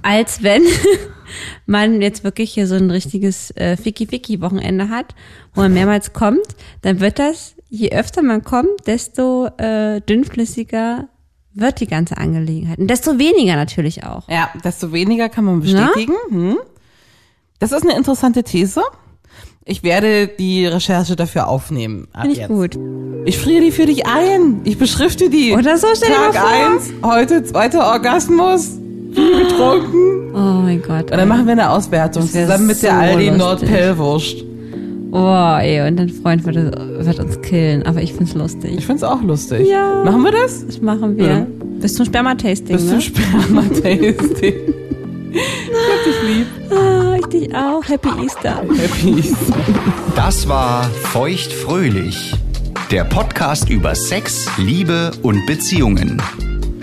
als 0.00 0.42
wenn 0.42 0.62
man 1.66 2.00
jetzt 2.00 2.24
wirklich 2.24 2.52
hier 2.54 2.66
so 2.66 2.74
ein 2.74 2.90
richtiges 2.90 3.50
äh, 3.50 3.76
Ficky-Ficky-Wochenende 3.76 4.88
hat, 4.88 5.14
wo 5.54 5.60
man 5.60 5.74
mehrmals 5.74 6.14
kommt, 6.14 6.46
dann 6.80 7.00
wird 7.00 7.18
das, 7.18 7.54
je 7.68 7.92
öfter 7.92 8.22
man 8.22 8.42
kommt, 8.44 8.86
desto 8.86 9.46
äh, 9.58 10.00
dünnflüssiger 10.00 11.08
wird 11.52 11.80
die 11.80 11.86
ganze 11.86 12.16
Angelegenheit. 12.16 12.78
Und 12.78 12.88
desto 12.88 13.18
weniger 13.18 13.56
natürlich 13.56 14.04
auch. 14.04 14.26
Ja, 14.30 14.48
desto 14.64 14.90
weniger 14.92 15.28
kann 15.28 15.44
man 15.44 15.60
bestätigen. 15.60 16.14
Hm. 16.30 16.58
Das 17.58 17.72
ist 17.72 17.82
eine 17.82 17.96
interessante 17.96 18.42
These. 18.42 18.82
Ich 19.68 19.82
werde 19.82 20.28
die 20.28 20.64
Recherche 20.64 21.16
dafür 21.16 21.48
aufnehmen. 21.48 22.06
Finde 22.14 22.30
ich 22.32 22.38
jetzt. 22.38 22.48
gut. 22.48 22.78
Ich 23.24 23.36
friere 23.36 23.62
die 23.64 23.72
für 23.72 23.86
dich 23.86 24.06
ein. 24.06 24.60
Ich 24.62 24.78
beschrifte 24.78 25.28
die. 25.28 25.54
Oder 25.54 25.76
so, 25.76 25.88
stell 25.92 26.08
dir 26.10 26.14
Tag 26.14 26.34
mal 26.34 26.40
vor. 26.40 26.48
eins, 26.76 26.92
heute 27.02 27.42
zweiter 27.42 27.84
Orgasmus. 27.84 28.78
Viel 29.12 29.42
getrunken. 29.44 30.32
Oh 30.36 30.62
mein 30.62 30.80
Gott. 30.82 31.10
Und 31.10 31.16
dann 31.18 31.26
machen 31.26 31.46
wir 31.46 31.52
eine 31.52 31.70
Auswertung 31.70 32.28
zusammen 32.28 32.68
mit 32.68 32.80
der 32.80 32.92
so 32.92 32.96
Aldi 32.96 33.24
lustig. 33.26 33.38
Nordpellwurst. 33.38 34.36
Oh, 35.10 35.56
ey, 35.60 35.80
und 35.88 35.96
dein 35.96 36.10
Freund 36.10 36.44
wird, 36.44 36.56
wird 36.56 37.18
uns 37.18 37.40
killen, 37.42 37.82
aber 37.86 38.02
ich 38.02 38.12
find's 38.12 38.34
lustig. 38.34 38.72
Ich 38.78 38.86
find's 38.86 39.02
auch 39.02 39.22
lustig. 39.22 39.66
Ja. 39.66 40.04
Machen 40.04 40.22
wir 40.22 40.30
das? 40.32 40.64
Das 40.64 40.80
machen 40.80 41.16
wir. 41.16 41.26
Ja. 41.26 41.46
Bis 41.80 41.94
zum 41.94 42.06
Sperma-Tasting, 42.06 42.76
Bis 42.76 42.84
ne? 42.84 42.90
zum 42.90 43.00
Sperma-Tasting. 43.00 44.14
ich 45.32 45.40
hab 45.40 46.04
dich 46.04 46.22
lieb. 46.36 46.46
Ah, 47.26 47.28
ich 47.32 47.40
dich 47.40 47.54
auch. 47.54 47.88
Happy 47.88 48.08
Easter. 48.22 48.62
Happy 48.76 49.18
Easter. 49.18 49.56
Das 50.14 50.48
war 50.48 50.84
Feuchtfröhlich, 50.84 52.34
der 52.90 53.04
Podcast 53.04 53.68
über 53.68 53.94
Sex, 53.94 54.46
Liebe 54.58 55.12
und 55.22 55.44
Beziehungen. 55.46 56.22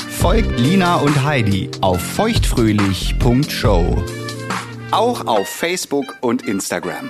Folgt 0.10 0.60
Lina 0.60 0.98
und 0.98 1.24
Heidi 1.24 1.70
auf 1.82 2.02
feuchtfröhlich.show. 2.02 4.04
Auch 4.92 5.28
auf 5.28 5.48
Facebook 5.48 6.16
und 6.22 6.44
Instagram. 6.44 7.10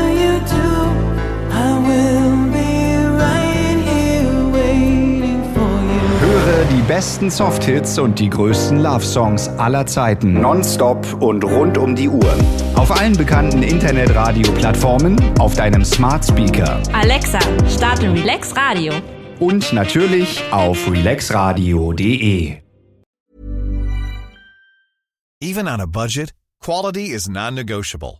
Höre 6.31 6.63
die 6.65 6.81
besten 6.83 7.29
Softhits 7.29 7.99
und 7.99 8.17
die 8.17 8.29
größten 8.29 8.79
Love 8.79 9.03
Songs 9.03 9.49
aller 9.57 9.85
Zeiten 9.85 10.39
nonstop 10.39 11.05
und 11.21 11.43
rund 11.43 11.77
um 11.77 11.93
die 11.93 12.07
Uhr. 12.07 12.33
Auf 12.75 12.89
allen 12.89 13.17
bekannten 13.17 13.63
Internetradio-Plattformen, 13.63 15.17
auf 15.39 15.55
deinem 15.55 15.83
Smart 15.83 16.25
Speaker 16.25 16.81
Alexa, 16.93 17.39
starte 17.67 18.13
Relax 18.13 18.55
Radio. 18.55 18.93
und 19.41 19.73
natürlich 19.73 20.41
auf 20.51 20.89
relaxradio.de. 20.89 22.59
Even 25.43 25.67
on 25.67 25.81
a 25.81 25.85
budget, 25.85 26.31
quality 26.63 27.07
is 27.11 27.27
non-negotiable. 27.27 28.19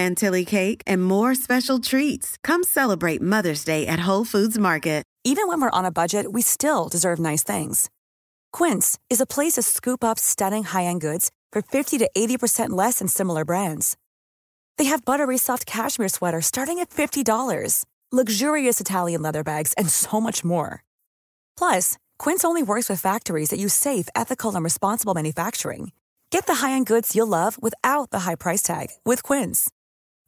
chantilly 0.00 0.44
cake, 0.44 0.82
and 0.86 1.04
more 1.04 1.34
special 1.34 1.78
treats. 1.78 2.36
Come 2.42 2.62
celebrate 2.62 3.20
Mother's 3.20 3.64
Day 3.64 3.86
at 3.86 4.08
Whole 4.08 4.24
Foods 4.24 4.58
Market. 4.58 5.04
Even 5.22 5.46
when 5.48 5.60
we're 5.60 5.78
on 5.78 5.84
a 5.84 5.90
budget, 5.92 6.32
we 6.32 6.42
still 6.42 6.88
deserve 6.88 7.18
nice 7.18 7.44
things. 7.44 7.90
Quince 8.58 8.98
is 9.10 9.20
a 9.20 9.26
place 9.26 9.56
to 9.56 9.62
scoop 9.62 10.02
up 10.02 10.18
stunning 10.18 10.64
high-end 10.64 11.02
goods 11.02 11.30
for 11.52 11.60
50 11.60 11.98
to 11.98 12.08
80% 12.16 12.70
less 12.70 12.98
than 13.00 13.08
similar 13.08 13.44
brands. 13.44 13.96
They 14.78 14.86
have 14.86 15.04
buttery 15.04 15.36
soft 15.38 15.66
cashmere 15.66 16.08
sweaters 16.08 16.46
starting 16.46 16.78
at 16.78 16.88
$50, 16.88 17.84
luxurious 18.10 18.80
Italian 18.80 19.20
leather 19.20 19.44
bags, 19.44 19.74
and 19.76 19.90
so 19.90 20.20
much 20.20 20.42
more. 20.42 20.82
Plus, 21.58 21.98
Quince 22.18 22.44
only 22.46 22.62
works 22.62 22.88
with 22.88 23.02
factories 23.02 23.50
that 23.50 23.60
use 23.60 23.74
safe, 23.74 24.08
ethical, 24.14 24.54
and 24.54 24.64
responsible 24.64 25.14
manufacturing. 25.14 25.92
Get 26.30 26.46
the 26.46 26.66
high-end 26.66 26.86
goods 26.86 27.14
you'll 27.14 27.36
love 27.40 27.58
without 27.62 28.10
the 28.10 28.20
high 28.20 28.36
price 28.36 28.62
tag 28.62 28.88
with 29.04 29.22
Quince. 29.22 29.70